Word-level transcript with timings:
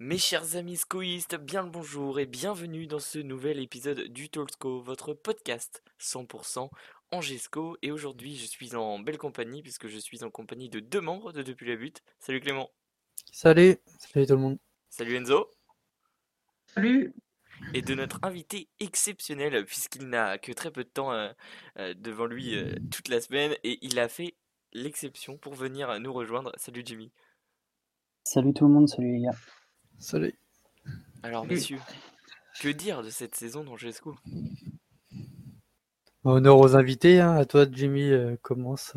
Mes 0.00 0.18
chers 0.18 0.56
amis 0.56 0.76
scoïstes, 0.76 1.36
bien 1.36 1.62
le 1.62 1.70
bonjour 1.70 2.18
et 2.18 2.26
bienvenue 2.26 2.86
dans 2.86 2.98
ce 2.98 3.18
nouvel 3.18 3.58
épisode 3.58 4.00
du 4.08 4.30
Talksco, 4.30 4.80
votre 4.80 5.12
podcast 5.12 5.82
100% 6.00 6.70
Angesco. 7.10 7.76
Et 7.82 7.90
aujourd'hui, 7.90 8.36
je 8.36 8.46
suis 8.46 8.74
en 8.74 8.98
belle 9.00 9.18
compagnie 9.18 9.60
puisque 9.60 9.88
je 9.88 9.98
suis 9.98 10.24
en 10.24 10.30
compagnie 10.30 10.70
de 10.70 10.80
deux 10.80 11.00
membres 11.00 11.32
de 11.32 11.42
Depuis 11.42 11.68
la 11.68 11.76
Butte. 11.76 12.02
Salut 12.20 12.40
Clément. 12.40 12.70
Salut, 13.32 13.76
salut 13.98 14.26
tout 14.26 14.32
le 14.32 14.38
monde. 14.38 14.58
Salut 14.88 15.16
Enzo. 15.16 15.50
Salut. 16.68 17.12
Et 17.74 17.82
de 17.82 17.94
notre 17.94 18.18
invité 18.22 18.68
exceptionnel 18.80 19.64
puisqu'il 19.66 20.08
n'a 20.08 20.38
que 20.38 20.52
très 20.52 20.70
peu 20.70 20.84
de 20.84 20.88
temps 20.88 21.12
euh, 21.12 21.30
euh, 21.78 21.92
devant 21.94 22.26
lui 22.26 22.56
euh, 22.56 22.72
toute 22.90 23.08
la 23.08 23.20
semaine 23.20 23.54
et 23.62 23.78
il 23.84 23.98
a 23.98 24.08
fait 24.08 24.36
l'exception 24.72 25.36
pour 25.38 25.54
venir 25.54 25.98
nous 26.00 26.12
rejoindre. 26.12 26.52
Salut 26.56 26.82
Jimmy. 26.84 27.10
Salut 28.24 28.52
tout 28.52 28.66
le 28.66 28.72
monde, 28.72 28.88
salut 28.88 29.12
les 29.12 29.20
gars. 29.22 29.36
Salut. 29.98 30.34
Alors 31.22 31.46
messieurs, 31.46 31.80
que 32.60 32.68
dire 32.68 33.02
de 33.02 33.10
cette 33.10 33.34
saison 33.34 33.64
d'Angesco 33.64 34.14
Honneur 36.24 36.58
aux 36.58 36.76
invités, 36.76 37.20
hein. 37.20 37.32
à 37.32 37.44
toi 37.44 37.66
Jimmy, 37.70 38.02
euh, 38.10 38.36
commence. 38.42 38.94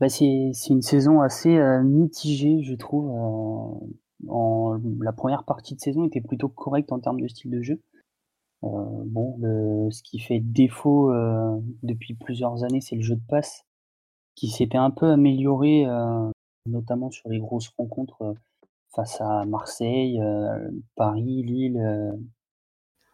Bah, 0.00 0.08
c'est 0.08 0.50
c'est 0.54 0.70
une 0.72 0.82
saison 0.82 1.20
assez 1.20 1.56
euh, 1.56 1.82
mitigée, 1.82 2.62
je 2.64 2.74
trouve. 2.74 3.10
euh, 3.10 3.86
en, 4.28 4.80
la 5.02 5.12
première 5.12 5.44
partie 5.44 5.74
de 5.74 5.80
saison 5.80 6.04
était 6.06 6.20
plutôt 6.22 6.48
correcte 6.48 6.92
en 6.92 7.00
termes 7.00 7.20
de 7.20 7.28
style 7.28 7.50
de 7.50 7.62
jeu. 7.62 7.80
Euh, 8.62 8.68
bon, 9.06 9.36
le- 9.40 9.90
ce 9.90 10.02
qui 10.02 10.18
fait 10.18 10.40
défaut 10.40 11.12
euh, 11.12 11.58
depuis 11.82 12.14
plusieurs 12.14 12.64
années, 12.64 12.80
c'est 12.80 12.96
le 12.96 13.02
jeu 13.02 13.16
de 13.16 13.26
passe, 13.28 13.64
qui 14.34 14.48
s'était 14.48 14.78
un 14.78 14.90
peu 14.90 15.10
amélioré, 15.10 15.86
euh, 15.86 16.30
notamment 16.66 17.10
sur 17.10 17.28
les 17.28 17.38
grosses 17.38 17.72
rencontres 17.78 18.22
euh, 18.22 18.34
face 18.94 19.20
à 19.20 19.44
Marseille, 19.44 20.20
euh, 20.20 20.70
Paris, 20.96 21.42
Lille. 21.42 21.80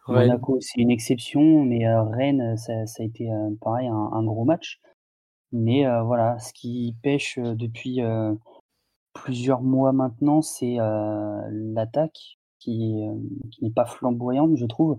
Monaco, 0.07 0.57
c'est 0.59 0.81
une 0.81 0.91
exception, 0.91 1.63
mais 1.63 1.87
Rennes, 1.87 2.57
ça, 2.57 2.85
ça 2.85 3.03
a 3.03 3.05
été 3.05 3.29
pareil, 3.61 3.87
un, 3.87 4.09
un 4.11 4.23
gros 4.23 4.45
match. 4.45 4.81
Mais 5.51 5.85
voilà, 6.03 6.39
ce 6.39 6.53
qui 6.53 6.95
pêche 7.03 7.37
depuis 7.37 7.99
plusieurs 9.13 9.61
mois 9.61 9.93
maintenant, 9.93 10.41
c'est 10.41 10.77
l'attaque 11.51 12.37
qui, 12.59 13.05
qui 13.51 13.63
n'est 13.63 13.71
pas 13.71 13.85
flamboyante, 13.85 14.57
je 14.57 14.65
trouve. 14.65 14.97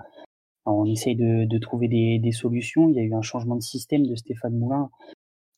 Alors, 0.64 0.78
on 0.78 0.86
essaye 0.86 1.16
de, 1.16 1.44
de 1.44 1.58
trouver 1.58 1.88
des, 1.88 2.18
des 2.18 2.32
solutions. 2.32 2.88
Il 2.88 2.94
y 2.94 3.00
a 3.00 3.02
eu 3.02 3.14
un 3.14 3.22
changement 3.22 3.56
de 3.56 3.62
système 3.62 4.06
de 4.06 4.14
Stéphane 4.14 4.56
Moulin 4.56 4.88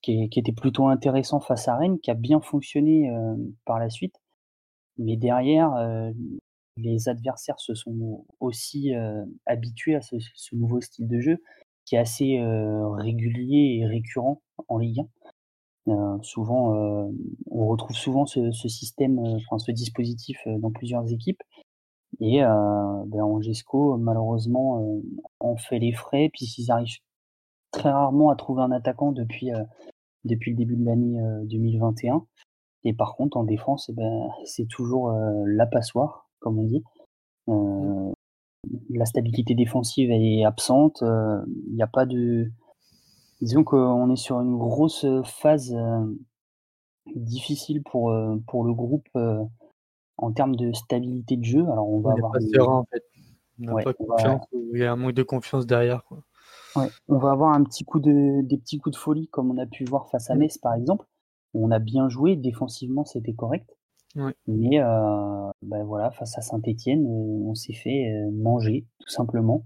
qui, 0.05 0.39
était 0.39 0.53
plutôt 0.53 0.89
intéressant 0.89 1.41
face 1.41 1.69
à 1.69 1.77
Rennes, 1.77 1.99
qui 1.99 2.11
a 2.11 2.15
bien 2.15 2.41
fonctionné 2.41 3.11
euh, 3.11 3.35
par 3.65 3.79
la 3.79 3.89
suite. 3.89 4.17
Mais 4.99 5.17
derrière, 5.17 5.75
euh, 5.75 6.11
les 6.77 7.09
adversaires 7.09 7.59
se 7.59 7.75
sont 7.75 8.27
aussi 8.41 8.95
euh, 8.95 9.25
habitués 9.47 9.97
à 9.97 10.01
ce, 10.01 10.17
nouveau 10.53 10.81
style 10.81 11.09
de 11.09 11.21
jeu 11.21 11.43
qui 11.85 11.97
est 11.97 11.99
assez 11.99 12.41
régulier 12.41 13.79
et 13.79 13.87
récurrent 13.87 14.41
en 14.69 14.79
Ligue 14.79 15.01
1. 15.87 15.93
Euh, 15.93 16.23
souvent, 16.23 16.73
on 17.51 17.67
retrouve 17.67 17.95
souvent 17.95 18.25
ce, 18.25 18.51
système, 18.53 19.19
enfin 19.19 19.59
ce 19.59 19.71
dispositif 19.71 20.39
dans 20.47 20.71
plusieurs 20.71 21.13
équipes. 21.13 21.43
Et 22.21 22.41
ben, 22.41 23.21
Angesco, 23.21 23.99
malheureusement, 23.99 24.99
en 25.41 25.57
fait 25.57 25.79
les 25.79 25.93
frais, 25.93 26.31
puisqu'ils 26.33 26.71
arrivent 26.71 26.97
très 27.71 27.91
rarement 27.91 28.31
à 28.31 28.37
trouver 28.37 28.63
un 28.63 28.73
attaquant 28.73 29.13
depuis, 29.13 29.51
depuis 30.25 30.51
le 30.53 30.57
début 30.57 30.77
de 30.77 30.85
l'année 30.85 31.21
euh, 31.21 31.45
2021. 31.45 32.25
Et 32.85 32.93
par 32.93 33.15
contre, 33.17 33.37
en 33.37 33.45
défense, 33.45 33.89
eh 33.89 33.93
ben, 33.93 34.29
c'est 34.45 34.67
toujours 34.67 35.11
euh, 35.11 35.45
la 35.47 35.67
passoire, 35.67 36.29
comme 36.41 36.59
on 36.59 36.65
dit. 36.65 36.83
Euh, 37.49 38.13
la 38.91 39.05
stabilité 39.07 39.55
défensive 39.55 40.11
est 40.11 40.45
absente. 40.45 41.03
euh, 41.03 41.41
Il 41.69 41.75
n'y 41.75 41.83
a 41.83 41.87
pas 41.87 42.07
de. 42.07 42.51
Disons 43.41 43.65
qu'on 43.65 44.11
est 44.11 44.17
sur 44.17 44.41
une 44.41 44.57
grosse 44.57 45.05
phase 45.25 45.75
euh, 45.75 46.07
difficile 47.15 47.83
pour, 47.83 48.11
euh, 48.11 48.37
pour 48.47 48.65
le 48.65 48.73
groupe 48.73 49.09
euh, 49.17 49.43
en 50.17 50.33
termes 50.33 50.57
de 50.57 50.73
stabilité 50.73 51.37
de 51.37 51.45
jeu. 51.45 51.63
Alors 51.71 51.89
on 51.89 52.01
va 52.01 52.11
On 52.11 52.17
avoir 52.17 52.33
pas 52.33 52.39
des- 52.39 52.49
serein 52.49 52.77
en 52.79 52.85
fait. 52.85 53.03
On 53.61 53.65
n'a 53.65 53.75
Ouais, 53.75 53.85
pas 53.85 53.93
on 53.99 54.05
va- 54.07 54.15
confiance, 54.17 54.47
il 54.53 54.79
y 54.81 54.85
a 54.85 54.93
un 54.93 54.97
manque 54.97 55.13
de 55.13 55.23
confiance 55.23 55.67
derrière. 55.67 56.05
Quoi. 56.05 56.19
Ouais, 56.77 56.89
on 57.09 57.19
va 57.19 57.31
avoir 57.31 57.55
un 57.55 57.63
petit 57.65 57.85
coup 57.85 58.01
de, 58.01 58.43
des 58.43 58.59
petits 58.59 58.79
coups 58.79 58.97
de 58.97 59.01
folie 59.01 59.29
comme 59.29 59.51
on 59.51 59.59
a 59.59 59.67
pu 59.67 59.85
voir 59.85 60.09
face 60.11 60.31
à 60.31 60.35
Mm. 60.35 60.39
Metz 60.39 60.59
par 60.59 60.75
exemple. 60.75 61.07
où 61.55 61.67
On 61.67 61.71
a 61.71 61.79
bien 61.79 62.09
joué, 62.09 62.37
défensivement 62.37 63.05
c'était 63.05 63.35
correct. 63.35 63.77
Ouais. 64.17 64.35
Mais 64.47 64.81
euh, 64.81 65.51
ben 65.63 65.85
voilà, 65.85 66.11
face 66.13 66.39
à 66.39 66.41
Saint-Etienne, 66.41 67.05
on 67.07 67.55
s'est 67.55 67.73
fait 67.75 68.13
euh, 68.13 68.31
manger 68.33 68.87
tout 69.01 69.09
simplement 69.09 69.65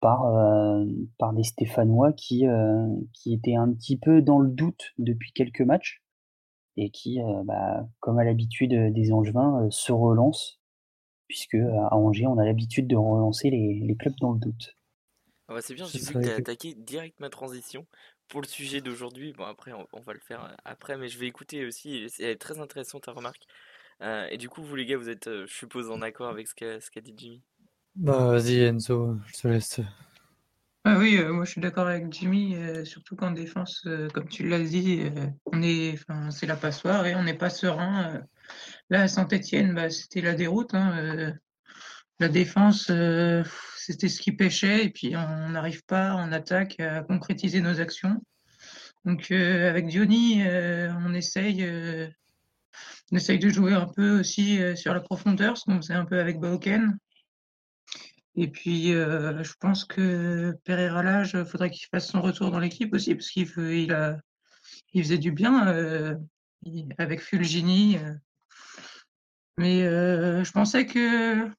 par, 0.00 0.26
euh, 0.26 0.84
par 1.18 1.32
des 1.32 1.42
Stéphanois 1.42 2.12
qui, 2.12 2.46
euh, 2.46 2.86
qui 3.12 3.34
étaient 3.34 3.56
un 3.56 3.72
petit 3.72 3.96
peu 3.96 4.22
dans 4.22 4.38
le 4.38 4.48
doute 4.50 4.92
depuis 4.98 5.32
quelques 5.32 5.60
matchs 5.62 6.02
et 6.76 6.90
qui, 6.90 7.20
euh, 7.20 7.42
bah, 7.44 7.88
comme 8.00 8.18
à 8.20 8.24
l'habitude 8.24 8.92
des 8.92 9.12
Angevins, 9.12 9.64
euh, 9.64 9.70
se 9.70 9.90
relancent 9.92 10.60
puisque 11.26 11.56
euh, 11.56 11.80
à 11.90 11.96
Angers 11.96 12.28
on 12.28 12.38
a 12.38 12.44
l'habitude 12.44 12.86
de 12.86 12.96
relancer 12.96 13.50
les, 13.50 13.80
les 13.82 13.96
clubs 13.96 14.14
dans 14.20 14.32
le 14.32 14.38
doute. 14.38 14.77
Ah 15.48 15.54
bah 15.54 15.62
c'est 15.62 15.74
bien, 15.74 15.88
j'ai 15.88 16.00
vu 16.02 16.14
que 16.14 16.20
t'as 16.20 16.36
attaqué 16.36 16.74
direct 16.74 17.18
ma 17.20 17.30
transition 17.30 17.86
pour 18.28 18.40
le 18.42 18.46
sujet 18.46 18.80
d'aujourd'hui. 18.80 19.32
Bon 19.32 19.44
après 19.44 19.72
on, 19.72 19.86
on 19.92 20.00
va 20.00 20.12
le 20.12 20.20
faire 20.20 20.44
euh, 20.44 20.54
après, 20.64 20.96
mais 20.98 21.08
je 21.08 21.18
vais 21.18 21.26
écouter 21.26 21.64
aussi, 21.66 22.08
c'est 22.10 22.22
elle 22.24 22.30
est 22.30 22.36
très 22.36 22.58
intéressante 22.60 23.04
ta 23.04 23.12
remarque. 23.12 23.46
Euh, 24.02 24.26
et 24.30 24.38
du 24.38 24.48
coup 24.50 24.62
vous 24.64 24.76
les 24.76 24.86
gars, 24.86 24.98
vous 24.98 25.08
êtes, 25.10 25.28
euh, 25.28 25.46
je 25.46 25.54
suppose, 25.54 25.90
en 25.90 26.02
accord 26.02 26.28
avec 26.30 26.48
ce 26.48 26.54
qu'a 26.56 27.00
dit 27.00 27.14
Jimmy? 27.16 27.42
Bah, 27.96 28.30
vas-y 28.30 28.62
Enzo, 28.62 29.18
je 29.26 29.32
te 29.42 29.48
laisse. 29.48 29.80
Ah 30.84 30.96
oui, 30.98 31.16
euh, 31.18 31.32
moi 31.32 31.44
je 31.44 31.50
suis 31.50 31.60
d'accord 31.60 31.86
avec 31.88 32.10
Jimmy, 32.12 32.54
euh, 32.56 32.84
surtout 32.84 33.14
qu'en 33.16 33.30
défense, 33.32 33.82
euh, 33.86 34.08
comme 34.08 34.28
tu 34.28 34.48
l'as 34.48 34.62
dit, 34.62 35.02
euh, 35.02 35.26
on 35.46 35.60
est, 35.62 35.92
enfin, 35.94 36.30
c'est 36.30 36.46
la 36.46 36.56
passoire 36.56 37.06
et 37.06 37.14
on 37.14 37.22
n'est 37.24 37.36
pas 37.36 37.50
serein. 37.50 38.14
euh. 38.16 38.20
Là, 38.90 39.02
à 39.02 39.08
Saint-Étienne, 39.08 39.74
bah, 39.74 39.90
c'était 39.90 40.22
la 40.22 40.34
déroute. 40.34 40.74
hein, 40.74 40.98
euh, 40.98 41.32
la 42.20 42.28
défense, 42.28 42.88
euh, 42.90 43.44
c'était 43.76 44.08
ce 44.08 44.20
qui 44.20 44.32
pêchait 44.32 44.84
et 44.84 44.90
puis 44.90 45.16
on 45.16 45.50
n'arrive 45.50 45.84
pas 45.84 46.14
en 46.14 46.32
attaque 46.32 46.80
à 46.80 47.02
concrétiser 47.02 47.60
nos 47.60 47.80
actions. 47.80 48.20
Donc 49.04 49.30
euh, 49.30 49.70
avec 49.70 49.86
Diony, 49.86 50.42
euh, 50.42 50.92
on 51.04 51.14
essaye, 51.14 51.64
on 53.12 53.16
essaye 53.16 53.38
de 53.38 53.48
jouer 53.48 53.72
un 53.72 53.86
peu 53.86 54.18
aussi 54.20 54.60
sur 54.76 54.92
la 54.94 55.00
profondeur, 55.00 55.56
ce 55.56 55.64
qu'on 55.64 55.76
faisait 55.76 55.94
un 55.94 56.04
peu 56.04 56.18
avec 56.18 56.38
Bauken. 56.38 56.98
Et 58.34 58.48
puis, 58.48 58.92
je 58.92 59.52
pense 59.58 59.84
que 59.84 60.54
Pereira 60.64 61.02
Lage, 61.02 61.32
il 61.34 61.44
faudrait 61.44 61.70
qu'il 61.70 61.88
fasse 61.88 62.08
son 62.08 62.20
retour 62.20 62.52
dans 62.52 62.60
l'équipe 62.60 62.94
aussi, 62.94 63.16
parce 63.16 63.30
qu'il 63.30 63.48
il 63.58 64.20
il 64.92 65.02
faisait 65.02 65.18
du 65.18 65.32
bien 65.32 66.20
avec 66.98 67.20
Fulgini. 67.20 67.98
Mais 69.56 69.80
je 69.82 70.52
pensais 70.52 70.86
que 70.86 71.50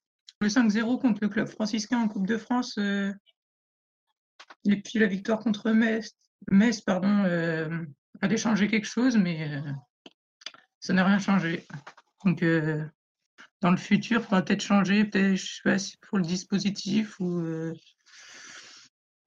le 0.42 0.48
5-0 0.48 1.00
contre 1.00 1.20
le 1.22 1.30
club 1.30 1.48
franciscain 1.48 2.00
en 2.00 2.08
Coupe 2.08 2.28
de 2.28 2.38
France, 2.38 2.78
euh, 2.78 3.14
et 4.66 4.82
puis 4.82 5.00
la 5.00 5.08
victoire 5.08 5.40
contre 5.40 5.72
Metz, 5.72 6.16
Metz 6.50 6.82
pardon, 6.82 7.24
euh, 7.26 7.70
allait 8.22 8.38
changer 8.38 8.68
quelque 8.68 8.88
chose, 8.88 9.18
mais 9.18 9.50
euh, 9.52 9.72
ça 10.80 10.94
n'a 10.94 11.04
rien 11.04 11.20
changé. 11.20 11.66
Donc, 12.24 12.44
dans 13.62 13.72
le 13.72 13.78
futur, 13.78 14.22
il 14.22 14.44
peut-être 14.44 14.62
changer, 14.62 15.06
peut-être, 15.06 15.36
je 15.36 15.46
sais 15.46 15.62
pas 15.64 15.78
si 15.78 15.98
pour 15.98 16.18
le 16.18 16.24
dispositif 16.24 17.20
ou 17.20 17.44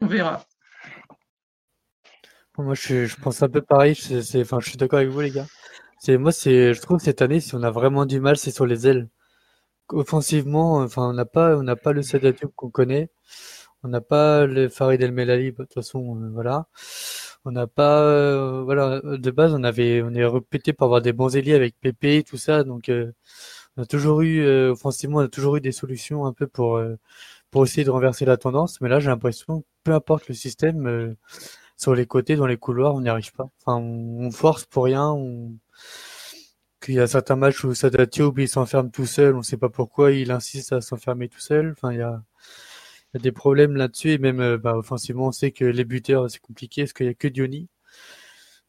on 0.00 0.06
verra. 0.06 0.44
Moi, 2.58 2.74
je, 2.74 3.14
pense 3.16 3.42
un 3.42 3.48
peu 3.48 3.62
pareil. 3.62 3.94
Je, 3.94 4.20
je 4.20 4.68
suis 4.68 4.76
d'accord 4.76 4.98
avec 4.98 5.10
vous, 5.10 5.20
les 5.20 5.30
gars. 5.30 5.46
Moi, 6.08 6.32
je 6.32 6.80
trouve 6.80 6.98
que 6.98 7.04
cette 7.04 7.22
année, 7.22 7.40
si 7.40 7.54
on 7.54 7.62
a 7.62 7.70
vraiment 7.70 8.04
du 8.04 8.20
mal, 8.20 8.36
c'est 8.36 8.50
sur 8.50 8.66
les 8.66 8.86
ailes. 8.86 9.08
Offensivement, 9.90 10.78
enfin, 10.78 11.10
on 11.10 11.12
n'a 11.12 11.24
pas, 11.24 11.56
on 11.56 11.62
n'a 11.62 11.76
pas 11.76 11.92
le 11.92 12.02
Sadat 12.02 12.32
Diop 12.32 12.52
qu'on 12.56 12.70
connaît. 12.70 13.10
On 13.84 13.88
n'a 13.88 14.00
pas 14.00 14.46
le 14.46 14.68
Farid 14.68 15.02
El 15.02 15.12
Melali. 15.12 15.52
De 15.52 15.56
toute 15.56 15.74
façon, 15.74 16.16
euh, 16.22 16.30
voilà. 16.32 16.68
On 17.44 17.50
n'a 17.52 17.66
pas, 17.66 18.00
euh, 18.02 18.62
voilà. 18.64 19.00
De 19.02 19.30
base, 19.30 19.54
on 19.54 19.64
avait, 19.64 20.02
on 20.02 20.14
est 20.14 20.24
répété 20.24 20.72
pour 20.72 20.86
avoir 20.86 21.02
des 21.02 21.12
bons 21.12 21.34
ailiers 21.36 21.54
avec 21.54 21.78
Pépé 21.80 22.22
tout 22.22 22.36
ça. 22.36 22.64
Donc, 22.64 22.88
euh, 22.88 23.12
on 23.76 23.82
a 23.82 23.86
toujours 23.86 24.22
eu, 24.22 24.46
offensivement, 24.70 25.18
on 25.18 25.22
a 25.22 25.28
toujours 25.28 25.56
eu 25.56 25.60
des 25.60 25.72
solutions 25.72 26.26
un 26.26 26.32
peu 26.32 26.46
pour, 26.46 26.80
pour 27.50 27.64
essayer 27.64 27.84
de 27.84 27.90
renverser 27.90 28.24
la 28.26 28.36
tendance. 28.36 28.80
Mais 28.80 28.88
là, 28.88 29.00
j'ai 29.00 29.08
l'impression, 29.10 29.64
peu 29.84 29.92
importe 29.94 30.28
le 30.28 30.34
système, 30.34 31.16
sur 31.76 31.94
les 31.94 32.06
côtés, 32.06 32.36
dans 32.36 32.46
les 32.46 32.56
couloirs, 32.58 32.94
on 32.94 33.00
n'y 33.00 33.08
arrive 33.08 33.32
pas. 33.32 33.48
Enfin, 33.64 33.78
on, 33.78 34.30
force 34.30 34.66
pour 34.66 34.84
rien. 34.84 35.16
Qu'il 36.82 36.94
y 36.94 37.00
a 37.00 37.06
certains 37.06 37.36
matchs 37.36 37.64
où 37.64 37.74
Sadat 37.74 38.06
Diop, 38.06 38.38
il 38.38 38.48
s'enferme 38.48 38.90
tout 38.90 39.06
seul, 39.06 39.36
on 39.36 39.42
sait 39.42 39.56
pas 39.56 39.68
pourquoi, 39.68 40.12
il 40.12 40.30
insiste 40.32 40.72
à 40.72 40.80
s'enfermer 40.80 41.28
tout 41.28 41.40
seul. 41.40 41.72
Enfin, 41.72 41.92
il 41.92 41.98
y 41.98 42.02
a, 42.02 42.22
il 43.14 43.18
y 43.18 43.20
a 43.20 43.22
des 43.22 43.32
problèmes 43.32 43.76
là-dessus. 43.76 44.10
Et 44.12 44.18
même, 44.18 44.40
euh, 44.40 44.58
bah, 44.58 44.76
offensivement, 44.76 45.28
on 45.28 45.32
sait 45.32 45.52
que 45.52 45.64
les 45.64 45.84
buteurs, 45.84 46.30
c'est 46.30 46.40
compliqué, 46.40 46.82
parce 46.82 46.92
qu'il 46.92 47.06
y 47.06 47.08
a 47.10 47.14
que 47.14 47.28
Diony. 47.28 47.68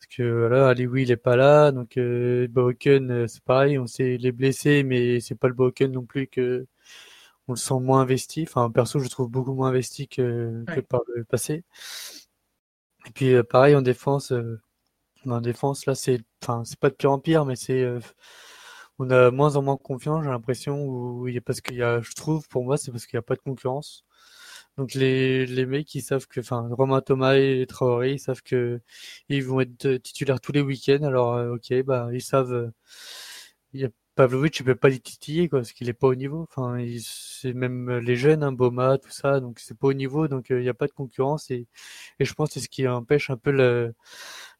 Parce 0.03 0.17
que 0.17 0.23
voilà, 0.23 0.69
Aliwi 0.69 1.03
il 1.03 1.11
est 1.11 1.17
pas 1.17 1.35
là, 1.37 1.71
donc 1.71 1.97
euh, 1.97 2.47
Broken 2.49 3.27
c'est 3.27 3.43
pareil, 3.43 3.79
on 3.79 3.87
sait 3.87 4.15
il 4.15 4.25
est 4.25 4.31
blessé, 4.33 4.83
mais 4.83 5.19
c'est 5.21 5.35
pas 5.35 5.47
le 5.47 5.53
Broken 5.53 5.91
non 5.93 6.05
plus 6.05 6.27
que 6.27 6.67
on 7.47 7.53
le 7.53 7.57
sent 7.57 7.79
moins 7.79 8.01
investi. 8.01 8.43
Enfin 8.43 8.69
perso 8.71 8.99
je 8.99 9.05
le 9.05 9.09
trouve 9.09 9.29
beaucoup 9.29 9.53
moins 9.53 9.69
investi 9.69 10.07
que, 10.09 10.63
que 10.67 10.81
par 10.81 11.01
le 11.15 11.23
passé. 11.23 11.63
Et 13.07 13.11
puis 13.11 13.33
euh, 13.33 13.43
pareil 13.43 13.75
en 13.75 13.81
défense, 13.81 14.31
euh, 14.31 14.61
en 15.31 15.41
défense 15.41 15.85
là 15.85 15.95
c'est, 15.95 16.21
pas 16.77 16.89
de 16.89 16.95
pire 16.95 17.11
en 17.11 17.19
pire, 17.19 17.45
mais 17.45 17.55
c'est 17.55 17.81
euh, 17.83 17.99
on 18.99 19.09
a 19.09 19.31
moins 19.31 19.55
en 19.55 19.61
moins 19.63 19.77
confiance, 19.77 20.23
j'ai 20.23 20.29
l'impression, 20.29 20.77
a 21.37 21.41
parce 21.41 21.61
qu'il 21.61 21.75
y 21.77 21.83
a, 21.83 22.01
je 22.01 22.11
trouve, 22.13 22.47
pour 22.49 22.63
moi, 22.63 22.77
c'est 22.77 22.91
parce 22.91 23.05
qu'il 23.05 23.17
n'y 23.17 23.19
a 23.19 23.23
pas 23.23 23.35
de 23.35 23.41
concurrence. 23.41 24.05
Donc 24.77 24.93
les, 24.95 25.45
les 25.45 25.65
mecs, 25.65 25.93
ils 25.95 26.01
savent 26.01 26.27
que, 26.27 26.39
enfin, 26.41 26.67
Romain 26.71 27.01
Thomas 27.01 27.35
et 27.35 27.65
Traoré, 27.67 28.13
ils 28.13 28.19
savent 28.19 28.41
que 28.43 28.81
ils 29.29 29.43
vont 29.45 29.61
être 29.61 29.85
euh, 29.85 29.99
titulaires 29.99 30.41
tous 30.41 30.51
les 30.53 30.61
week-ends. 30.61 31.03
Alors, 31.03 31.33
euh, 31.35 31.55
ok, 31.55 31.83
bah, 31.83 32.09
ils 32.13 32.21
savent. 32.21 32.53
euh, 32.53 32.71
il 33.73 33.81
y 33.81 33.85
a 33.85 33.89
Pavlovic, 34.15 34.53
tu 34.53 34.63
pas 34.75 34.89
les 34.89 34.99
titiller, 34.99 35.49
quoi, 35.49 35.59
parce 35.59 35.71
qu'il 35.73 35.89
est 35.89 35.93
pas 35.93 36.07
au 36.07 36.13
niveau. 36.15 36.47
C'est 36.99 37.53
même 37.53 37.89
les 37.99 38.15
jeunes, 38.15 38.43
hein, 38.43 38.51
Boma, 38.51 38.97
tout 38.99 39.09
ça, 39.09 39.39
donc 39.39 39.59
c'est 39.59 39.77
pas 39.77 39.87
au 39.87 39.93
niveau, 39.93 40.27
donc 40.27 40.47
il 40.51 40.61
y 40.63 40.69
a 40.69 40.73
pas 40.75 40.85
de 40.87 40.91
concurrence 40.91 41.49
et, 41.51 41.65
et 42.19 42.25
je 42.25 42.33
pense 42.33 42.49
que 42.49 42.55
c'est 42.55 42.59
ce 42.61 42.69
qui 42.69 42.87
empêche 42.87 43.29
un 43.31 43.37
peu 43.37 43.51
le- 43.51 43.93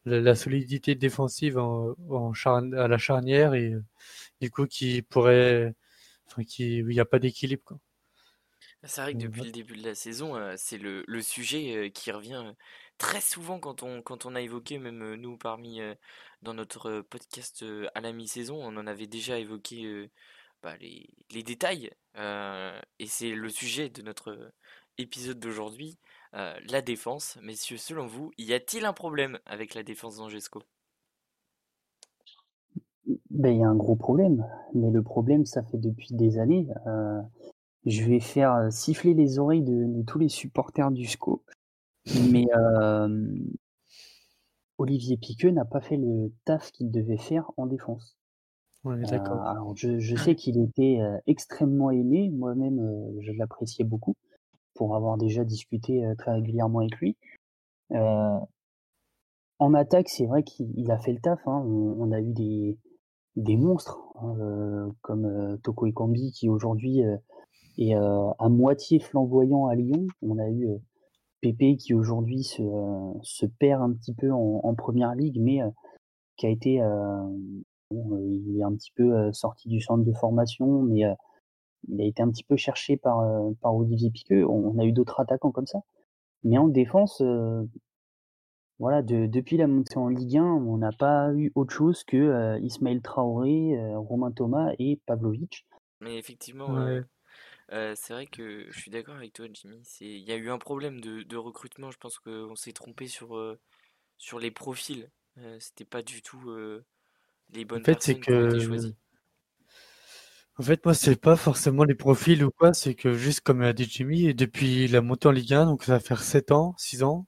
la, 0.05 0.21
la 0.21 0.35
solidité 0.35 0.95
défensive 0.95 1.57
en, 1.57 1.95
en 2.09 2.33
charn- 2.33 2.75
à 2.77 2.87
la 2.87 2.97
charnière 2.97 3.53
et 3.55 3.73
du 4.41 4.51
coup 4.51 4.67
qui 4.67 5.01
pourrait, 5.03 5.75
enfin, 6.27 6.43
qui, 6.45 6.77
il 6.79 6.87
n'y 6.87 6.99
a 7.01 7.05
pas 7.05 7.19
d'équilibre, 7.19 7.63
quoi. 7.65 7.79
C'est 8.85 9.01
vrai 9.01 9.13
que 9.13 9.19
depuis 9.19 9.45
le 9.45 9.51
début 9.51 9.77
de 9.77 9.83
la 9.83 9.95
saison, 9.95 10.35
euh, 10.35 10.55
c'est 10.57 10.77
le, 10.77 11.03
le 11.07 11.21
sujet 11.21 11.75
euh, 11.87 11.89
qui 11.89 12.11
revient 12.11 12.43
euh, 12.45 12.53
très 12.97 13.21
souvent 13.21 13.59
quand 13.59 13.81
on, 13.83 14.01
quand 14.01 14.25
on 14.25 14.35
a 14.35 14.41
évoqué, 14.41 14.77
même 14.77 15.15
nous 15.15 15.37
parmi 15.37 15.79
dans 16.41 16.53
notre 16.53 17.01
podcast 17.01 17.63
à 17.95 18.01
la 18.01 18.11
mi-saison, 18.13 18.55
on 18.57 18.77
en 18.77 18.87
avait 18.87 19.07
déjà 19.07 19.39
évoqué 19.39 20.09
bah, 20.63 20.77
les, 20.77 21.09
les 21.31 21.43
détails. 21.43 21.91
euh, 22.17 22.79
et 22.99 23.07
c'est 23.07 23.31
le 23.31 23.49
sujet 23.49 23.89
de 23.89 24.01
notre 24.01 24.53
épisode 24.97 25.39
d'aujourd'hui, 25.39 25.97
euh, 26.35 26.53
la 26.69 26.81
défense. 26.81 27.37
Messieurs, 27.41 27.77
selon 27.77 28.07
vous, 28.07 28.31
y 28.37 28.53
a-t-il 28.53 28.85
un 28.85 28.93
problème 28.93 29.39
avec 29.45 29.73
la 29.75 29.83
défense 29.83 30.17
d'Angesco? 30.17 30.61
Ben, 33.29 33.53
il 33.53 33.59
y 33.59 33.63
a 33.63 33.67
un 33.67 33.75
gros 33.75 33.95
problème, 33.95 34.45
mais 34.73 34.89
le 34.89 35.03
problème, 35.03 35.45
ça 35.45 35.63
fait 35.63 35.77
depuis 35.77 36.13
des 36.13 36.39
années. 36.39 36.67
euh, 36.87 37.21
je 37.85 38.03
vais 38.03 38.21
faire 38.21 38.71
siffler 38.71 39.13
les 39.13 39.39
oreilles 39.39 39.61
de, 39.63 39.85
de 39.85 40.01
tous 40.03 40.17
les 40.17 40.29
supporters 40.29 40.89
du 40.91 41.05
SCO, 41.05 41.43
mais 42.31 42.45
euh, 42.55 43.27
Olivier 44.77 45.17
Piqueux 45.17 45.51
n'a 45.51 45.65
pas 45.65 45.81
fait 45.81 45.97
le 45.97 46.31
taf 46.45 46.71
qu'il 46.71 46.91
devait 46.91 47.17
faire 47.17 47.51
en 47.57 47.67
défense. 47.67 48.17
Euh, 48.85 48.91
alors, 49.01 49.73
je, 49.75 49.99
je 49.99 50.15
sais 50.15 50.35
qu'il 50.35 50.59
était 50.61 50.99
euh, 50.99 51.17
extrêmement 51.25 51.91
aimé, 51.91 52.29
moi-même, 52.29 52.79
euh, 52.79 53.21
je 53.21 53.31
l'appréciais 53.31 53.85
beaucoup 53.85 54.15
pour 54.75 54.95
avoir 54.95 55.17
déjà 55.17 55.43
discuté 55.43 56.05
euh, 56.05 56.15
très 56.15 56.31
régulièrement 56.31 56.79
avec 56.79 56.95
lui. 56.97 57.17
Euh, 57.91 58.37
en 59.59 59.73
attaque, 59.73 60.09
c'est 60.09 60.25
vrai 60.25 60.43
qu'il 60.43 60.71
il 60.77 60.91
a 60.91 60.97
fait 60.97 61.13
le 61.13 61.19
taf. 61.19 61.39
hein. 61.47 61.63
On, 61.65 62.11
a 62.11 62.19
eu 62.19 62.33
des, 63.35 63.57
monstres 63.57 63.99
hein, 64.15 64.35
euh, 64.39 64.89
comme 65.01 65.57
Toko 65.63 65.85
Ekambi 65.85 66.31
qui 66.31 66.49
aujourd'hui 66.49 67.01
est 67.77 67.93
à 67.93 68.49
moitié 68.49 68.99
flamboyant 68.99 69.67
à 69.67 69.75
Lyon. 69.75 70.07
On 70.21 70.37
a 70.37 70.49
eu 70.49 70.67
Pépé 71.41 71.77
qui 71.77 71.93
aujourd'hui 71.93 72.43
se, 72.43 73.45
perd 73.59 73.81
un 73.81 73.93
petit 73.93 74.13
peu 74.13 74.31
en, 74.31 74.61
en 74.63 74.75
première 74.75 75.15
ligue, 75.15 75.39
mais 75.39 75.59
qui 76.35 76.47
a 76.47 76.49
été, 76.49 76.81
il 77.91 78.57
est 78.59 78.63
un 78.63 78.73
petit 78.73 78.91
peu 78.95 79.31
sorti 79.31 79.69
du 79.69 79.79
centre 79.79 80.03
de 80.03 80.13
formation, 80.13 80.81
mais 80.81 81.03
il 81.89 82.01
a 82.01 82.05
été 82.05 82.21
un 82.23 82.29
petit 82.31 82.43
peu 82.43 82.57
cherché 82.57 82.97
par, 82.97 83.19
euh, 83.21 83.51
par 83.61 83.75
Olivier 83.75 84.11
Piqueux. 84.11 84.45
On, 84.45 84.73
on 84.75 84.79
a 84.79 84.85
eu 84.85 84.91
d'autres 84.91 85.19
attaquants 85.19 85.51
comme 85.51 85.67
ça. 85.67 85.81
Mais 86.43 86.57
en 86.59 86.67
défense, 86.69 87.21
euh, 87.21 87.63
voilà, 88.77 89.01
de- 89.01 89.25
depuis 89.25 89.57
la 89.57 89.65
montée 89.65 89.97
en 89.97 90.09
Ligue 90.09 90.37
1, 90.37 90.43
on 90.43 90.77
n'a 90.77 90.91
pas 90.91 91.33
eu 91.33 91.51
autre 91.55 91.73
chose 91.73 92.03
que 92.03 92.17
euh, 92.17 92.59
Ismaël 92.59 93.01
Traoré, 93.01 93.75
euh, 93.79 93.97
Romain 93.97 94.31
Thomas 94.31 94.73
et 94.77 94.99
Pavlovic. 95.07 95.65
Mais 96.01 96.17
effectivement, 96.17 96.75
Ouais. 96.77 97.03
c'est 97.69 98.13
vrai 98.13 98.27
que 98.27 98.67
je 98.71 98.79
suis 98.79 98.91
d'accord 98.91 99.15
avec 99.15 99.33
toi, 99.33 99.47
Jimmy. 99.53 99.81
Il 100.01 100.19
y 100.27 100.31
a 100.31 100.35
eu 100.37 100.49
un 100.49 100.57
problème 100.59 101.01
de, 101.01 101.23
de 101.23 101.37
recrutement. 101.37 101.91
Je 101.91 101.97
pense 101.97 102.19
qu'on 102.19 102.55
s'est 102.55 102.73
trompé 102.73 103.07
sur, 103.07 103.37
euh, 103.37 103.59
sur 104.17 104.39
les 104.39 104.51
profils. 104.51 105.09
Euh, 105.39 105.59
c'était 105.59 105.85
pas 105.85 106.03
du 106.03 106.21
tout 106.21 106.51
euh, 106.51 106.85
les 107.51 107.65
En 107.75 107.79
bonnes 107.79 107.85
fait, 107.85 107.87
personnes 107.87 108.21
qui 108.21 108.33
ont 108.33 108.41
été 108.41 108.59
choisies. 108.59 108.95
En 110.59 110.63
fait, 110.63 110.85
moi, 110.85 110.93
c'est 110.93 111.19
pas 111.19 111.35
forcément 111.35 111.83
les 111.83 111.95
profils 111.95 112.43
ou 112.43 112.51
quoi, 112.51 112.73
c'est 112.73 112.95
que 112.95 113.13
juste 113.13 113.41
comme 113.41 113.61
a 113.61 113.73
dit 113.73 113.85
Jimmy, 113.89 114.27
et 114.27 114.33
depuis 114.33 114.87
la 114.87 115.01
montée 115.01 115.27
en 115.27 115.31
Ligue 115.31 115.53
1, 115.53 115.65
donc 115.65 115.83
ça 115.83 115.93
va 115.93 115.99
faire 115.99 116.21
7 116.23 116.51
ans, 116.51 116.75
6 116.77 117.03
ans, 117.03 117.27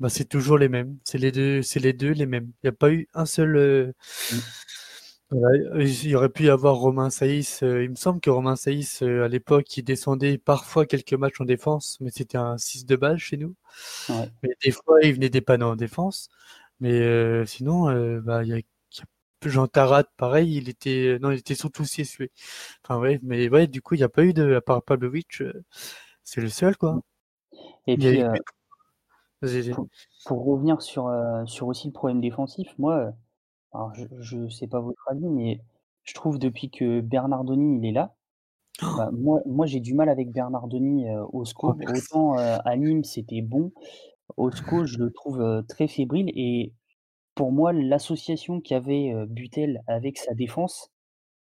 bah, 0.00 0.08
c'est 0.10 0.26
toujours 0.26 0.58
les 0.58 0.68
mêmes. 0.68 0.98
C'est 1.04 1.18
les 1.18 1.32
deux, 1.32 1.62
c'est 1.62 1.80
les 1.80 1.92
deux 1.94 2.12
les 2.12 2.26
mêmes. 2.26 2.46
Il 2.62 2.66
n'y 2.66 2.70
a 2.70 2.72
pas 2.72 2.90
eu 2.92 3.08
un 3.14 3.26
seul, 3.26 3.56
euh, 3.56 3.92
Mm. 4.32 4.38
voilà, 5.30 5.58
il 5.84 6.08
y 6.08 6.14
aurait 6.16 6.28
pu 6.30 6.44
y 6.44 6.50
avoir 6.50 6.76
Romain 6.76 7.10
Saïs. 7.10 7.62
euh, 7.62 7.84
il 7.84 7.90
me 7.90 7.94
semble 7.94 8.20
que 8.20 8.30
Romain 8.30 8.56
Saïs, 8.56 9.02
euh, 9.02 9.24
à 9.24 9.28
l'époque, 9.28 9.76
il 9.76 9.84
descendait 9.84 10.38
parfois 10.38 10.86
quelques 10.86 11.12
matchs 11.14 11.40
en 11.40 11.44
défense, 11.44 11.98
mais 12.00 12.10
c'était 12.10 12.38
un 12.38 12.58
6 12.58 12.84
de 12.86 12.96
balle 12.96 13.18
chez 13.18 13.36
nous. 13.36 13.54
Ouais. 14.08 14.28
Mais 14.42 14.50
des 14.64 14.72
fois, 14.72 14.98
il 15.02 15.14
venait 15.14 15.30
dépanner 15.30 15.64
en 15.64 15.76
défense. 15.76 16.28
Mais 16.80 16.92
euh, 17.02 17.44
sinon, 17.46 17.86
bah, 18.22 18.42
il 18.44 18.48
y 18.50 18.52
a, 18.54 18.58
il 18.58 18.60
y 18.60 18.62
a 18.62 18.62
Jean 19.44 19.66
Tarat, 19.66 20.04
pareil, 20.16 20.56
il 20.56 20.68
était, 20.68 21.18
non, 21.20 21.30
il 21.30 21.38
était 21.38 21.54
surtout 21.54 21.84
CSU. 21.84 22.30
Enfin, 22.84 22.98
ouais, 23.00 23.18
mais 23.22 23.48
ouais, 23.48 23.66
du 23.66 23.80
coup, 23.82 23.94
il 23.94 23.98
n'y 23.98 24.04
a 24.04 24.08
pas 24.08 24.24
eu 24.24 24.34
de, 24.34 24.54
à 24.54 24.60
part 24.60 24.82
Pavlovic, 24.82 25.40
euh, 25.40 25.64
c'est 26.24 26.40
le 26.40 26.48
seul, 26.48 26.76
quoi. 26.76 27.00
Et 27.86 27.94
Il 27.94 27.98
puis, 27.98 28.20
eu, 28.20 28.22
euh, 28.22 28.34
pour, 29.72 29.88
pour 30.26 30.44
revenir 30.44 30.82
sur, 30.82 31.06
euh, 31.06 31.44
sur 31.46 31.66
aussi 31.68 31.86
le 31.88 31.92
problème 31.92 32.20
défensif, 32.20 32.68
moi, 32.78 33.12
alors 33.72 33.92
je 33.94 34.36
ne 34.36 34.48
sais 34.48 34.66
pas 34.66 34.80
votre 34.80 35.02
avis, 35.08 35.26
mais 35.28 35.60
je 36.04 36.14
trouve 36.14 36.38
depuis 36.38 36.70
que 36.70 37.00
Bernardoni 37.00 37.78
il 37.78 37.86
est 37.88 37.92
là, 37.92 38.14
bah, 38.82 39.10
moi, 39.12 39.40
moi 39.46 39.66
j'ai 39.66 39.80
du 39.80 39.94
mal 39.94 40.08
avec 40.08 40.30
Bernardoni 40.30 41.08
euh, 41.08 41.24
au 41.32 41.42
Oh, 41.42 41.44
SCO. 41.44 41.74
merci. 41.74 42.12
Autant 42.12 42.36
à 42.36 42.76
Nîmes 42.76 43.04
c'était 43.04 43.42
bon, 43.42 43.72
au 44.36 44.50
SCO 44.50 44.86
je 44.86 44.98
le 44.98 45.10
trouve 45.10 45.64
très 45.68 45.88
fébrile 45.88 46.30
et 46.34 46.72
pour 47.34 47.52
moi 47.52 47.72
l'association 47.72 48.60
qu'avait 48.60 49.12
Butel 49.28 49.82
avec 49.86 50.18
sa 50.18 50.34
défense 50.34 50.90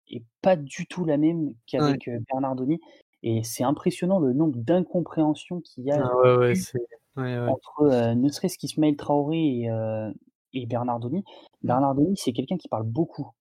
est 0.10 0.24
pas 0.42 0.56
du 0.56 0.88
tout 0.88 1.06
la 1.06 1.18
même 1.18 1.54
Ouais. 1.78 1.98
qu'avec 1.98 2.08
euh, 2.08 2.20
Bernardoni 2.32 2.80
et 3.24 3.44
c'est 3.44 3.64
impressionnant 3.64 4.20
le 4.20 4.34
nombre 4.34 4.58
d'incompréhensions 4.58 5.62
qu'il 5.62 5.86
y 5.86 5.92
a 5.92 6.04
Ah 6.04 6.16
ouais, 6.18 6.36
ouais, 6.38 6.52
eu 6.54 6.56
c'est, 6.56 6.80
ouais, 7.18 7.40
ouais. 7.40 7.50
entre 7.50 8.14
ne 8.14 8.30
serait-ce 8.30 8.58
qu'Ismaël 8.58 8.96
Traoré 8.98 9.38
et, 9.62 9.70
euh, 9.70 10.12
et 10.54 10.66
Bernardoni. 10.68 11.24
Mm. 11.64 11.68
Bernardoni, 11.68 12.18
c'est 12.18 12.34
quelqu'un 12.34 12.58
qui 12.58 12.68
parle 12.70 12.86
beaucoup, 12.86 13.32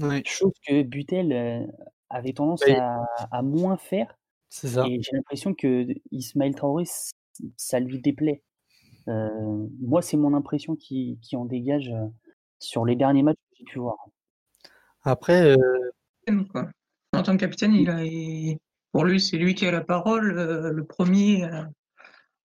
Ouais, 0.00 0.22
chose 0.24 0.52
que 0.66 0.82
Butel 0.82 1.68
avait 2.10 2.32
tendance 2.32 2.64
Ouais, 2.66 2.76
à, 2.78 3.04
à 3.30 3.42
moins 3.42 3.76
faire. 3.76 4.16
c'est 4.48 4.68
ça. 4.68 4.86
Et 4.88 5.00
j'ai 5.02 5.12
l'impression 5.16 5.54
que 5.54 5.86
Ismaël 6.12 6.54
Traoré, 6.54 6.84
ça 7.56 7.80
lui 7.80 8.00
déplaît. 8.00 8.42
Euh, 9.08 9.66
moi, 9.80 10.02
c'est 10.02 10.16
mon 10.16 10.34
impression 10.34 10.76
qui, 10.76 11.18
qui 11.22 11.36
en 11.36 11.44
dégage 11.44 11.88
euh, 11.90 12.06
sur 12.58 12.84
les 12.84 12.96
derniers 12.96 13.22
matchs 13.22 13.36
que 13.50 13.56
j'ai 13.58 13.64
pu 13.64 13.78
voir. 13.78 13.96
Après, 15.02 15.56
euh, 15.56 15.90
quoi. 16.50 16.68
En 17.12 17.22
tant 17.22 17.32
que 17.32 17.40
capitaine, 17.40 17.74
il 17.74 17.90
a, 17.90 18.04
il- 18.04 18.58
pour 18.92 19.04
lui, 19.04 19.20
c'est 19.20 19.36
lui 19.36 19.54
qui 19.54 19.66
a 19.66 19.70
la 19.70 19.82
parole, 19.82 20.38
euh, 20.38 20.70
le 20.70 20.84
premier 20.84 21.44
à 21.44 21.68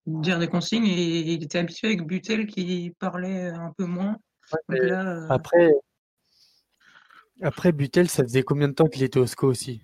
dire 0.05 0.39
des 0.39 0.47
consignes, 0.47 0.87
et 0.87 1.19
il 1.33 1.43
était 1.43 1.59
habitué 1.59 1.87
avec 1.87 2.05
Butel 2.05 2.47
qui 2.47 2.91
parlait 2.99 3.47
un 3.47 3.71
peu 3.77 3.85
moins. 3.85 4.17
ouais, 4.69 4.79
là, 4.87 5.07
euh, 5.07 5.27
après, 5.29 5.71
après 7.41 7.71
Butel, 7.71 8.09
ça 8.09 8.23
faisait 8.23 8.43
combien 8.43 8.67
de 8.67 8.73
temps 8.73 8.87
qu'il 8.87 9.03
était 9.03 9.19
au 9.19 9.25
SCO 9.25 9.47
aussi? 9.47 9.81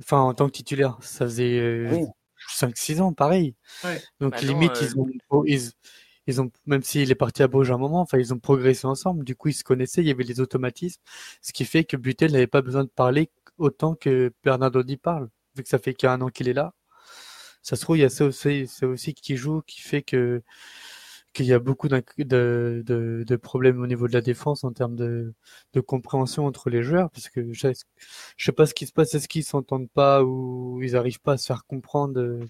Enfin, 0.00 0.20
en 0.20 0.34
tant 0.34 0.46
que 0.46 0.52
titulaire, 0.52 0.98
ça 1.00 1.24
faisait 1.24 1.58
euh, 1.58 1.90
Oui, 1.92 2.06
5-6 2.48 3.00
ans, 3.00 3.12
pareil. 3.12 3.54
ouais. 3.84 4.02
Donc 4.20 4.32
Maintenant, 4.34 4.48
limite, 4.48 4.76
euh, 4.76 4.86
ils 4.86 4.98
ont, 4.98 5.06
oh, 5.30 5.44
ils, 5.46 5.70
ils 6.26 6.40
ont, 6.40 6.50
même 6.66 6.82
s'il 6.82 7.10
est 7.10 7.14
parti 7.14 7.42
à 7.42 7.48
Bruges 7.48 7.70
un 7.70 7.78
moment, 7.78 8.00
enfin, 8.00 8.18
ils 8.18 8.32
ont 8.32 8.38
progressé 8.38 8.86
ensemble. 8.86 9.24
Du 9.24 9.36
coup, 9.36 9.48
ils 9.48 9.54
se 9.54 9.64
connaissaient, 9.64 10.02
il 10.02 10.08
y 10.08 10.10
avait 10.10 10.24
les 10.24 10.40
automatismes, 10.40 11.02
ce 11.42 11.52
qui 11.52 11.64
fait 11.64 11.84
que 11.84 11.96
Butel 11.96 12.32
n'avait 12.32 12.46
pas 12.46 12.62
besoin 12.62 12.84
de 12.84 12.90
parler 12.90 13.30
autant 13.58 13.94
que 13.94 14.32
Bernardoni 14.42 14.96
parle, 14.96 15.28
vu 15.56 15.62
que 15.62 15.68
ça 15.68 15.78
fait 15.78 15.94
qu'un 15.94 16.20
an 16.20 16.28
qu'il 16.28 16.48
est 16.48 16.54
là. 16.54 16.74
Ça 17.62 17.76
se 17.76 17.82
trouve, 17.82 17.96
il 17.96 18.00
y 18.00 18.04
a 18.04 18.10
ça 18.10 18.26
aussi, 18.26 18.66
ça 18.66 18.86
aussi 18.86 19.14
qui 19.14 19.36
joue, 19.36 19.62
qui 19.62 19.80
fait 19.80 20.02
que 20.02 20.42
qu'il 21.34 21.46
y 21.46 21.52
a 21.52 21.58
beaucoup 21.58 21.88
de, 21.88 22.02
de, 22.18 22.82
de 23.26 23.36
problèmes 23.36 23.82
au 23.82 23.86
niveau 23.86 24.08
de 24.08 24.14
la 24.14 24.22
défense 24.22 24.64
en 24.64 24.72
termes 24.72 24.96
de, 24.96 25.34
de 25.74 25.80
compréhension 25.80 26.46
entre 26.46 26.70
les 26.70 26.82
joueurs, 26.82 27.10
parce 27.10 27.28
que 27.28 27.52
je, 27.52 27.68
je 28.36 28.44
sais 28.44 28.52
pas 28.52 28.66
ce 28.66 28.74
qui 28.74 28.86
se 28.86 28.92
passe, 28.92 29.14
est-ce 29.14 29.28
qu'ils 29.28 29.44
s'entendent 29.44 29.90
pas 29.90 30.24
ou 30.24 30.80
ils 30.82 30.96
arrivent 30.96 31.20
pas 31.20 31.32
à 31.34 31.36
se 31.38 31.46
faire 31.46 31.66
comprendre. 31.66 32.20
euh, 32.20 32.40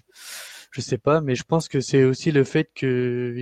je 0.71 0.81
sais 0.81 0.97
pas, 0.97 1.21
mais 1.21 1.35
je 1.35 1.43
pense 1.43 1.67
que 1.69 1.79
c'est 1.81 2.03
aussi 2.03 2.31
le 2.31 2.43
fait 2.43 2.69
que 2.75 3.33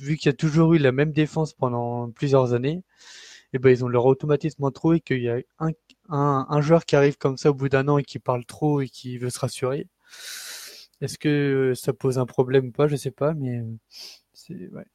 vu 0.00 0.16
qu'il 0.16 0.26
y 0.26 0.28
a 0.30 0.32
toujours 0.32 0.74
eu 0.74 0.78
la 0.78 0.92
même 0.92 1.12
défense 1.12 1.52
pendant 1.54 2.10
plusieurs 2.10 2.52
années, 2.54 2.82
et 3.52 3.58
ben 3.58 3.70
ils 3.70 3.84
ont 3.84 3.88
leur 3.88 4.06
automatisme 4.06 4.70
trop 4.72 4.94
et 4.94 5.00
qu'il 5.00 5.22
y 5.22 5.28
a 5.28 5.38
un, 5.60 5.72
un, 6.08 6.60
joueur 6.60 6.84
qui 6.84 6.96
arrive 6.96 7.18
comme 7.18 7.36
ça 7.36 7.50
au 7.50 7.54
bout 7.54 7.68
d'un 7.68 7.88
an 7.88 7.98
et 7.98 8.04
qui 8.04 8.18
parle 8.18 8.44
trop 8.44 8.80
et 8.80 8.88
qui 8.88 9.18
veut 9.18 9.30
se 9.30 9.38
rassurer. 9.38 9.88
Est-ce 11.00 11.18
que 11.18 11.72
ça 11.74 11.92
pose 11.92 12.18
un 12.18 12.26
problème 12.26 12.68
ou 12.68 12.72
pas? 12.72 12.88
Je 12.88 12.96
sais 12.96 13.10
pas, 13.10 13.34
mais 13.34 13.62
c'est 14.40 14.68
ouais. 14.68 14.86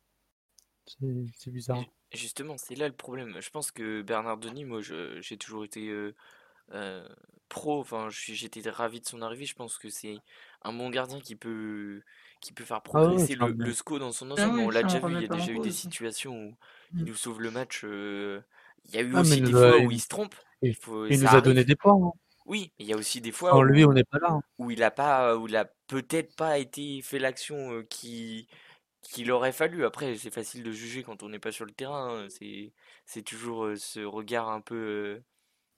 c'est 1.36 1.52
bizarre. 1.52 1.84
Justement, 2.14 2.58
c'est 2.58 2.76
là 2.76 2.88
le 2.88 2.94
problème. 2.94 3.38
Je 3.40 3.50
pense 3.50 3.72
que 3.72 4.02
Bernard 4.02 4.38
Denis, 4.38 4.66
moi, 4.66 4.82
j'ai 4.82 5.38
toujours 5.38 5.66
été 5.66 5.88
euh, 5.90 6.16
euh, 6.72 7.08
pro. 7.50 7.80
Enfin, 7.80 8.08
j'étais 8.10 8.68
ravi 8.70 9.02
de 9.02 9.06
son 9.06 9.22
arrivée. 9.22 9.46
Je 9.46 9.56
pense 9.56 9.78
que 9.78 9.90
c'est 9.90 10.18
un 10.64 10.74
bon 10.74 10.90
gardien 10.90 11.20
qui 11.20 11.36
peut, 11.36 12.02
qui 12.42 12.54
peut 12.54 12.64
faire 12.64 12.78
ah 12.78 12.82
progresser 12.82 13.36
le, 13.36 13.74
SCO 13.74 14.00
dans 14.00 14.12
son 14.12 14.30
ah 14.32 14.34
ensemble. 14.34 14.60
on 14.60 14.70
l'a 14.70 14.84
déjà 14.84 15.00
vu. 15.00 15.14
Il 15.16 15.22
y 15.22 15.26
a 15.26 15.28
déjà 15.28 15.52
eu 15.52 15.60
des 15.60 15.72
situations 15.72 16.36
où 16.36 16.58
il 16.94 17.04
mmh. 17.04 17.06
nous 17.06 17.16
sauve 17.16 17.42
le 17.42 17.52
match. 17.52 17.82
Euh, 17.84 18.42
il 18.86 18.96
y 18.96 18.98
a 18.98 19.02
eu 19.02 19.14
ah, 19.16 19.22
aussi 19.22 19.42
des 19.42 19.52
fois 19.52 19.78
où 19.80 19.92
il 19.92 20.02
se 20.02 20.08
trompe. 20.08 20.36
Il, 20.62 20.76
nous 20.88 21.36
a 21.36 21.42
donné 21.42 21.64
des 21.64 21.76
points. 21.76 21.94
Hein. 21.94 22.12
Oui, 22.46 22.72
il 22.78 22.86
y 22.86 22.94
a 22.94 22.98
aussi 22.98 23.22
des 23.22 23.32
fois 23.32 23.58
où, 23.58 23.64
lui, 23.64 23.86
on 23.86 23.94
n'est 23.94 24.04
pas 24.04 24.20
là. 24.20 24.32
Hein. 24.32 24.42
où 24.60 24.70
il 24.72 24.84
a 24.84 24.92
pas, 24.92 25.36
où 25.36 25.48
il 25.48 25.56
a 25.56 25.66
peut-être 25.88 26.36
pas 26.36 26.60
été 26.60 27.02
fait 27.02 27.20
l'action 27.20 27.84
qui 27.90 28.48
qu'il 29.10 29.32
aurait 29.32 29.52
fallu. 29.52 29.86
Après, 29.86 30.16
c'est 30.18 30.32
facile 30.32 30.64
de 30.64 30.72
juger 30.72 31.04
quand 31.04 31.24
on 31.24 31.30
n'est 31.30 31.40
pas 31.40 31.52
sur 31.52 31.66
le 31.66 31.72
terrain. 31.72 32.26
Hein. 32.26 32.28
C'est, 33.06 33.24
toujours 33.24 33.70
ce 33.78 34.00
regard 34.02 34.50
un 34.50 34.62
peu 34.62 35.22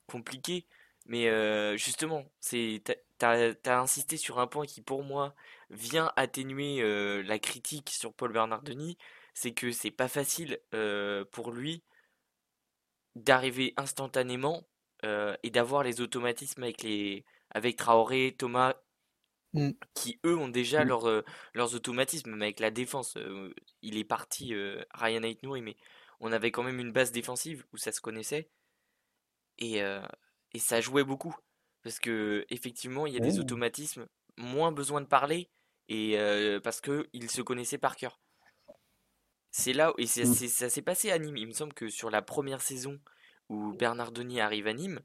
compliqué. 0.07 0.67
Mais 1.05 1.77
justement, 1.77 2.25
c'est, 2.39 2.84
t'as, 3.17 3.53
as 3.65 3.79
insisté 3.79 4.17
sur 4.17 4.39
un 4.39 4.48
point 4.48 4.65
qui, 4.65 4.81
pour 4.81 5.03
moi, 5.03 5.36
vient 5.69 6.12
atténuer 6.15 6.81
la 7.24 7.39
critique 7.39 7.89
sur 7.89 8.13
Paul 8.13 8.34
Bernard 8.34 8.63
Denis. 8.63 8.98
C'est 9.34 9.53
que 9.53 9.72
c'est 9.72 9.91
pas 9.91 10.07
facile 10.07 10.60
pour 11.31 11.51
lui 11.51 11.84
d'arriver 13.15 13.74
instantanément 13.77 14.67
et 15.03 15.50
d'avoir 15.50 15.84
les 15.84 16.01
automatismes 16.01 16.63
avec 16.63 16.84
les 16.84 17.25
avec 17.51 17.77
Traoré, 17.77 18.36
Thomas 18.38 18.75
Mmh. 19.57 19.71
qui 19.95 20.19
eux 20.23 20.37
ont 20.37 20.49
déjà 20.49 20.83
leur, 20.83 21.23
leurs 21.53 21.73
automatismes, 21.73 22.35
mais 22.35 22.45
avec 22.45 22.59
la 22.59 22.69
défense, 22.69 23.17
il 23.81 23.97
est 23.97 24.03
parti 24.03 24.53
Ryan 24.93 25.23
Aitnouri, 25.23 25.61
mais 25.61 25.77
on 26.19 26.31
avait 26.31 26.51
quand 26.51 26.63
même 26.63 26.79
une 26.79 26.91
base 26.91 27.11
défensive 27.11 27.65
où 27.73 27.77
ça 27.77 27.91
se 27.91 27.99
connaissait 27.99 28.49
et, 29.57 29.79
et 30.53 30.59
ça 30.59 30.79
jouait 30.79 31.03
beaucoup 31.03 31.35
parce 31.81 31.99
que 31.99 32.45
effectivement 32.49 33.07
il 33.07 33.13
y 33.13 33.17
a 33.17 33.19
des 33.19 33.39
automatismes, 33.39 34.07
moins 34.37 34.71
besoin 34.71 35.01
de 35.01 35.07
parler 35.07 35.49
et 35.89 36.17
parce 36.63 36.79
que 36.79 37.07
ils 37.13 37.31
se 37.31 37.41
connaissaient 37.41 37.79
par 37.79 37.95
cœur. 37.95 38.19
C'est 39.49 39.73
là 39.73 39.91
et 39.97 40.03
mmh. 40.03 40.25
ça 40.25 40.69
s'est 40.69 40.81
passé 40.83 41.09
à 41.09 41.17
Nîmes. 41.17 41.37
Il 41.37 41.47
me 41.47 41.53
semble 41.53 41.73
que 41.73 41.89
sur 41.89 42.11
la 42.11 42.21
première 42.21 42.61
saison 42.61 42.99
où 43.49 43.73
Bernard 43.73 44.11
Denis 44.11 44.39
arrive 44.39 44.67
à 44.67 44.73
Nîmes, 44.73 45.01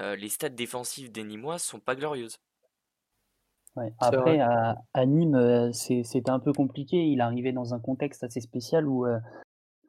les 0.00 0.28
stats 0.28 0.48
défensifs 0.48 1.12
des 1.12 1.22
Nîmois 1.22 1.60
sont 1.60 1.78
pas 1.78 1.94
glorieuses. 1.94 2.40
Après, 3.98 4.40
à, 4.40 5.06
Nîmes, 5.06 5.34
euh, 5.34 5.72
c'était 5.72 6.30
un 6.30 6.38
peu 6.38 6.52
compliqué. 6.52 7.08
Il 7.08 7.20
arrivait 7.20 7.52
dans 7.52 7.74
un 7.74 7.80
contexte 7.80 8.22
assez 8.22 8.40
spécial 8.40 8.86
où, 8.86 9.06
euh, 9.06 9.18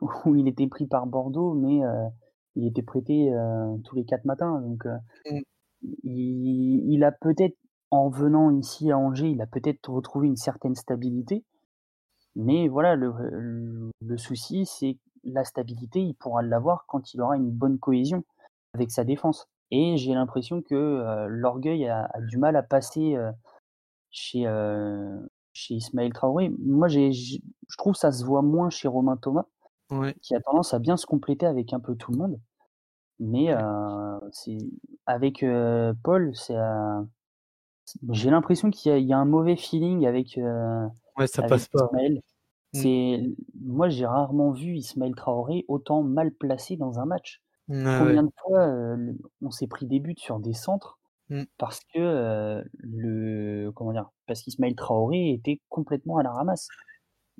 où 0.26 0.36
il 0.36 0.48
était 0.48 0.68
pris 0.68 0.88
par 0.88 1.06
Bordeaux, 1.06 1.54
mais 1.54 1.84
euh, 1.84 2.08
il 2.56 2.66
était 2.68 2.82
prêté 2.82 3.32
tous 3.84 3.96
les 3.96 4.06
quatre 4.06 4.26
matins. 4.26 4.62
Donc, 4.62 4.86
mmh. 5.30 5.40
il, 6.04 7.04
a 7.04 7.12
peut-être, 7.12 7.58
en 7.92 8.10
venant 8.10 8.50
ici 8.50 8.92
à 8.92 8.98
Angers, 8.98 9.30
il 9.30 9.42
a 9.42 9.48
peut-être 9.48 9.90
retrouvé 9.90 10.28
une 10.28 10.38
certaine 10.38 10.76
stabilité. 10.76 11.44
Mais 12.38 12.68
voilà, 12.68 12.96
le, 12.96 13.14
le, 14.02 14.18
souci, 14.18 14.66
c'est 14.66 14.98
la 15.24 15.44
stabilité, 15.44 16.02
il 16.02 16.16
pourra 16.16 16.42
l'avoir 16.42 16.86
quand 16.88 17.14
il 17.14 17.22
aura 17.22 17.38
une 17.38 17.52
bonne 17.52 17.78
cohésion 17.78 18.24
avec 18.74 18.92
sa 18.92 19.04
défense. 19.04 19.48
Et 19.72 19.98
j'ai 19.98 20.14
l'impression 20.14 20.62
que 20.62 21.28
l'orgueil 21.28 21.88
a, 21.88 22.10
a, 22.14 22.22
du 22.22 22.38
mal 22.38 22.56
à 22.56 22.64
passer 22.64 23.18
chez, 24.16 24.46
chez 25.54 25.76
Ismaël 25.76 26.14
Traoré. 26.14 26.52
Moi, 26.60 26.88
j'ai, 26.88 27.12
je 27.12 27.40
trouve 27.78 27.94
que 27.94 28.00
ça 28.00 28.12
se 28.12 28.24
voit 28.24 28.42
moins 28.42 28.70
chez 28.70 28.88
Romain 28.88 29.18
Thomas, 29.18 29.46
qui 30.22 30.36
a 30.36 30.40
tendance 30.40 30.74
à 30.74 30.80
bien 30.80 30.98
se 30.98 31.06
compléter 31.06 31.46
avec 31.46 31.74
un 31.74 31.80
peu 31.80 31.96
tout 31.96 32.12
le 32.12 32.18
monde. 32.18 32.40
Mais 33.20 33.54
c'est 34.32 34.58
avec 35.06 35.46
Paul, 36.04 36.32
c'est 36.34 36.56
j'ai 38.10 38.32
l'impression 38.32 38.72
qu'il 38.72 38.98
y, 38.98 39.14
a 39.14 39.18
un 39.18 39.26
mauvais 39.26 39.56
feeling 39.56 40.08
avec, 40.08 40.40
ouais, 41.18 41.28
ça 41.28 41.44
passe 41.44 41.68
pas. 41.68 41.88
Ismaël. 41.92 42.22
Mmh. 42.74 42.78
C'est 42.82 43.24
moi 43.62 43.88
j'ai 43.88 44.06
rarement 44.06 44.52
vu 44.52 44.76
Ismaël 44.76 45.16
Traoré 45.16 45.64
autant 45.68 46.04
mal 46.04 46.32
placé 46.32 46.78
dans 46.78 47.00
un 47.00 47.06
match. 47.06 47.42
Combien 47.68 48.24
de 48.24 48.32
fois 48.38 48.70
on 49.42 49.52
s'est 49.52 49.68
pris 49.68 49.86
des 49.86 50.00
buts 50.00 50.16
sur 50.18 50.40
des 50.40 50.54
centres 50.54 51.00
Mmh. 51.30 51.44
Parce 51.58 51.80
que, 51.94 52.64
le 52.80 53.72
comment 53.72 53.92
dire? 53.94 54.10
Parce 54.28 54.42
qu'Ismaël 54.42 54.76
Traoré 54.76 55.32
était 55.32 55.62
complètement 55.70 56.18
à 56.18 56.24
la 56.24 56.32
ramasse, 56.32 56.68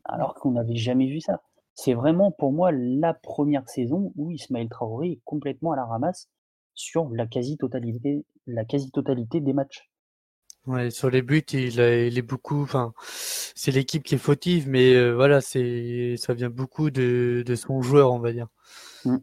alors 0.06 0.36
qu'on 0.36 0.52
n'avait 0.52 0.76
jamais 0.76 1.08
vu 1.08 1.22
ça. 1.22 1.42
C'est 1.76 1.94
vraiment 1.94 2.32
pour 2.32 2.54
moi 2.54 2.72
la 2.72 3.14
première 3.14 3.68
saison 3.70 4.14
où 4.16 4.32
Ismaël 4.32 4.70
Traoré 4.70 5.12
est 5.14 5.22
complètement 5.26 5.74
à 5.74 5.76
la 5.76 5.86
ramasse 5.86 6.30
sur 6.74 7.10
la 7.10 7.28
quasi-totalité 7.28 8.26
la 8.48 8.66
quasi-totalité 8.66 9.42
des 9.42 9.54
matchs. 9.54 9.90
Ouais, 10.68 10.90
sur 10.90 11.12
les 11.12 11.22
buts, 11.22 11.44
il 11.54 11.80
il 11.80 12.18
est 12.18 12.22
beaucoup 12.24 12.64
enfin, 12.64 12.94
c'est 13.00 13.72
l'équipe 13.72 14.02
qui 14.04 14.16
est 14.16 14.18
fautive, 14.18 14.68
mais 14.68 15.12
voilà, 15.14 15.40
c'est 15.42 16.16
ça 16.18 16.34
vient 16.34 16.50
beaucoup 16.50 16.90
de 16.90 17.44
de 17.46 17.56
son 17.56 17.82
joueur, 17.84 18.12
on 18.12 18.20
va 18.20 18.32
dire. 18.34 18.48
Mmh. 19.06 19.18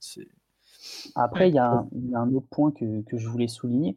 C'est 0.00 0.28
après, 1.14 1.48
il 1.48 1.54
y, 1.54 1.58
a 1.58 1.84
un 2.14 2.34
autre 2.34 2.46
point 2.50 2.72
que, 2.72 3.02
je 3.12 3.28
voulais 3.28 3.48
souligner. 3.48 3.96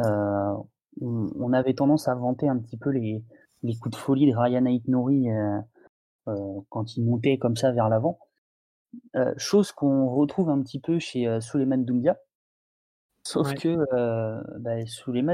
Euh, 0.00 0.54
on, 1.00 1.52
avait 1.52 1.74
tendance 1.74 2.08
à 2.08 2.14
vanter 2.14 2.48
un 2.48 2.58
petit 2.58 2.76
peu 2.76 2.90
les, 2.90 3.22
coups 3.80 3.96
de 3.96 4.00
folie 4.00 4.30
de 4.30 4.36
Ryan 4.36 4.64
Aitnouri 4.64 5.30
euh, 5.30 5.58
euh, 6.28 6.60
quand 6.70 6.96
il 6.96 7.04
montait 7.04 7.38
comme 7.38 7.56
ça 7.56 7.72
vers 7.72 7.88
l'avant. 7.88 8.18
chose 9.36 9.72
qu'on 9.72 10.08
retrouve 10.08 10.50
un 10.50 10.62
petit 10.62 10.80
peu 10.80 10.98
chez 10.98 11.40
Suleiman 11.40 11.84
Doumbia. 11.84 12.16
Sauf 13.22 13.54
que 13.54 13.76
bah, 14.58 14.76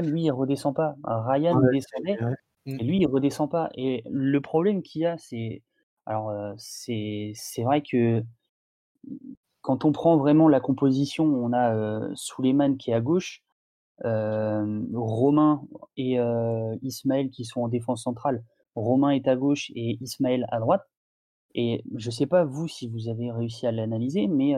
lui, 0.01 0.23
il 0.23 0.31
redescend 0.31 0.75
pas. 0.75 0.95
Ryan 1.05 1.59
descendait, 1.71 2.17
et 2.65 2.83
lui, 2.83 2.99
il 2.99 3.07
redescend 3.07 3.49
pas. 3.49 3.69
Et 3.75 4.03
le 4.09 4.41
problème 4.41 4.81
qu'il 4.81 5.03
y 5.03 5.05
a, 5.05 5.17
c'est. 5.17 5.61
Alors, 6.05 6.33
c'est 6.57 7.33
vrai 7.63 7.81
que 7.81 8.23
quand 9.63 9.85
on 9.85 9.91
prend 9.91 10.17
vraiment 10.17 10.49
la 10.49 10.59
composition, 10.59 11.23
on 11.23 11.53
a 11.53 11.73
euh, 11.73 12.13
qui 12.77 12.91
est 12.91 12.93
à 12.93 13.01
gauche, 13.01 13.41
Romain 14.03 15.63
et 15.97 16.17
Ismaël 16.81 17.29
qui 17.29 17.45
sont 17.45 17.61
en 17.61 17.69
défense 17.69 18.03
centrale. 18.03 18.43
Romain 18.75 19.11
est 19.11 19.27
à 19.27 19.35
gauche 19.35 19.71
et 19.75 19.97
Ismaël 20.01 20.45
à 20.51 20.59
droite. 20.59 20.83
Et 21.55 21.83
je 21.95 22.09
ne 22.09 22.11
sais 22.11 22.25
pas 22.25 22.43
vous 22.43 22.67
si 22.67 22.89
vous 22.89 23.07
avez 23.07 23.31
réussi 23.31 23.65
à 23.65 23.71
l'analyser, 23.71 24.27
mais 24.27 24.55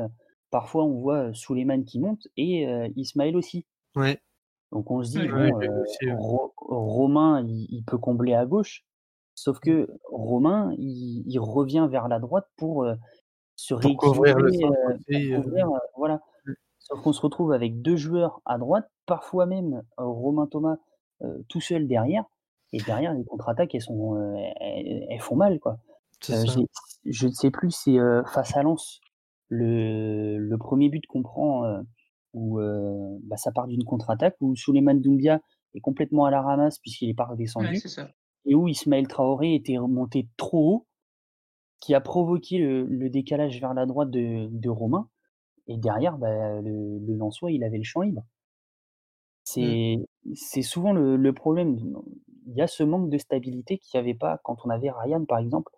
parfois 0.49 0.85
on 0.85 0.99
voit 0.99 1.33
Suleiman 1.33 1.83
qui 1.83 1.99
monte 1.99 2.27
et 2.37 2.65
Ismaël 2.95 3.37
aussi. 3.37 3.65
Ouais. 3.95 4.19
Donc 4.71 4.89
on 4.89 5.03
se 5.03 5.11
dit, 5.11 5.27
Romain, 6.67 7.45
il, 7.47 7.83
peut 7.85 7.99
combler 7.99 8.33
à 8.33 8.47
gauche, 8.47 8.83
sauf 9.35 9.59
que 9.59 9.83
mmh. 9.83 9.97
Romain, 10.11 10.75
il, 10.79 11.39
revient 11.39 11.87
vers 11.89 12.07
la 12.07 12.19
droite 12.19 12.47
pour 12.57 12.87
se 13.55 13.73
rééquilibrer, 13.73 14.31
euh, 14.31 15.39
euh, 15.39 15.79
voilà. 15.97 16.21
Mmh. 16.45 16.51
Sauf 16.79 17.01
qu'on 17.01 17.13
se 17.13 17.21
retrouve 17.21 17.51
avec 17.51 17.81
deux 17.81 17.95
joueurs 17.95 18.41
à 18.45 18.57
droite, 18.57 18.89
parfois 19.05 19.45
même 19.45 19.81
euh, 19.99 20.03
Romain 20.05 20.47
Thomas 20.47 20.77
tout 21.47 21.61
seul 21.61 21.87
derrière, 21.87 22.25
et 22.73 22.77
derrière 22.79 23.13
les 23.13 23.23
contre-attaques 23.23 23.73
elles 23.73 23.81
sont 23.81 24.17
elles, 24.59 25.21
font 25.21 25.37
mal 25.37 25.59
quoi. 25.61 25.77
je 26.21 27.27
ne 27.27 27.31
sais 27.31 27.51
plus 27.51 27.71
c'est 27.71 27.97
face 28.33 28.55
à 28.57 28.63
Lens 28.63 28.99
le, 29.47 30.37
le 30.37 30.57
premier 30.57 30.89
but 30.89 31.07
qu'on 31.07 31.23
prend 31.23 31.63
où 32.33 32.59
bah, 33.23 33.37
ça 33.37 33.53
part 33.53 33.67
d'une 33.67 33.85
contre-attaque 33.85 34.35
où 34.41 34.57
Souleymane 34.57 35.01
Doumbia 35.01 35.39
est 35.73 35.79
complètement 35.79 36.25
à 36.25 36.31
la 36.31 36.41
ramasse 36.41 36.79
puisqu'il 36.79 37.09
est 37.09 37.15
pas 37.15 37.25
redescendu 37.25 37.81
et 38.45 38.53
où 38.53 38.67
Ismaël 38.67 39.07
Traoré 39.07 39.55
était 39.55 39.77
remonté 39.77 40.27
trop 40.35 40.69
haut 40.69 40.87
qui 41.79 41.93
a 41.93 42.01
provoqué 42.01 42.57
le, 42.57 43.09
décalage 43.09 43.59
vers 43.59 43.73
la 43.73 43.85
droite 43.85 44.09
de, 44.11 44.69
Romain. 44.69 45.09
Et 45.67 45.77
derrière, 45.77 46.17
bah, 46.17 46.61
le, 46.61 46.99
le 46.99 47.15
Lensois, 47.15 47.51
il 47.51 47.63
avait 47.63 47.77
le 47.77 47.83
champ 47.83 48.01
libre. 48.01 48.23
Mmh. 49.57 50.03
C'est 50.33 50.61
souvent 50.61 50.93
le, 50.93 51.33
problème. 51.33 51.77
Il 52.47 52.55
y 52.55 52.61
a 52.61 52.67
ce 52.67 52.83
manque 52.83 53.09
de 53.09 53.17
stabilité 53.17 53.77
qu'il 53.77 53.99
n'y 53.99 54.03
avait 54.07 54.17
pas 54.17 54.39
quand 54.43 54.57
on 54.65 54.69
avait 54.69 54.91
Ryan, 54.91 55.25
par 55.25 55.39
exemple. 55.39 55.71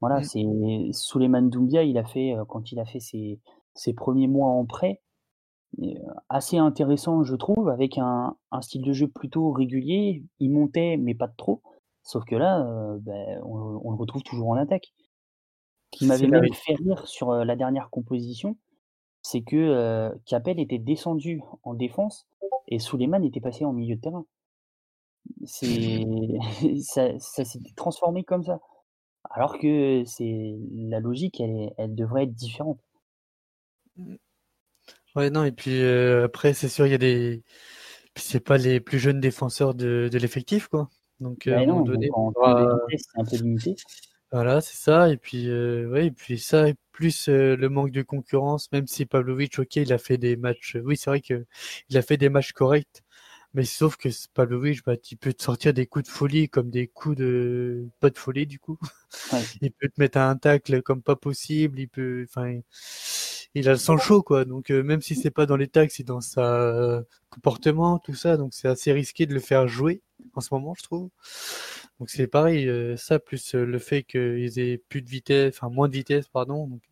Voilà, 0.00 0.20
mmh. 0.20 0.24
c'est 0.24 0.44
Suleiman 0.92 1.42
Doumbia, 1.42 1.82
il 1.82 1.96
a 1.98 2.04
fait, 2.04 2.34
euh, 2.34 2.44
quand 2.44 2.72
il 2.72 2.78
a 2.78 2.84
fait 2.84 3.00
ses, 3.00 3.40
ses 3.74 3.94
premiers 3.94 4.26
mois 4.26 4.48
en 4.48 4.66
prêt, 4.66 5.00
euh, 5.82 5.94
assez 6.28 6.58
intéressant, 6.58 7.24
je 7.24 7.34
trouve, 7.34 7.68
avec 7.68 7.96
un, 7.96 8.36
un, 8.50 8.60
style 8.60 8.82
de 8.82 8.92
jeu 8.92 9.08
plutôt 9.08 9.50
régulier. 9.52 10.24
Il 10.40 10.50
montait, 10.50 10.96
mais 10.98 11.14
pas 11.14 11.26
de 11.26 11.34
trop. 11.36 11.62
Sauf 12.02 12.24
que 12.24 12.36
là, 12.36 12.66
euh, 12.66 12.98
ben, 13.00 13.40
on, 13.44 13.80
on 13.82 13.90
le 13.90 13.96
retrouve 13.96 14.22
toujours 14.22 14.48
en 14.48 14.56
attaque. 14.56 14.92
Ce 15.94 15.98
qui 15.98 16.06
m'avait 16.06 16.26
même 16.26 16.52
fait 16.52 16.74
rire 16.74 17.06
sur 17.06 17.30
euh, 17.30 17.44
la 17.44 17.56
dernière 17.56 17.88
composition, 17.90 18.56
c'est 19.22 19.42
que 19.42 19.56
euh, 19.56 20.10
Capel 20.26 20.60
était 20.60 20.78
descendu 20.78 21.40
en 21.62 21.74
défense 21.74 22.26
et 22.68 22.78
Suleiman 22.78 23.24
était 23.24 23.40
passé 23.40 23.64
en 23.64 23.72
milieu 23.72 23.96
de 23.96 24.00
terrain. 24.00 24.26
C'est 25.46 26.04
ça, 26.82 27.18
ça 27.18 27.44
s'était 27.44 27.72
transformé 27.76 28.24
comme 28.24 28.42
ça. 28.44 28.60
Alors 29.30 29.58
que 29.58 30.02
c'est 30.06 30.56
la 30.72 31.00
logique, 31.00 31.40
elle, 31.40 31.50
est- 31.50 31.74
elle 31.78 31.94
devrait 31.94 32.24
être 32.24 32.34
différente. 32.34 32.78
Ouais, 35.16 35.30
non, 35.30 35.44
et 35.44 35.52
puis 35.52 35.80
euh, 35.80 36.24
après, 36.24 36.54
c'est 36.54 36.68
sûr, 36.68 36.86
il 36.86 36.90
y 36.90 36.94
a 36.94 36.98
des. 36.98 37.42
Puis 38.14 38.24
c'est 38.24 38.40
pas 38.40 38.58
les 38.58 38.80
plus 38.80 38.98
jeunes 38.98 39.20
défenseurs 39.20 39.74
de, 39.74 40.08
de 40.12 40.18
l'effectif, 40.18 40.68
quoi. 40.68 40.88
Donc, 41.20 41.46
euh, 41.46 41.56
à 41.56 41.60
un 41.60 41.66
moment 41.66 41.78
non, 41.80 41.84
donné, 41.84 42.08
donc 42.08 42.16
en 42.16 42.32
on 42.36 42.78
c'est 42.90 43.20
un 43.20 43.24
peu 43.24 43.36
limité. 43.36 43.76
Voilà, 44.32 44.60
c'est 44.60 44.76
ça. 44.76 45.10
Et 45.10 45.16
puis, 45.16 45.48
euh, 45.48 45.88
ouais, 45.88 46.06
et 46.06 46.10
puis 46.10 46.38
ça, 46.40 46.68
et 46.68 46.74
plus 46.92 47.28
euh, 47.28 47.56
le 47.56 47.68
manque 47.68 47.90
de 47.92 48.02
concurrence, 48.02 48.70
même 48.72 48.86
si 48.86 49.06
Pavlovic, 49.06 49.58
ok, 49.58 49.76
il 49.76 49.92
a 49.92 49.98
fait 49.98 50.18
des 50.18 50.36
matchs. 50.36 50.76
Oui, 50.84 50.96
c'est 50.96 51.10
vrai 51.10 51.20
que 51.20 51.46
il 51.88 51.96
a 51.96 52.02
fait 52.02 52.16
des 52.16 52.28
matchs 52.28 52.52
corrects. 52.52 53.02
Mais 53.54 53.64
sauf 53.64 53.96
que 53.96 54.08
Pavlovic, 54.34 54.84
bah, 54.84 54.94
il 55.12 55.16
peut 55.16 55.32
te 55.32 55.42
sortir 55.42 55.72
des 55.74 55.86
coups 55.86 56.06
de 56.06 56.10
folie 56.10 56.48
comme 56.48 56.70
des 56.70 56.88
coups 56.88 57.16
de 57.16 57.86
pas 58.00 58.10
de 58.10 58.18
folie 58.18 58.46
du 58.46 58.58
coup. 58.58 58.78
Ouais. 59.32 59.40
Il 59.62 59.70
peut 59.72 59.88
te 59.88 60.00
mettre 60.00 60.18
un 60.18 60.36
tacle 60.36 60.82
comme 60.82 61.02
pas 61.02 61.14
possible. 61.16 61.78
Il 61.80 61.88
peut, 61.88 62.26
enfin, 62.28 62.60
il- 63.54 63.68
a 63.68 63.72
le 63.72 63.78
sang 63.78 63.96
chaud 63.98 64.22
quoi. 64.22 64.44
Donc 64.44 64.70
euh, 64.70 64.82
même 64.82 65.00
si 65.02 65.14
c'est 65.14 65.30
pas 65.30 65.46
dans 65.46 65.56
les 65.56 65.68
tacles, 65.68 65.92
c'est 65.94 66.02
dans 66.04 66.20
sa 66.20 66.42
euh, 66.56 67.02
comportement, 67.30 67.98
tout 67.98 68.14
ça. 68.14 68.36
Donc 68.36 68.54
c'est 68.54 68.68
assez 68.68 68.92
risqué 68.92 69.26
de 69.26 69.34
le 69.34 69.40
faire 69.40 69.68
jouer 69.68 70.02
en 70.34 70.40
ce 70.40 70.48
moment, 70.52 70.74
je 70.76 70.82
trouve. 70.82 71.10
Donc 72.00 72.10
c'est 72.10 72.26
pareil, 72.26 72.68
euh, 72.68 72.96
ça 72.96 73.18
plus 73.18 73.54
euh, 73.54 73.64
le 73.64 73.78
fait 73.78 74.02
qu'ils 74.02 74.58
aient 74.58 74.78
plus 74.78 75.02
de 75.02 75.08
vitesse, 75.08 75.56
enfin 75.56 75.68
moins 75.70 75.88
de 75.88 75.94
vitesse, 75.94 76.28
pardon. 76.28 76.66
Donc 76.66 76.82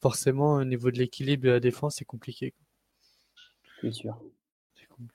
forcément, 0.00 0.54
au 0.54 0.64
niveau 0.64 0.90
de 0.90 0.98
l'équilibre 0.98 1.44
de 1.44 1.50
la 1.50 1.60
défense, 1.60 1.96
c'est 1.96 2.04
compliqué. 2.04 2.54
C'est 3.80 3.92
sûr. 3.92 4.18
C'est 4.74 4.88
compliqué. 4.88 5.14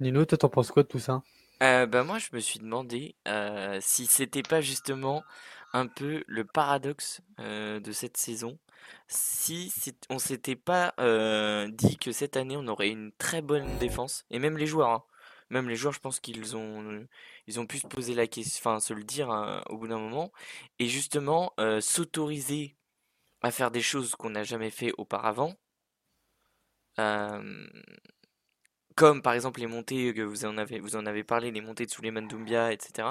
Nino, 0.00 0.24
toi, 0.24 0.38
t'en 0.38 0.48
penses 0.48 0.70
quoi 0.70 0.82
de 0.82 0.88
tout 0.88 0.98
ça? 0.98 1.22
Euh, 1.62 1.86
bah 1.86 2.04
moi, 2.04 2.18
je 2.18 2.28
me 2.32 2.40
suis 2.40 2.58
demandé 2.58 3.14
euh, 3.28 3.78
si 3.80 4.06
c'était 4.06 4.42
pas 4.42 4.60
justement 4.60 5.22
un 5.72 5.86
peu 5.86 6.24
le 6.26 6.44
paradoxe 6.44 7.20
euh, 7.38 7.80
de 7.80 7.92
cette 7.92 8.16
saison, 8.16 8.58
si 9.08 9.72
on 10.08 10.18
s'était 10.18 10.56
pas 10.56 10.94
euh, 10.98 11.68
dit 11.68 11.96
que 11.96 12.12
cette 12.12 12.36
année 12.36 12.56
on 12.56 12.66
aurait 12.66 12.88
une 12.88 13.12
très 13.12 13.42
bonne 13.42 13.78
défense, 13.78 14.24
et 14.30 14.38
même 14.38 14.56
les 14.56 14.66
joueurs, 14.66 14.90
hein. 14.90 15.04
Même 15.50 15.68
les 15.68 15.74
joueurs, 15.74 15.92
je 15.92 16.00
pense 16.00 16.20
qu'ils 16.20 16.56
ont, 16.56 17.06
ils 17.48 17.58
ont 17.58 17.66
pu 17.66 17.78
se 17.78 17.86
poser 17.86 18.14
la 18.14 18.28
question, 18.28 18.60
enfin 18.60 18.78
se 18.80 18.94
le 18.94 19.02
dire 19.02 19.30
hein, 19.30 19.62
au 19.68 19.76
bout 19.78 19.88
d'un 19.88 19.98
moment, 19.98 20.32
et 20.78 20.86
justement 20.86 21.52
euh, 21.58 21.80
s'autoriser 21.80 22.76
à 23.42 23.50
faire 23.50 23.72
des 23.72 23.82
choses 23.82 24.14
qu'on 24.14 24.30
n'a 24.30 24.44
jamais 24.44 24.70
fait 24.70 24.92
auparavant. 24.96 25.54
Euh, 27.00 27.66
comme 28.94 29.22
par 29.22 29.32
exemple 29.32 29.60
les 29.60 29.66
montées 29.66 30.14
que 30.14 30.22
vous 30.22 30.44
en 30.44 30.56
avez, 30.56 30.78
vous 30.78 30.94
en 30.94 31.04
avez 31.06 31.24
parlé, 31.24 31.50
les 31.50 31.60
montées 31.60 31.86
de 31.86 31.90
Souleymane 31.90 32.28
Doumbia, 32.28 32.72
etc. 32.72 33.08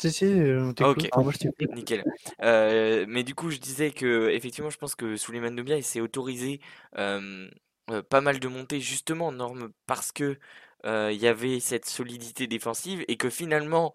Si, 0.00 0.12
si, 0.12 0.24
on 0.26 0.74
Ah, 0.80 0.90
ok, 0.90 1.08
Enfin, 1.12 1.22
moi, 1.22 1.32
je 1.32 1.48
nickel. 1.74 2.04
Euh, 2.42 3.06
mais 3.08 3.24
du 3.24 3.34
coup, 3.34 3.50
je 3.50 3.58
disais 3.58 3.92
que 3.92 4.28
effectivement, 4.28 4.70
je 4.70 4.78
pense 4.78 4.94
que 4.94 5.16
Souleymane 5.16 5.56
Doumbia, 5.56 5.76
il 5.76 5.84
s'est 5.84 6.00
autorisé 6.00 6.60
pas 6.92 8.20
mal 8.20 8.38
de 8.38 8.48
montées 8.48 8.80
justement, 8.80 9.32
Norme, 9.32 9.70
parce 9.86 10.12
que 10.12 10.38
il 10.84 11.16
y 11.16 11.26
avait 11.26 11.60
cette 11.60 11.86
solidité 11.86 12.46
défensive 12.46 13.04
et 13.08 13.16
que 13.16 13.30
finalement, 13.30 13.94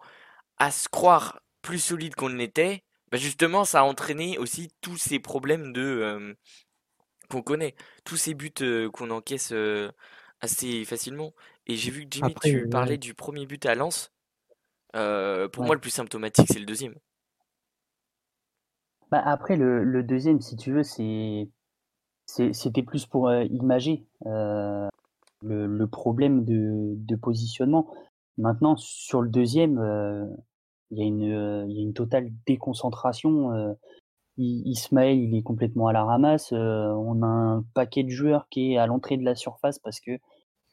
à 0.58 0.70
se 0.70 0.88
croire 0.88 1.40
plus 1.62 1.78
solide 1.80 2.14
qu'on 2.16 2.28
l'était, 2.28 2.84
bah 3.12 3.18
justement, 3.18 3.64
ça 3.64 3.80
a 3.80 3.84
entraîné 3.84 4.38
aussi 4.38 4.70
tous 4.82 4.96
ces 4.98 5.18
problèmes 5.20 5.72
de 5.72 5.82
euh, 5.82 6.34
qu'on 7.30 7.42
connaît, 7.42 7.74
tous 8.04 8.16
ces 8.16 8.34
buts 8.34 8.52
euh, 8.62 8.90
qu'on 8.90 9.10
encaisse 9.10 9.52
euh, 9.52 9.90
assez 10.40 10.84
facilement. 10.84 11.34
Et 11.66 11.76
j'ai 11.76 11.90
vu 11.90 12.02
que 12.04 12.08
Jimmy, 12.10 12.36
Après, 12.36 12.50
tu 12.50 12.66
ouais. 12.66 12.68
parlais 12.68 12.98
du 12.98 13.14
premier 13.14 13.46
but 13.46 13.64
à 13.66 13.74
Lens. 13.74 14.12
Euh, 14.96 15.48
pour 15.48 15.64
Ouais. 15.64 15.66
moi, 15.66 15.76
le 15.76 15.82
plus 15.82 15.90
symptomatique, 15.90 16.48
c'est 16.50 16.60
le 16.60 16.66
deuxième. 16.66 16.96
Bah, 19.10 19.22
après, 19.24 19.56
le, 19.56 19.84
le 19.84 20.02
deuxième, 20.02 20.40
si 20.40 20.56
tu 20.56 20.72
veux, 20.72 20.82
c'est 20.82 21.48
c'est- 22.26 22.52
c'était 22.54 22.82
plus 22.84 23.06
pour 23.06 23.28
euh, 23.28 23.44
imager 23.44 24.06
euh, 24.26 24.88
le, 25.44 25.66
le 25.66 25.86
problème 25.86 26.44
de, 26.44 26.94
de 26.96 27.16
positionnement. 27.16 27.88
Maintenant, 28.38 28.76
sur 28.76 29.22
le 29.22 29.28
deuxième, 29.30 29.78
euh, 29.78 30.24
il 30.90 30.98
y 30.98 31.02
a 31.02 31.04
une, 31.06 31.32
euh, 31.32 31.66
il 31.68 31.76
y 31.76 31.80
a 31.80 31.82
une 31.82 31.94
totale 31.94 32.30
déconcentration. 32.46 33.52
euh, 33.52 33.72
Ismaël, 34.36 35.16
il 35.18 35.36
est 35.36 35.42
complètement 35.42 35.86
à 35.88 35.92
la 35.92 36.04
ramasse. 36.04 36.52
euh, 36.52 36.88
on 36.88 37.22
a 37.22 37.26
un 37.26 37.64
paquet 37.74 38.02
de 38.02 38.08
joueurs 38.10 38.48
qui 38.50 38.72
est 38.72 38.78
à 38.78 38.86
l'entrée 38.86 39.16
de 39.16 39.24
la 39.24 39.34
surface 39.36 39.78
parce 39.78 40.00
que 40.00 40.12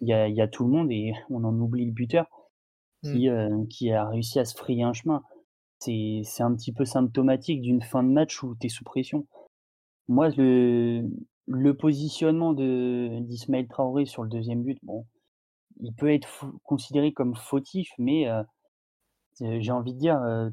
il 0.02 0.08
y 0.08 0.14
a, 0.14 0.28
il 0.28 0.36
y 0.36 0.42
a 0.42 0.48
tout 0.48 0.64
le 0.66 0.72
monde 0.72 0.92
et 0.92 1.14
on 1.30 1.44
en 1.44 1.56
oublie 1.60 1.86
le 1.86 1.92
buteur 1.92 2.26
qui, 3.04 3.30
euh, 3.30 3.66
qui 3.70 3.92
a 3.92 4.08
réussi 4.08 4.40
à 4.40 4.46
se 4.46 4.56
frayer 4.56 4.84
un 4.84 4.94
chemin. 4.94 5.24
C'est 5.80 6.24
un 6.44 6.54
petit 6.56 6.72
peu 6.74 6.86
symptomatique 6.86 7.62
d'une 7.62 7.82
fin 7.82 8.04
de 8.04 8.10
match 8.10 8.44
où 8.44 8.56
tu 8.60 8.68
es 8.68 8.70
sous 8.70 8.84
pression. 8.84 9.26
Moi, 10.08 10.30
le, 10.38 11.04
le 11.54 11.76
positionnement 11.76 12.54
d'Ismaël 12.54 13.68
Traoré 13.68 14.06
sur 14.06 14.24
le 14.24 14.30
deuxième 14.30 14.64
but, 14.64 14.80
bon, 14.84 15.06
il 15.82 15.94
peut 15.94 16.12
être 16.12 16.46
considéré 16.64 17.12
comme 17.12 17.36
fautif, 17.36 17.90
mais 17.98 18.28
euh, 18.30 18.44
euh, 19.42 19.58
j'ai 19.60 19.72
envie 19.72 19.94
de 19.94 20.00
dire, 20.00 20.22
euh, 20.22 20.50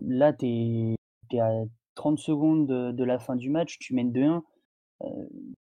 là, 0.00 0.32
tu 0.32 0.46
es, 0.46 1.40
à 1.40 1.50
30 1.94 2.18
secondes 2.18 2.66
de, 2.66 3.04
la 3.04 3.18
fin 3.18 3.36
du 3.36 3.50
match, 3.50 3.78
tu 3.78 3.94
mènes 3.94 4.12
2-1, 4.12 4.42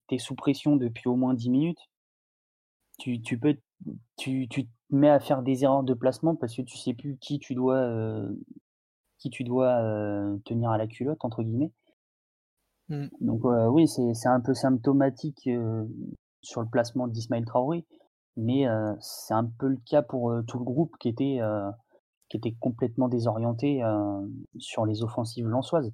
tu 0.08 0.14
es 0.14 0.18
sous 0.18 0.34
pression 0.34 0.76
depuis 0.76 1.08
au 1.08 1.16
moins 1.16 1.34
10 1.34 1.50
minutes. 1.50 1.90
Tu, 2.98 3.20
peux, 3.38 3.56
tu, 4.16 4.48
te 4.48 4.60
mets 4.90 5.08
à 5.08 5.20
faire 5.20 5.42
des 5.42 5.62
erreurs 5.64 5.84
de 5.84 5.94
placement 5.94 6.34
parce 6.34 6.56
que 6.56 6.62
tu 6.62 6.76
sais 6.76 6.94
plus 6.94 7.16
qui 7.18 7.38
tu 7.38 7.54
dois, 7.54 7.88
qui 9.18 9.30
tu 9.30 9.44
dois 9.44 9.80
tenir 10.44 10.70
à 10.70 10.78
la 10.78 10.86
culotte, 10.86 11.24
entre 11.24 11.42
guillemets. 11.42 11.72
Mm. 12.88 13.06
Donc 13.20 13.44
oui, 13.44 13.88
c'est 13.88 14.28
un 14.28 14.40
peu 14.40 14.54
symptomatique 14.54 15.46
euh, 15.46 15.84
sur 16.42 16.60
le 16.62 16.68
placement 16.68 17.08
d'Ismaël 17.08 17.44
Traoré, 17.44 17.84
mais 18.36 18.66
euh, 18.68 18.94
c'est 19.00 19.34
un 19.34 19.44
peu 19.44 19.68
le 19.68 19.78
cas 19.86 20.02
pour 20.02 20.30
euh, 20.30 20.42
tout 20.42 20.58
le 20.58 20.64
groupe 20.64 20.96
qui 20.98 21.08
était, 21.08 21.40
qui 22.28 22.36
était 22.36 22.54
complètement 22.60 23.08
désorienté 23.08 23.82
sur 24.58 24.86
les 24.86 25.02
offensives 25.02 25.48
lensoises. 25.48 25.92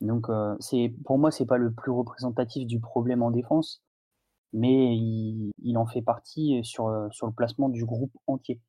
Donc 0.00 0.28
c'est 0.60 0.94
pour 1.04 1.18
moi, 1.18 1.30
c'est 1.30 1.46
pas 1.46 1.58
le 1.58 1.72
plus 1.72 1.92
représentatif 1.92 2.66
du 2.66 2.80
problème 2.80 3.22
en 3.22 3.30
défense, 3.30 3.82
mais 4.52 4.96
il, 4.96 5.50
il 5.62 5.76
en 5.76 5.86
fait 5.86 6.02
partie 6.02 6.60
sur, 6.64 7.08
sur 7.10 7.26
le 7.26 7.32
placement 7.32 7.68
du 7.68 7.84
groupe 7.84 8.12
entier. 8.26 8.60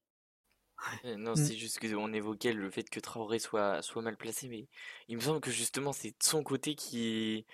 Euh, 1.06 1.16
Non, 1.18 1.34
Mm. 1.34 1.36
c'est 1.36 1.56
juste 1.58 1.80
qu'on 1.80 2.14
évoquait 2.14 2.54
le 2.54 2.70
fait 2.70 2.90
que 2.90 3.00
Traoré 3.00 3.40
soit, 3.40 3.82
soit 3.82 4.02
mal 4.02 4.18
placé, 4.18 4.48
mais 4.50 4.68
il 5.08 5.16
me 5.18 5.22
semble 5.22 5.40
que 5.42 5.52
justement 5.52 5.94
c'est 5.94 6.10
de 6.12 6.16
son 6.24 6.44
côté 6.44 6.76
qui 6.76 7.46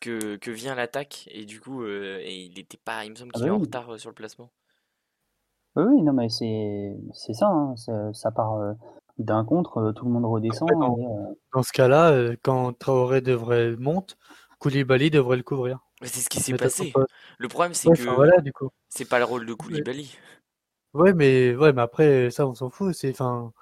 que, 0.00 0.36
que 0.36 0.50
vient 0.50 0.74
l'attaque, 0.74 1.28
et 1.32 1.44
du 1.46 1.60
coup, 1.60 1.82
euh, 1.84 2.18
et 2.22 2.36
il 2.44 2.58
était 2.58 2.78
pas, 2.78 3.04
il 3.04 3.12
me 3.12 3.16
semble 3.16 3.32
Ah 3.34 3.38
qu'il 3.38 3.46
bah 3.46 3.48
est 3.48 3.50
en 3.50 3.58
oui. 3.58 3.62
retard 3.62 3.94
euh, 3.94 3.98
sur 3.98 4.10
le 4.10 4.14
placement. 4.14 4.52
Oui, 5.76 5.84
oui, 5.84 6.02
non, 6.02 6.12
mais 6.14 6.28
c'est 6.30 6.96
c'est 7.12 7.34
ça, 7.34 7.48
hein, 7.48 7.76
ça, 7.76 8.12
ça 8.14 8.30
part 8.30 8.54
euh, 8.54 8.72
d'un 9.18 9.44
contre, 9.44 9.78
euh, 9.78 9.92
tout 9.92 10.06
le 10.06 10.10
monde 10.10 10.24
redescend. 10.24 10.70
Après, 10.70 10.86
dans, 10.86 10.96
et, 10.98 11.06
euh, 11.06 11.34
dans 11.52 11.62
ce 11.62 11.72
cas-là, 11.72 12.12
euh, 12.12 12.34
quand 12.42 12.72
Traoré 12.78 13.20
devrait 13.20 13.76
monter, 13.76 14.14
Koulibaly 14.58 15.10
devrait 15.10 15.36
le 15.36 15.42
couvrir. 15.42 15.80
Mais 16.00 16.08
c'est 16.08 16.20
ce 16.20 16.28
qui 16.28 16.40
s'est 16.40 16.54
passé. 16.54 16.92
Le 17.38 17.48
problème, 17.48 17.74
c'est 17.74 17.88
Ouais, 17.88 17.94
enfin 18.00 18.14
que 18.14 18.16
voilà, 18.16 18.40
du 18.40 18.52
coup. 18.52 18.70
c'est 18.88 19.04
pas 19.04 19.18
le 19.18 19.24
rôle 19.24 19.44
de 19.46 19.52
Ouais. 19.52 19.56
Koulibaly. 19.56 20.16
Ouais, 20.96 21.12
mais 21.14 21.54
ouais, 21.56 21.72
mais 21.72 21.82
après 21.82 22.30
ça, 22.30 22.46
on 22.46 22.54
s'en 22.54 22.70
fout. 22.70 22.94
C'est 22.94 23.10
enfin, 23.10 23.52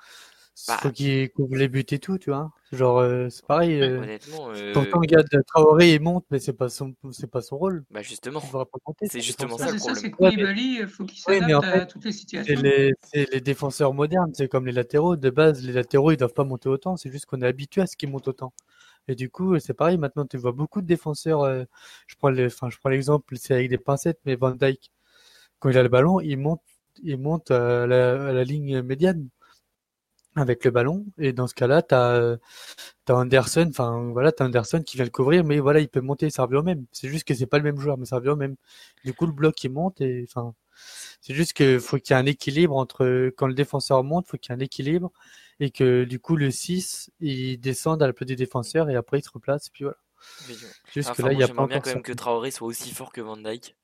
Bah, 0.67 0.79
faut 0.79 0.91
qu'il 0.91 1.31
couvre 1.33 1.57
les 1.57 1.69
buts 1.69 1.85
et 1.91 1.99
tout, 1.99 2.19
tu 2.19 2.31
vois. 2.31 2.53
Genre, 2.73 2.99
euh, 2.99 3.29
c'est 3.31 3.45
pareil. 3.47 3.81
euh, 3.83 4.01
honnêtement, 4.03 4.51
euh, 4.51 4.73
Pourtant, 4.73 5.01
regarde, 5.01 5.27
Traoré 5.47 5.95
il 5.95 6.01
monte, 6.03 6.27
mais 6.31 6.39
c'est 6.41 6.53
pas 6.55 6.69
son, 6.69 6.95
c'est 7.13 7.31
pas 7.31 7.43
son 7.43 7.59
rôle. 7.59 7.85
bah 7.91 8.03
justement, 8.03 8.41
Il 8.43 8.49
devrait 8.49 8.67
pas 8.67 8.79
compter. 8.85 9.07
c'est 9.07 9.21
justement 9.21 9.57
Ouais, 9.57 9.59
ça 9.59 9.67
défenseur. 9.67 9.73
le 9.73 9.79
c'est 9.79 9.85
ça, 9.85 9.95
problème. 9.95 10.03
c'est 10.03 10.11
Ouais, 10.19 10.31
Koulibaly, 10.37 10.79
il 10.81 10.89
faut 10.89 11.05
qu'il 11.05 11.19
oui, 11.29 11.41
mais 11.43 11.55
en 11.55 11.63
s'adapte 11.63 11.65
à 11.65 11.81
fait, 11.81 11.87
toutes 11.87 12.05
les 12.05 12.13
c'est 12.13 12.21
situations. 12.21 12.63
les, 12.63 12.95
c'est 13.03 13.33
les 13.33 13.41
défenseurs 13.41 13.95
modernes. 13.95 14.33
C'est 14.35 14.49
comme 14.49 14.67
les 14.67 14.73
latéraux. 14.73 15.17
De 15.17 15.31
base, 15.31 15.65
les 15.67 15.73
latéraux, 15.73 16.13
ils 16.13 16.17
doivent 16.17 16.35
pas 16.35 16.45
monter 16.45 16.69
autant. 16.69 16.97
C'est 16.97 17.11
juste 17.11 17.27
qu'on 17.27 17.41
est 17.43 17.47
habitué 17.47 17.83
à 17.83 17.87
ce 17.87 17.97
qu'ils 17.97 18.11
montent 18.11 18.29
autant. 18.29 18.53
Et 19.09 19.15
du 19.17 19.31
coup, 19.31 19.59
c'est 19.61 19.75
pareil. 19.75 19.99
Maintenant, 19.99 20.27
tu 20.27 20.37
vois 20.39 20.53
beaucoup 20.53 20.83
de 20.83 20.87
défenseurs. 20.87 21.43
euh, 21.43 21.65
je 22.09 22.17
prends 22.17 22.31
les, 22.31 22.47
enfin, 22.47 22.71
je 22.71 22.79
prends 22.79 22.91
l'exemple, 22.91 23.37
c'est 23.39 23.55
avec 23.55 23.69
des 23.71 23.79
pincettes, 23.79 24.21
mais 24.27 24.37
Van 24.37 24.53
Dijk, 24.53 24.91
quand 25.61 25.71
il 25.71 25.79
a 25.79 25.83
le 25.83 25.89
ballon, 25.89 26.21
il 26.21 26.37
monte, 26.39 26.63
il 27.03 27.19
monte 27.19 27.51
à 27.51 27.87
la, 27.87 28.29
à 28.29 28.33
la 28.33 28.45
ligne 28.45 28.83
médiane 28.83 29.29
avec 30.37 30.65
le 30.65 30.71
ballon. 30.71 31.07
Et 31.19 31.33
dans 31.33 31.47
ce 31.47 31.55
cas-là, 31.55 31.83
t'as, 31.83 32.15
euh, 32.15 32.37
t'as 33.05 33.15
Anderson, 33.15 33.67
enfin, 33.71 34.11
voilà, 34.13 34.33
t'as 34.33 34.47
Anderson 34.47 34.83
qui 34.83 34.97
vient 34.97 35.05
le 35.05 35.11
couvrir, 35.11 35.45
mais 35.45 35.61
voilà, 35.61 35.81
il 35.81 35.89
peut 35.89 36.01
monter, 36.01 36.31
ça 36.31 36.43
revient 36.45 36.57
au 36.57 36.63
même. 36.63 36.87
C'est 36.93 37.09
juste 37.09 37.25
que 37.27 37.35
c'est 37.35 37.47
pas 37.47 37.59
le 37.59 37.65
même 37.65 37.79
joueur, 37.79 37.99
mais 37.99 38.07
revient 38.11 38.31
au 38.31 38.37
même. 38.37 38.57
Du 39.05 39.15
coup, 39.15 39.27
le 39.27 39.33
bloc, 39.33 39.63
il 39.65 39.71
monte 39.71 40.01
et, 40.01 40.27
enfin, 40.29 40.55
C'est 41.21 41.35
juste 41.35 41.53
qu'il 41.55 41.81
faut 41.81 41.99
qu'il 41.99 42.15
y 42.15 42.19
ait 42.19 42.23
un 42.23 42.27
équilibre 42.27 42.77
entre 42.77 43.31
quand 43.37 43.47
le 43.47 43.55
défenseur 43.55 44.03
monte, 44.05 44.27
il 44.29 44.31
faut 44.31 44.39
qu'il 44.39 44.53
y 44.53 44.55
ait 44.55 44.59
un 44.59 44.65
équilibre 44.65 45.13
et 45.61 45.71
que 45.71 46.05
du 46.05 46.19
coup 46.19 46.37
le 46.37 46.51
6 46.51 47.11
il 47.21 47.59
descende 47.59 48.03
à 48.03 48.07
la 48.07 48.13
place 48.13 48.27
du 48.27 48.37
défenseur 48.37 48.91
et 48.91 48.97
après 48.97 49.21
il 49.21 49.23
se 49.23 49.31
replace 49.31 49.69
puis 49.69 49.85
voilà. 49.85 49.99
Juste 50.93 51.13
que 51.13 51.23
là 51.23 51.33
il 51.33 51.39
y 51.39 51.43
a 51.43 51.49
pas 51.49 51.67
bien 51.67 51.81
quand 51.81 51.91
même 51.91 52.03
que 52.03 52.13
Traoré 52.13 52.51
soit 52.51 52.67
aussi 52.67 52.93
fort 52.93 53.13
que 53.13 53.21
Van 53.21 53.37
Dyke. 53.37 53.77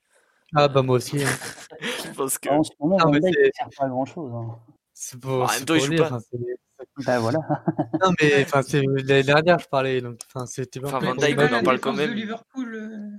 Ah 0.54 0.68
bah 0.68 0.82
moi 0.82 0.96
aussi. 0.96 1.22
Hein. 1.22 1.28
je 1.80 2.10
pense 2.12 2.38
que. 2.38 2.48
En 2.48 2.62
ce 2.62 2.70
moment, 2.80 2.98
Van 2.98 3.10
Dyke 3.10 3.36
sert 3.54 3.68
pas 3.76 3.84
à 3.84 3.88
grand 3.88 4.04
chose. 4.04 4.32
Hein. 4.34 4.58
C'est 4.92 5.20
pour. 5.20 5.42
En 5.42 5.46
même 5.46 5.64
temps, 5.64 5.74
il 5.74 5.80
joue 5.80 5.96
pas. 5.96 6.18
Bah 7.04 7.18
voilà. 7.18 7.38
non 8.02 8.12
mais 8.20 8.42
enfin 8.42 8.62
c'est 8.62 8.82
l'année 8.82 9.22
dernière 9.22 9.58
je 9.58 9.68
parlais 9.68 10.00
donc 10.00 10.18
enfin 10.26 10.46
c'était. 10.46 10.84
Enfin 10.84 10.98
Van 10.98 11.14
Dyke 11.14 11.38
on 11.38 11.54
en 11.54 11.62
parle 11.62 11.80
quand 11.80 11.92
même. 11.92 12.12
Liverpool. 12.12 12.74
Euh. 12.74 13.18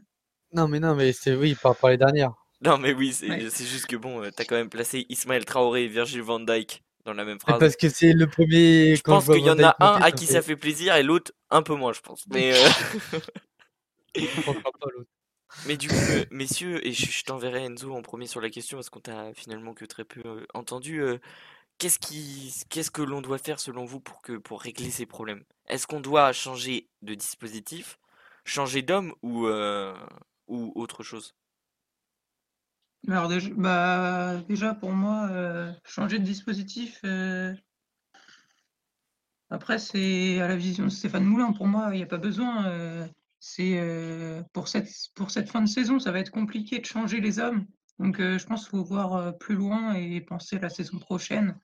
Non 0.53 0.67
mais 0.67 0.79
non 0.79 0.95
mais 0.95 1.13
c'est 1.13 1.35
oui 1.35 1.55
par, 1.55 1.75
par 1.75 1.89
les 1.91 1.97
dernières. 1.97 2.33
Non 2.61 2.77
mais 2.77 2.93
oui 2.93 3.13
c'est 3.13 3.65
juste 3.65 3.87
que 3.87 3.95
bon 3.95 4.23
euh, 4.23 4.29
t'as 4.35 4.45
quand 4.45 4.55
même 4.55 4.69
placé 4.69 5.05
Ismaël 5.09 5.45
Traoré 5.45 5.85
et 5.85 5.87
Virgil 5.87 6.21
Van 6.21 6.39
Dyke 6.39 6.83
dans 7.05 7.13
la 7.13 7.25
même 7.25 7.39
phrase. 7.39 7.59
Parce 7.59 7.75
que 7.75 7.89
c'est 7.89 8.13
le 8.13 8.27
premier. 8.27 8.95
Je 8.95 9.01
pense 9.01 9.25
qu'il 9.25 9.43
y 9.43 9.49
en 9.49 9.59
a 9.59 9.75
un 9.79 10.01
à 10.01 10.11
qui 10.11 10.25
ça 10.25 10.41
fait 10.41 10.55
plaisir 10.55 10.95
et 10.95 11.03
l'autre 11.03 11.31
un 11.49 11.61
peu 11.61 11.75
moins 11.75 11.93
je 11.93 12.01
pense. 12.01 12.25
Mais. 12.29 12.53
Euh... 12.53 13.19
Mais 15.67 15.77
du 15.77 15.87
coup, 15.89 15.95
euh, 15.95 16.25
messieurs, 16.31 16.85
et 16.85 16.93
je, 16.93 17.23
t'enverrai 17.23 17.65
Enzo 17.65 17.93
en 17.93 18.01
premier 18.01 18.27
sur 18.27 18.41
la 18.41 18.49
question 18.49 18.77
parce 18.77 18.89
qu'on 18.89 18.99
t'a 18.99 19.33
finalement 19.33 19.73
que 19.73 19.85
très 19.85 20.05
peu 20.05 20.21
euh, 20.25 20.45
entendu. 20.53 21.01
Euh, 21.01 21.19
qu'est-ce 21.77 21.99
qui, 21.99 22.53
que 22.91 23.01
l'on 23.01 23.21
doit 23.21 23.37
faire 23.37 23.59
selon 23.59 23.85
vous 23.85 23.99
pour 23.99 24.21
que 24.21 24.33
pour 24.33 24.61
régler 24.61 24.91
ces 24.91 25.05
problèmes? 25.05 25.43
Est-ce 25.67 25.87
qu'on 25.87 25.99
doit 25.99 26.31
changer 26.33 26.89
de 27.01 27.13
dispositif, 27.13 27.99
changer 28.45 28.81
d'homme 28.81 29.13
ou 29.21 29.47
ou 30.47 30.73
autre 30.75 31.03
chose? 31.03 31.35
Alors 33.07 33.29
déjà, 33.29 33.49
bah, 33.55 34.41
déjà 34.47 34.73
pour 34.73 34.91
moi, 34.91 35.29
changer 35.83 36.19
de 36.19 36.23
dispositif. 36.23 37.01
Après, 39.49 39.79
c'est 39.79 40.39
à 40.39 40.47
la 40.47 40.55
vision 40.55 40.85
de 40.85 40.89
Stéphane 40.89 41.25
Moulin. 41.25 41.51
Pour 41.51 41.67
moi, 41.67 41.89
il 41.91 41.97
n'y 41.97 42.03
a 42.03 42.07
pas 42.07 42.17
besoin 42.17 43.09
c'est 43.41 43.79
euh, 43.79 44.43
pour, 44.53 44.67
cette, 44.67 44.89
pour 45.15 45.31
cette 45.31 45.49
fin 45.49 45.61
de 45.63 45.67
saison, 45.67 45.99
ça 45.99 46.11
va 46.11 46.19
être 46.19 46.29
compliqué 46.29 46.77
de 46.77 46.85
changer 46.85 47.19
les 47.19 47.39
hommes. 47.39 47.65
Donc 47.97 48.19
euh, 48.19 48.37
je 48.37 48.45
pense 48.45 48.61
qu'il 48.61 48.77
faut 48.77 48.83
voir 48.83 49.15
euh, 49.15 49.31
plus 49.31 49.55
loin 49.55 49.95
et 49.95 50.21
penser 50.21 50.57
à 50.57 50.59
la 50.59 50.69
saison 50.69 50.99
prochaine. 50.99 51.57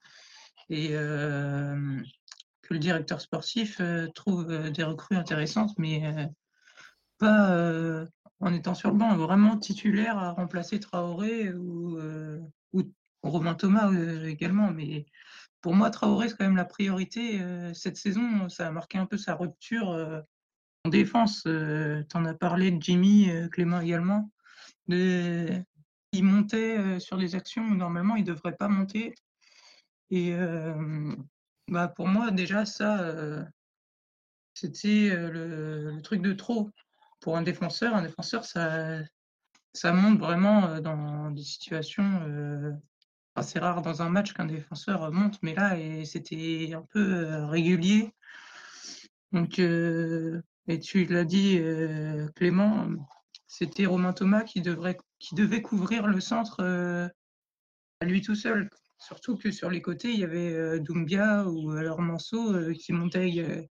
Et 0.70 0.88
que 0.90 2.74
le 2.74 2.78
directeur 2.78 3.22
sportif 3.22 3.80
trouve 4.14 4.70
des 4.70 4.82
recrues 4.82 5.16
intéressantes, 5.16 5.72
mais 5.78 6.28
pas 7.16 8.04
en 8.40 8.52
étant 8.52 8.74
sur 8.74 8.90
le 8.90 8.98
banc, 8.98 9.16
vraiment 9.16 9.56
titulaire 9.56 10.18
à 10.18 10.32
remplacer 10.32 10.78
Traoré 10.78 11.54
ou, 11.54 11.98
ou 12.74 12.94
Romain 13.22 13.54
Thomas 13.54 13.90
également. 14.26 14.70
Mais 14.72 15.06
pour 15.62 15.74
moi, 15.74 15.88
Traoré, 15.88 16.28
c'est 16.28 16.36
quand 16.36 16.44
même 16.44 16.54
la 16.54 16.66
priorité. 16.66 17.40
cette 17.72 17.96
saison, 17.96 18.50
ça 18.50 18.66
a 18.66 18.70
marqué 18.70 18.98
un 18.98 19.06
peu 19.06 19.16
sa 19.16 19.36
rupture 19.36 20.22
en 20.84 20.90
défense, 20.90 21.44
euh, 21.46 22.02
tu 22.08 22.16
en 22.16 22.24
as 22.24 22.34
parlé 22.34 22.70
de 22.70 22.82
Jimmy, 22.82 23.30
euh, 23.30 23.48
Clément 23.48 23.80
également. 23.80 24.30
il 24.88 25.64
montait 26.22 26.78
euh, 26.78 26.98
sur 26.98 27.18
des 27.18 27.34
actions 27.34 27.62
où 27.64 27.74
normalement 27.74 28.16
il 28.16 28.22
ne 28.22 28.28
devrait 28.28 28.56
pas 28.56 28.68
monter. 28.68 29.14
Et 30.10 30.34
bah 31.68 31.88
pour 31.88 32.08
moi, 32.08 32.30
déjà, 32.30 32.64
ça, 32.64 33.14
c'était 34.54 35.10
le, 35.14 36.00
truc 36.02 36.22
de 36.22 36.32
trop. 36.32 36.70
Pour 37.20 37.36
un 37.36 37.42
défenseur, 37.42 37.94
un 37.94 38.00
défenseur, 38.00 38.46
ça, 38.46 39.00
ça 39.74 39.92
monte 39.92 40.18
vraiment 40.18 40.80
dans 40.80 41.30
des 41.30 41.42
situations 41.42 42.22
assez 43.34 43.58
rares 43.58 43.82
dans 43.82 44.00
un 44.00 44.08
match 44.08 44.32
qu'un 44.32 44.46
défenseur 44.46 45.12
monte, 45.12 45.38
mais 45.42 45.54
là, 45.54 45.76
c'était 46.06 46.72
un 46.72 46.86
peu 46.90 47.44
régulier. 47.44 48.14
Donc, 49.32 49.60
et 50.68 50.78
tu 50.78 51.06
l'as 51.06 51.24
dit, 51.24 51.58
euh, 51.58 52.28
Clément, 52.36 52.88
c'était 53.46 53.86
Romain 53.86 54.12
Thomas 54.12 54.44
qui, 54.44 54.60
devrait, 54.60 54.98
qui 55.18 55.34
devait 55.34 55.62
couvrir 55.62 56.06
le 56.06 56.20
centre 56.20 56.60
euh, 56.60 57.08
à 58.00 58.04
lui 58.04 58.20
tout 58.20 58.34
seul. 58.34 58.68
Surtout 58.98 59.36
que 59.36 59.50
sur 59.50 59.70
les 59.70 59.80
côtés, 59.80 60.12
il 60.12 60.20
y 60.20 60.24
avait 60.24 60.52
euh, 60.52 60.78
Doumbia 60.78 61.48
ou 61.48 61.70
alors 61.70 62.02
Manso 62.02 62.54
qui 62.74 62.92
montaient 62.92 63.66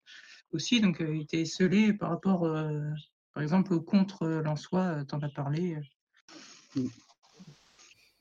aussi. 0.54 0.80
Donc, 0.80 0.98
il 1.02 1.22
était 1.22 1.44
scellé 1.44 1.92
par 1.92 2.12
rapport, 2.12 2.50
par 3.34 3.44
exemple, 3.44 3.74
au 3.74 3.82
contre 3.82 4.28
Lançois, 4.28 5.04
tu 5.06 5.16
en 5.16 5.20
as 5.22 5.30
parlé. 5.30 5.78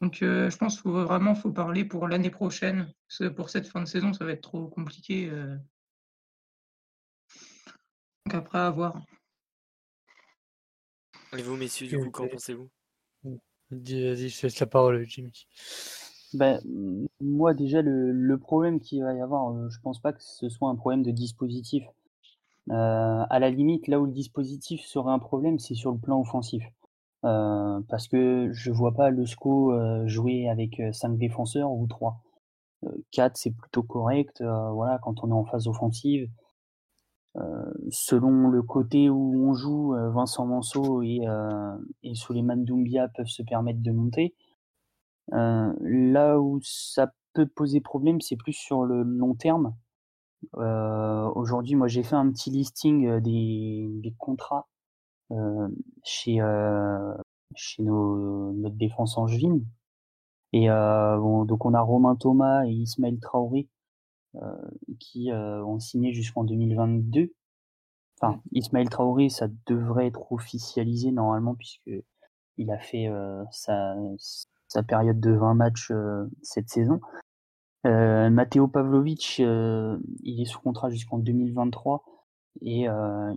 Donc, 0.01 0.19
je 0.21 0.57
pense 0.57 0.75
qu'il 0.75 0.83
faut 0.83 1.05
vraiment 1.05 1.37
faut 1.37 1.53
parler 1.53 1.85
pour 1.85 2.09
l'année 2.09 2.31
prochaine. 2.31 2.93
pour 3.37 3.51
cette 3.51 3.69
fin 3.69 3.83
de 3.83 3.89
saison, 3.89 4.13
ça 4.13 4.25
va 4.25 4.33
être 4.33 4.43
trop 4.43 4.67
compliqué 4.67 5.31
donc 8.27 8.35
après, 8.35 8.59
à 8.59 8.71
voir. 8.71 9.03
Et 11.37 11.43
vous, 11.43 11.57
messieurs, 11.57 11.89
du 11.89 11.99
coup, 11.99 12.11
qu'en 12.11 12.29
pensez-vous? 12.29 12.71
Vas-y, 13.71 14.29
je 14.29 14.43
laisse 14.43 14.61
la 14.61 14.67
parole, 14.67 15.05
Jimmy. 15.07 15.47
Ben, 16.33 16.61
moi, 17.21 17.55
déjà, 17.55 17.83
le, 17.83 18.39
problème 18.39 18.81
qu'il 18.81 19.03
va 19.03 19.15
y 19.15 19.21
avoir, 19.21 19.53
euh, 19.53 19.69
je 19.69 19.79
pense 19.81 20.01
pas 20.01 20.13
que 20.13 20.23
ce 20.23 20.49
soit 20.49 20.69
un 20.69 20.77
problème 20.77 21.03
de 21.03 21.11
dispositif. 21.11 21.85
Euh, 22.71 23.25
à 23.29 23.39
la 23.39 23.51
limite, 23.51 23.89
là 23.89 24.01
où 24.01 24.07
le 24.07 24.13
dispositif 24.13 24.81
serait 24.83 25.13
un 25.13 25.19
problème, 25.19 25.59
c'est 25.59 25.75
sur 25.75 25.93
le 25.93 25.99
plan 25.99 26.21
offensif. 26.21 26.65
Euh, 27.25 27.81
parce 27.89 28.07
que 28.09 28.51
je 28.53 28.71
vois 28.71 28.93
pas 28.93 29.11
le 29.11 29.27
SCO 29.27 29.73
jouer 30.07 30.49
avec 30.49 30.81
5 30.93 31.19
défenseurs 31.19 31.71
ou 31.71 31.87
3. 31.87 32.21
4, 33.13 33.37
c'est 33.37 33.51
plutôt 33.51 33.83
correct. 33.83 34.43
voilà, 34.43 34.99
quand 35.03 35.25
on 35.25 35.31
est 35.31 35.33
en 35.33 35.45
phase 35.45 35.67
offensive, 35.69 36.29
euh, 36.29 36.44
selon 37.91 38.49
le 38.49 38.63
côté 38.63 39.11
où 39.11 39.49
on 39.49 39.55
joue, 39.55 39.95
euh, 39.95 40.11
Vincent 40.11 40.47
Manceau 40.47 41.03
et, 41.03 41.27
euh, 41.27 41.77
et 42.03 42.15
Suleiman 42.15 42.57
Doumbia 42.57 43.09
peuvent 43.09 43.27
se 43.27 43.43
permettre 43.43 43.83
de 43.83 43.91
monter. 43.91 44.35
là 45.31 46.39
où 46.39 46.61
ça 46.63 47.13
peut 47.33 47.47
poser 47.47 47.81
problème, 47.81 48.21
c'est 48.21 48.37
plus 48.37 48.53
sur 48.53 48.85
le 48.85 49.03
long 49.03 49.35
terme. 49.35 49.75
Aujourd'hui, 50.55 51.75
moi, 51.75 51.89
j'ai 51.89 52.03
fait 52.03 52.17
un 52.17 52.31
petit 52.31 52.51
listing 52.51 53.21
des, 53.21 53.89
des 54.03 54.15
contrats 54.19 54.69
chez, 56.05 56.39
chez 57.57 57.83
nos, 57.83 58.53
notre 58.53 58.77
défense 58.77 59.19
angevine. 59.19 59.65
Et 60.53 60.69
bon, 60.69 61.45
donc 61.45 61.65
on 61.65 61.75
a 61.75 61.81
Romain 61.81 62.17
Thomas 62.17 62.65
et 62.67 62.73
Ismaël 62.73 63.19
Traoré 63.21 63.67
euh, 63.67 63.74
qui 64.99 65.31
euh, 65.31 65.65
ont 65.65 65.79
signé 65.79 66.13
jusqu'en 66.13 66.45
2022. 66.45 67.33
Enfin, 68.21 68.41
Ismaël 68.53 68.89
Traoré, 68.89 69.29
ça 69.29 69.49
devrait 69.67 70.07
être 70.07 70.33
officialisé 70.33 71.11
normalement 71.11 71.55
puisque 71.55 71.91
il 72.57 72.71
a 72.71 72.79
fait 72.79 73.09
euh, 73.09 73.43
sa, 73.51 73.97
sa, 74.69 74.83
période 74.83 75.21
de 75.21 75.33
20 75.33 75.55
matchs 75.55 75.93
cette 76.43 76.69
saison. 76.69 77.01
Euh, 77.87 78.31
Matteo 78.31 78.69
Pavlovic, 78.69 79.39
il 79.41 80.41
est 80.41 80.47
sous 80.47 80.61
contrat 80.61 80.91
jusqu'en 80.91 81.19
2023 81.19 82.05
et 82.63 82.87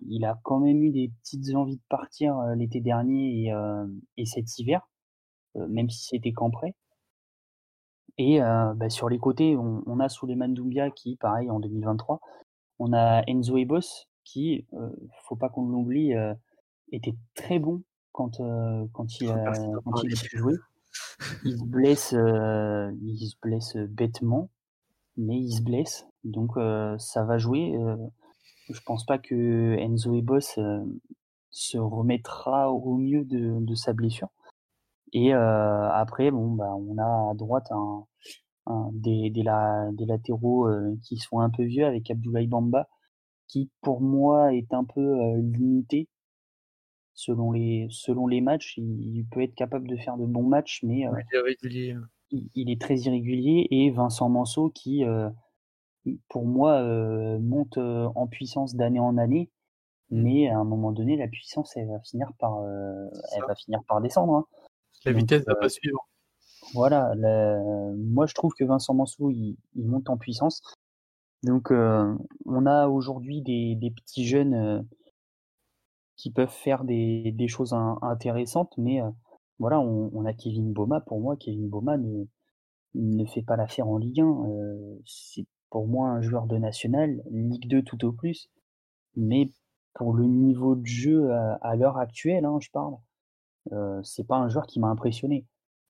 il 0.07 0.25
a 0.25 0.39
quand 0.43 0.59
même 0.59 0.83
eu 0.83 0.91
des 0.91 1.11
petites 1.21 1.55
envies 1.55 1.77
de 1.77 1.83
partir 1.89 2.39
l'été 2.55 2.81
dernier 2.81 3.47
et, 3.47 3.53
et, 4.17 4.25
cet 4.25 4.59
hiver, 4.59 4.87
même 5.55 5.89
si 5.89 6.05
c'était 6.05 6.33
qu'en 6.33 6.51
prêt. 6.51 6.75
Et 8.17 8.41
euh, 8.41 8.73
bah, 8.73 8.89
sur 8.89 9.09
les 9.09 9.19
côtés, 9.19 9.55
on, 9.55 9.83
on 9.85 9.99
a 9.99 10.09
Souleymane 10.09 10.53
Doumbia 10.53 10.89
qui, 10.89 11.17
pareil, 11.17 11.49
en 11.51 11.59
2023. 11.59 12.19
On 12.79 12.93
a 12.93 13.23
Enzo 13.27 13.57
Ebos 13.57 14.07
qui, 14.27 14.67
euh, 14.73 14.89
faut 15.23 15.35
pas 15.35 15.49
qu'on 15.49 15.67
l'oublie, 15.67 16.13
euh, 16.13 16.33
était 16.91 17.15
très 17.33 17.59
bon 17.59 17.83
quand, 18.11 18.39
euh, 18.41 18.85
quand, 18.93 19.21
il, 19.21 19.29
a, 19.29 19.53
quand 19.83 20.03
il 20.03 20.13
a 20.13 20.21
pu 20.21 20.37
jouer. 20.37 20.55
Il 21.45 21.57
se 21.57 21.63
blesse, 21.63 22.11
il 22.11 23.29
se 23.29 23.35
blesse 23.41 23.77
bêtement, 23.77 24.49
mais 25.15 25.37
il 25.37 25.51
se 25.51 25.61
blesse. 25.61 26.07
Donc 26.23 26.53
ça 26.99 27.23
va 27.23 27.37
jouer. 27.37 27.77
je 28.69 28.79
pense 28.81 29.05
pas 29.05 29.17
que 29.17 29.75
Enzo 29.77 30.15
Ebos 30.15 30.59
se 31.51 31.77
remettra 31.77 32.71
au 32.71 32.97
mieux 32.97 33.25
de, 33.25 33.59
de 33.59 33.75
sa 33.75 33.93
blessure. 33.93 34.29
Et 35.13 35.33
après, 35.33 36.31
bon, 36.31 36.51
bah, 36.51 36.73
on 36.75 36.97
a 36.97 37.31
à 37.31 37.33
droite 37.33 37.71
un, 37.71 38.05
un 38.65 38.89
des, 38.93 39.29
des, 39.29 39.43
la, 39.43 39.89
des, 39.93 40.05
latéraux 40.05 40.67
qui 41.03 41.17
sont 41.17 41.39
un 41.39 41.49
peu 41.49 41.63
vieux 41.63 41.85
avec 41.85 42.11
Abdoulaye 42.11 42.47
Bamba, 42.47 42.87
qui 43.47 43.69
pour 43.81 44.01
moi 44.01 44.53
est 44.53 44.73
un 44.73 44.83
peu 44.83 45.37
limité. 45.37 46.09
Selon 47.13 47.51
les, 47.51 47.87
selon 47.89 48.27
les 48.27 48.41
matchs, 48.41 48.77
il, 48.77 49.25
peut 49.31 49.41
être 49.41 49.55
capable 49.55 49.87
de 49.87 49.95
faire 49.95 50.17
de 50.17 50.25
bons 50.25 50.43
matchs, 50.43 50.83
mais 50.83 51.05
il, 52.29 52.49
il, 52.53 52.69
est 52.69 52.79
très 52.79 52.95
irrégulier. 52.97 53.67
Et 53.71 53.89
Vincent 53.89 54.29
Manceau 54.29 54.69
qui, 54.69 55.03
pour 56.29 56.45
moi, 56.45 56.83
monte 57.39 57.77
en 57.77 58.27
puissance 58.27 58.75
d'année 58.75 58.99
en 58.99 59.17
année 59.17 59.49
mmh. 60.11 60.21
mais 60.21 60.49
à 60.49 60.59
un 60.59 60.63
moment 60.63 60.91
donné, 60.91 61.15
la 61.15 61.27
puissance, 61.27 61.75
elle 61.75 61.87
va 61.87 61.99
finir 62.01 62.29
par, 62.37 62.61
elle 62.63 63.43
va 63.47 63.55
finir 63.55 63.79
par 63.87 64.01
descendre. 64.01 64.35
Hein. 64.35 64.45
La 65.07 65.13
vitesse 65.13 65.45
va 65.45 65.55
pas 65.55 65.69
suivre. 65.69 66.07
voilà, 66.73 67.13
moi 67.95 68.25
je 68.25 68.33
trouve 68.33 68.53
que 68.53 68.63
Vincent 68.63 68.93
Mansou, 68.93 69.31
il, 69.31 69.57
monte 69.75 70.09
en 70.09 70.17
puissance. 70.17 70.61
Donc 71.43 71.71
on 71.71 72.65
a 72.65 72.87
aujourd'hui 72.87 73.41
des, 73.41 73.91
petits 73.95 74.25
jeunes 74.25 74.85
qui 76.17 76.31
peuvent 76.31 76.49
faire 76.49 76.83
des, 76.83 77.47
choses 77.47 77.73
intéressantes, 78.01 78.73
mais 78.77 78.99
voilà, 79.59 79.79
on, 79.79 80.25
a 80.25 80.33
Kevin 80.33 80.73
Boma. 80.73 81.01
Pour 81.01 81.21
moi, 81.21 81.37
Kevin 81.37 81.69
Boma 81.69 81.97
ne, 81.97 82.25
ne 82.95 83.25
fait 83.25 83.43
pas 83.43 83.55
l'affaire 83.55 83.87
en 83.87 83.97
Ligue 83.97 84.21
1. 84.21 84.35
c'est 85.05 85.45
pour 85.69 85.87
moi 85.87 86.09
un 86.09 86.21
joueur 86.21 86.47
de 86.47 86.57
national, 86.57 87.21
Ligue 87.31 87.67
2 87.67 87.83
tout 87.83 88.03
au 88.05 88.11
plus, 88.11 88.49
mais 89.15 89.51
pour 89.93 90.13
le 90.13 90.25
niveau 90.25 90.75
de 90.75 90.85
jeu 90.85 91.31
à, 91.31 91.75
l'heure 91.75 91.97
actuelle, 91.97 92.45
hein, 92.45 92.59
je 92.61 92.69
parle, 92.71 92.95
c'est 94.03 94.27
pas 94.27 94.37
un 94.37 94.49
joueur 94.49 94.67
qui 94.67 94.79
m'a 94.79 94.87
impressionné. 94.87 95.45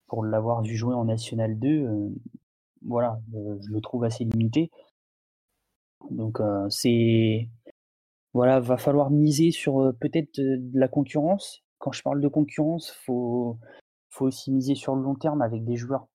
Pour 0.07 0.23
l'avoir 0.23 0.61
vu 0.61 0.75
jouer 0.75 0.95
en 0.95 1.05
National 1.05 1.59
2, 1.59 2.11
voilà, 2.85 3.19
je 3.33 3.71
le 3.71 3.81
trouve 3.81 4.03
assez 4.03 4.23
limité. 4.23 4.71
Donc 6.11 6.39
c'est 6.69 7.49
voilà, 8.33 8.59
va 8.59 8.77
falloir 8.77 9.09
miser 9.09 9.51
sur 9.51 9.93
peut-être 9.99 10.39
de 10.39 10.79
la 10.79 10.87
concurrence. 10.87 11.63
Quand 11.79 11.91
je 11.91 12.03
parle 12.03 12.21
de 12.21 12.27
concurrence, 12.27 12.91
faut 13.05 13.57
faut 14.09 14.25
aussi 14.25 14.51
miser 14.51 14.75
sur 14.75 14.95
le 14.95 15.01
long 15.03 15.15
terme 15.15 15.41
avec 15.41 15.63
des 15.63 15.75
joueurs 15.75 16.07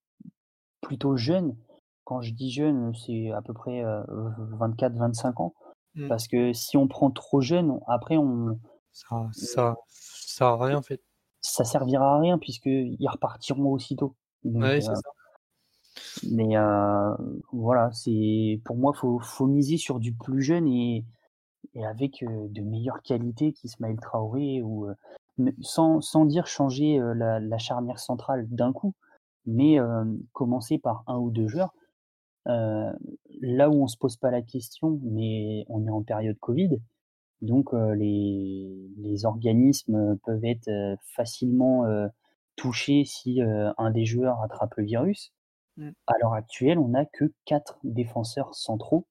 plutôt 0.80 1.16
jeunes. 1.16 1.56
Quand 2.04 2.20
je 2.20 2.32
dis 2.32 2.50
jeunes, 2.50 2.94
c'est 2.94 3.30
à 3.30 3.42
peu 3.42 3.52
près 3.52 3.82
24-25 3.82 5.42
ans. 5.42 5.54
Mmh. 5.94 6.08
Parce 6.08 6.26
que 6.26 6.52
si 6.52 6.76
on 6.76 6.88
prend 6.88 7.10
trop 7.10 7.40
jeune, 7.40 7.78
après 7.86 8.16
on 8.16 8.58
ça 8.92 9.28
ça 9.32 9.76
ça 9.88 10.48
à 10.48 10.56
rien 10.56 10.78
en 10.78 10.82
fait. 10.82 11.02
Ça 11.42 11.64
servira 11.64 12.16
à 12.16 12.20
rien 12.20 12.38
puisqu'ils 12.38 13.08
repartiront 13.08 13.72
aussitôt. 13.72 14.14
ouais, 14.44 14.80
c'est 14.80 14.94
ça. 14.94 15.10
Mais 16.30 16.54
voilà, 17.52 17.90
c'est 17.92 18.60
pour 18.64 18.76
moi 18.76 18.92
faut 18.94 19.18
faut 19.18 19.46
miser 19.46 19.76
sur 19.76 19.98
du 19.98 20.14
plus 20.14 20.42
jeune 20.42 20.66
et 20.66 21.04
et 21.74 21.84
avec 21.86 22.24
de 22.24 22.60
meilleures 22.62 23.02
qualités 23.02 23.52
qu'Ismaël 23.52 23.96
Traoré 24.00 24.62
ou 24.62 24.88
sans, 25.60 26.00
sans 26.00 26.24
dire 26.24 26.46
changer 26.46 26.98
la, 27.14 27.40
la, 27.40 27.58
charnière 27.58 27.98
centrale 27.98 28.46
d'un 28.48 28.72
coup, 28.72 28.94
mais 29.46 29.78
commencer 30.32 30.78
par 30.78 31.04
un 31.06 31.18
ou 31.18 31.30
deux 31.30 31.48
joueurs. 31.48 31.74
là 32.46 33.70
où 33.70 33.82
on 33.82 33.86
se 33.86 33.96
pose 33.96 34.16
pas 34.16 34.30
la 34.30 34.42
question, 34.42 35.00
mais 35.02 35.64
on 35.68 35.86
est 35.86 35.90
en 35.90 36.02
période 36.02 36.38
Covid, 36.40 36.78
donc 37.42 37.72
les, 37.72 38.90
les, 38.96 39.24
organismes 39.26 40.16
peuvent 40.24 40.44
être 40.44 40.70
facilement 41.14 41.84
touchés 42.56 43.04
si 43.04 43.40
un 43.42 43.90
des 43.90 44.04
joueurs 44.04 44.40
attrape 44.42 44.74
le 44.76 44.84
virus. 44.84 45.32
Mmh. 45.76 45.90
À 46.06 46.12
l'heure 46.20 46.34
actuelle, 46.34 46.78
on 46.78 46.88
n'a 46.88 47.04
que 47.04 47.32
quatre 47.44 47.78
défenseurs 47.84 48.54
centraux 48.54 49.06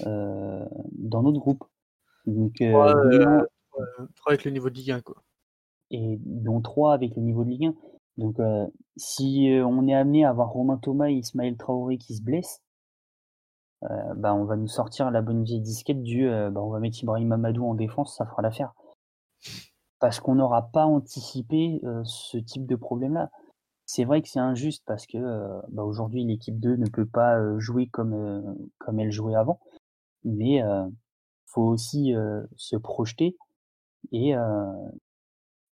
dans 0.00 1.22
notre 1.22 1.40
groupe. 1.40 1.64
Donc, 2.26 2.54
trois, 2.56 2.94
euh, 2.94 4.06
avec 4.26 4.44
le 4.44 4.50
niveau 4.50 4.68
de 4.70 4.74
Ligue 4.74 4.90
1, 4.92 5.00
quoi. 5.00 5.22
Et 5.90 6.18
dont 6.24 6.60
trois 6.60 6.92
avec 6.92 7.16
le 7.16 7.22
niveau 7.22 7.44
de 7.44 7.50
Ligue 7.50 7.66
1. 7.66 7.74
Donc, 8.18 8.36
si 8.96 9.48
on 9.64 9.86
est 9.86 9.94
amené 9.94 10.24
à 10.24 10.30
avoir 10.30 10.50
Romain 10.50 10.76
Thomas 10.76 11.08
et 11.08 11.14
Ismaël 11.14 11.56
Traoré 11.56 11.98
qui 11.98 12.16
se 12.16 12.22
blessent, 12.22 12.62
bah, 13.82 14.34
on 14.34 14.44
va 14.44 14.56
nous 14.56 14.66
sortir 14.66 15.10
la 15.10 15.22
bonne 15.22 15.44
vieille 15.44 15.60
disquette 15.60 16.02
du 16.02 16.28
bah, 16.28 16.60
on 16.60 16.70
va 16.70 16.80
mettre 16.80 17.00
Ibrahim 17.02 17.32
Amadou 17.32 17.64
en 17.64 17.74
défense, 17.74 18.16
ça 18.16 18.26
fera 18.26 18.42
l'affaire. 18.42 18.74
Parce 20.00 20.20
qu'on 20.20 20.36
n'aura 20.36 20.70
pas 20.70 20.84
anticipé 20.86 21.80
ce 22.04 22.38
type 22.38 22.66
de 22.66 22.76
problème-là. 22.76 23.30
C'est 23.86 24.04
vrai 24.04 24.20
que 24.20 24.28
c'est 24.28 24.40
injuste 24.40 24.82
parce 24.86 25.06
que 25.06 25.18
bah, 25.70 25.82
aujourd'hui 25.82 26.24
l'équipe 26.24 26.58
2 26.58 26.76
ne 26.76 26.88
peut 26.88 27.06
pas 27.06 27.38
jouer 27.58 27.86
comme, 27.88 28.56
comme 28.78 29.00
elle 29.00 29.12
jouait 29.12 29.34
avant. 29.34 29.60
Mais 30.24 30.60
faut 31.46 31.62
aussi 31.62 32.14
se 32.56 32.76
projeter 32.76 33.36
et, 34.12 34.34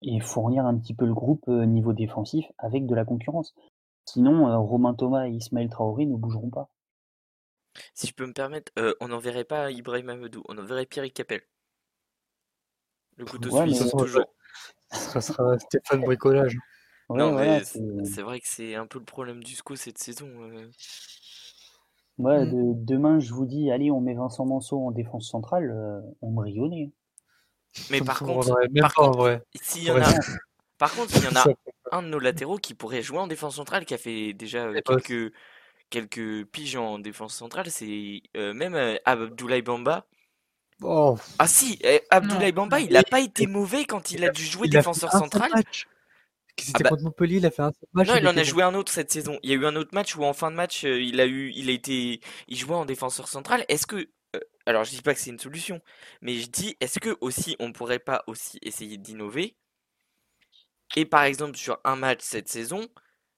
et 0.03 0.21
fournir 0.21 0.65
un 0.65 0.79
petit 0.79 0.95
peu 0.95 1.07
le 1.07 1.15
groupe 1.15 1.49
niveau 1.49 1.93
défensif 1.93 2.47
avec 2.59 2.87
de 2.87 2.95
la 2.95 3.05
concurrence. 3.05 3.55
Sinon, 4.05 4.65
Romain 4.65 4.95
Thomas 4.95 5.27
et 5.27 5.33
Ismaël 5.33 5.69
Traoré 5.69 6.07
ne 6.07 6.17
bougeront 6.17 6.51
pas. 6.51 6.71
Si 7.95 8.07
je 8.07 8.15
peux 8.15 8.27
me 8.27 8.33
permettre, 8.33 8.73
on 9.01 9.09
n'enverrait 9.09 9.45
pas 9.45 9.71
Ibrahim 9.71 10.11
Amadou, 10.11 10.43
on 10.49 10.59
enverrait 10.59 10.87
Pierre 10.87 11.13
Capel. 11.13 11.43
Le 13.17 13.25
couteau 13.25 13.51
ouais, 13.51 13.73
suisse, 13.73 13.91
toujours. 13.93 14.27
Ça 14.91 15.21
sera 15.21 15.59
Stéphane 15.59 16.03
Bricolage. 16.03 16.57
non, 17.11 17.33
mais 17.33 17.63
c'est 17.65 18.23
vrai 18.23 18.41
que 18.41 18.49
c'est 18.49 18.75
un 18.75 18.87
peu 18.87 18.99
le 18.99 19.05
problème 19.05 19.43
du 19.43 19.55
SCO 19.55 19.77
cette 19.77 19.99
saison. 19.99 20.29
Ouais, 22.19 22.47
mmh. 22.47 22.85
demain, 22.85 23.21
je 23.21 23.33
vous 23.35 23.45
dis, 23.45 23.71
allez, 23.71 23.91
on 23.91 24.01
met 24.01 24.15
Vincent 24.15 24.47
Manceau 24.47 24.87
en 24.87 24.91
défense 24.91 25.29
centrale, 25.29 25.71
euh, 25.71 26.01
on 26.23 26.31
me 26.31 26.41
rionnait. 26.41 26.91
Mais 27.91 28.01
par 28.01 28.21
contre, 28.21 28.57
par 28.81 28.95
contre, 28.95 29.43
s'il 29.61 29.85
y 29.85 29.91
en 29.91 30.01
a, 30.01 30.11
par 30.79 30.95
contre, 30.95 31.15
il 31.15 31.25
y 31.25 31.29
en 31.29 31.37
a 31.37 31.45
un 31.93 32.03
de 32.03 32.09
nos 32.09 32.19
latéraux 32.19 32.57
qui 32.57 32.73
pourrait 32.73 33.03
jouer 33.03 33.19
en 33.19 33.27
défense 33.27 33.57
centrale, 33.57 33.85
qui 33.85 33.93
a 33.93 33.99
fait 33.99 34.33
déjà 34.33 34.65
euh, 34.65 34.81
quelques, 34.85 35.35
quelques 35.91 36.45
piges 36.47 36.77
en 36.77 36.99
défense 36.99 37.35
centrale, 37.35 37.71
c'est 37.71 38.23
euh, 38.37 38.53
même 38.53 38.99
Abdoulaye 39.05 39.63
Bamba. 39.63 40.07
Oh. 40.83 41.17
Ah 41.39 41.47
si, 41.47 41.79
eh, 41.83 42.03
Abdoulaye 42.11 42.53
Bamba, 42.53 42.81
il 42.81 42.93
n'a 42.93 43.03
pas 43.03 43.21
été 43.21 43.47
mauvais 43.47 43.85
quand 43.85 44.11
il 44.11 44.25
a 44.25 44.31
dû 44.31 44.45
jouer 44.45 44.69
défenseur 44.69 45.11
central. 45.13 45.51
C'était 46.59 46.79
ah 46.81 46.83
bah 46.85 46.91
contre 46.91 47.03
Montpellier, 47.03 47.37
il 47.37 47.47
a 47.47 47.51
fait 47.51 47.63
un 47.63 47.73
match. 47.93 48.09
Non, 48.09 48.17
il 48.17 48.27
en 48.27 48.37
a 48.37 48.43
joué 48.43 48.63
un 48.63 48.75
autre 48.75 48.91
cette 48.91 49.13
saison. 49.13 49.39
Il 49.43 49.51
y 49.51 49.53
a 49.53 49.57
eu 49.57 49.67
un 49.67 49.77
autre 49.77 49.91
match 49.93 50.17
où 50.17 50.25
en 50.25 50.33
fin 50.33 50.51
de 50.51 50.57
match, 50.57 50.85
euh, 50.85 51.01
il 51.03 51.21
a 51.21 51.27
eu, 51.27 51.53
il 51.55 51.69
a 51.69 51.73
été, 51.73 52.21
il 52.49 52.57
jouait 52.57 52.75
en 52.75 52.87
défenseur 52.87 53.29
central. 53.29 53.65
Est-ce 53.69 53.87
que, 53.87 54.09
euh, 54.35 54.41
alors 54.65 54.85
je 54.85 54.91
dis 54.91 55.03
pas 55.03 55.13
que 55.13 55.21
c'est 55.21 55.31
une 55.31 55.39
solution, 55.39 55.83
mais 56.23 56.39
je 56.39 56.49
dis, 56.49 56.75
est-ce 56.81 56.99
que 56.99 57.17
aussi 57.21 57.57
on 57.59 57.73
pourrait 57.73 57.99
pas 57.99 58.25
aussi 58.27 58.59
essayer 58.63 58.97
d'innover 58.97 59.55
et 60.95 61.05
par 61.05 61.25
exemple 61.25 61.57
sur 61.57 61.79
un 61.85 61.97
match 61.97 62.21
cette 62.23 62.49
saison, 62.49 62.87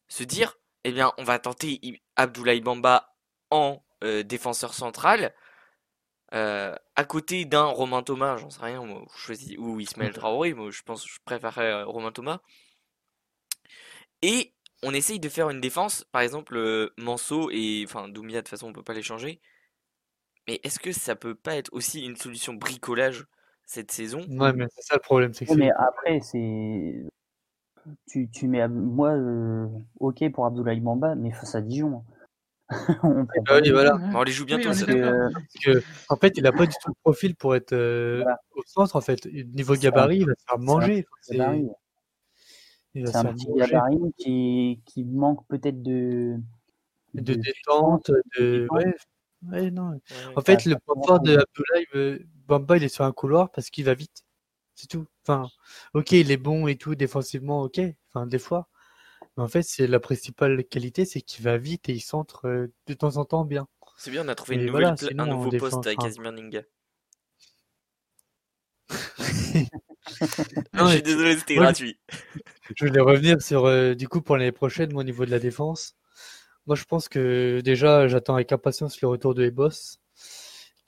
se 0.08 0.22
dire, 0.22 0.58
eh 0.88 0.92
bien, 0.92 1.12
on 1.18 1.24
va 1.24 1.38
tenter 1.38 1.80
Abdoulaye 2.16 2.60
Bamba 2.60 3.14
en 3.50 3.82
euh, 4.04 4.22
défenseur 4.22 4.74
central. 4.74 5.34
à 6.32 7.04
côté 7.06 7.44
d'un 7.44 7.64
Romain 7.64 8.02
Thomas, 8.02 8.36
j'en 8.36 8.50
sais 8.50 8.62
rien, 8.62 8.84
moi, 8.84 9.04
je 9.14 9.18
choisis, 9.18 9.56
ou 9.58 9.80
Ismaël 9.80 10.12
Traoré, 10.12 10.54
moi 10.54 10.70
je 10.70 10.82
pense 10.82 11.06
je 11.06 11.18
préférerais 11.24 11.84
Romain 11.84 12.12
Thomas. 12.12 12.40
Et 14.22 14.52
on 14.82 14.94
essaye 14.94 15.20
de 15.20 15.28
faire 15.28 15.50
une 15.50 15.60
défense, 15.60 16.04
par 16.12 16.22
exemple, 16.22 16.56
euh, 16.56 16.92
Manso 16.96 17.50
et. 17.50 17.84
Enfin, 17.84 18.08
Doumia, 18.08 18.36
de 18.36 18.40
toute 18.40 18.48
façon, 18.48 18.68
on 18.68 18.72
peut 18.72 18.82
pas 18.82 18.94
les 18.94 19.02
changer. 19.02 19.40
Mais 20.46 20.60
est-ce 20.62 20.78
que 20.78 20.92
ça 20.92 21.14
peut 21.16 21.34
pas 21.34 21.56
être 21.56 21.72
aussi 21.72 22.04
une 22.04 22.16
solution 22.16 22.54
bricolage 22.54 23.26
cette 23.64 23.90
saison? 23.90 24.20
Ouais, 24.28 24.52
mais 24.52 24.66
c'est 24.74 24.82
ça 24.82 24.94
le 24.94 25.00
problème. 25.00 25.34
c'est 25.34 25.50
mais 25.56 25.70
après, 25.70 26.20
c'est. 26.20 26.94
Tu, 28.06 28.28
tu 28.30 28.48
mets. 28.48 28.66
Moi, 28.68 29.10
euh, 29.10 29.66
ok 30.00 30.30
pour 30.32 30.46
Abdoulaye 30.46 30.80
Bamba, 30.80 31.14
mais 31.14 31.32
face 31.32 31.54
à 31.54 31.60
Dijon. 31.60 32.04
on, 33.02 33.24
bah 33.46 33.60
voilà. 33.70 33.98
on 34.14 34.22
les 34.22 34.32
joue 34.32 34.44
bientôt. 34.44 34.68
en 34.68 36.16
fait, 36.16 36.32
il 36.36 36.46
a 36.46 36.52
pas 36.52 36.66
du 36.66 36.74
tout 36.82 36.88
le 36.88 37.00
profil 37.02 37.34
pour 37.34 37.56
être 37.56 37.72
euh, 37.72 38.22
au 38.54 38.62
centre. 38.66 38.96
En 38.96 39.00
fait, 39.00 39.26
niveau 39.54 39.74
gabarit, 39.74 40.18
il 40.18 40.26
va 40.26 40.34
se 40.34 40.44
faire 40.46 40.58
manger. 40.58 41.06
C'est 41.22 41.40
un 43.16 43.32
petit 43.32 43.46
gabarit 43.54 44.12
qui, 44.18 44.82
qui 44.84 45.04
manque 45.04 45.46
peut-être 45.48 45.82
de, 45.82 46.36
de, 47.14 47.34
détente. 47.34 48.10
De... 48.38 48.66
Ouais. 48.70 48.94
Ouais, 49.46 49.70
non. 49.70 50.00
en 50.34 50.40
fait, 50.40 50.64
le 50.64 50.76
point 50.76 50.96
fort 51.06 51.20
de 51.20 51.38
Abdoulaye 51.38 51.86
euh, 51.94 52.18
Bamba, 52.46 52.76
il 52.76 52.84
est 52.84 52.88
sur 52.88 53.04
un 53.04 53.12
couloir 53.12 53.50
parce 53.50 53.70
qu'il 53.70 53.84
va 53.84 53.94
vite. 53.94 54.24
C'est 54.78 54.86
tout. 54.86 55.08
Enfin, 55.24 55.50
ok, 55.92 56.12
il 56.12 56.30
est 56.30 56.36
bon 56.36 56.68
et 56.68 56.76
tout, 56.76 56.94
défensivement, 56.94 57.62
ok. 57.62 57.80
Enfin, 58.08 58.28
des 58.28 58.38
fois. 58.38 58.68
Mais 59.36 59.42
en 59.42 59.48
fait, 59.48 59.62
c'est 59.62 59.88
la 59.88 59.98
principale 59.98 60.64
qualité, 60.64 61.04
c'est 61.04 61.20
qu'il 61.20 61.44
va 61.44 61.58
vite 61.58 61.88
et 61.88 61.94
il 61.94 62.00
centre 62.00 62.46
euh, 62.46 62.72
de 62.86 62.94
temps 62.94 63.16
en 63.16 63.24
temps 63.24 63.44
bien. 63.44 63.66
C'est 63.96 64.12
bien, 64.12 64.24
on 64.24 64.28
a 64.28 64.36
trouvé 64.36 64.54
une 64.54 64.66
nouvelle, 64.66 64.84
un 64.84 65.26
nouveau 65.26 65.50
poste 65.50 65.84
avec 65.84 65.98
Casimir 65.98 66.30
Ninga. 66.30 66.62
non, 70.74 70.86
je 70.86 70.92
suis 70.92 71.02
désolé, 71.02 71.36
c'était 71.36 71.56
gratuit. 71.56 71.98
Je 72.76 72.86
voulais 72.86 73.00
revenir 73.00 73.42
sur, 73.42 73.64
euh, 73.64 73.94
du 73.94 74.06
coup, 74.06 74.22
pour 74.22 74.36
l'année 74.36 74.52
prochaine, 74.52 74.94
au 74.94 75.02
niveau 75.02 75.24
de 75.24 75.32
la 75.32 75.40
défense. 75.40 75.96
Moi, 76.66 76.76
je 76.76 76.84
pense 76.84 77.08
que 77.08 77.60
déjà, 77.64 78.06
j'attends 78.06 78.36
avec 78.36 78.52
impatience 78.52 79.00
le 79.00 79.08
retour 79.08 79.34
de 79.34 79.42
Ebos, 79.42 79.98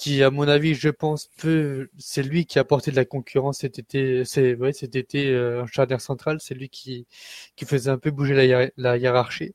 qui, 0.01 0.23
à 0.23 0.31
mon 0.31 0.49
avis, 0.49 0.75
je 0.75 0.89
pense, 0.89 1.29
peut, 1.39 1.91
c'est 1.99 2.23
lui 2.23 2.47
qui 2.47 2.59
a 2.59 2.63
apporté 2.63 2.91
de 2.91 2.97
la 2.97 3.05
concurrence 3.05 3.59
cet 3.59 3.79
été, 3.79 4.25
c'est, 4.25 4.55
ouais, 4.57 4.73
cet 4.73 4.97
été, 4.97 5.29
euh, 5.29 5.63
en 5.63 5.67
charnière 5.67 6.01
centrale, 6.01 6.39
c'est 6.41 6.55
lui 6.55 6.69
qui, 6.71 7.07
qui 7.57 7.65
faisait 7.67 7.91
un 7.91 7.99
peu 7.99 8.11
bouger 8.11 8.35
la, 8.35 8.71
la 8.77 8.97
hiérarchie. 8.99 9.55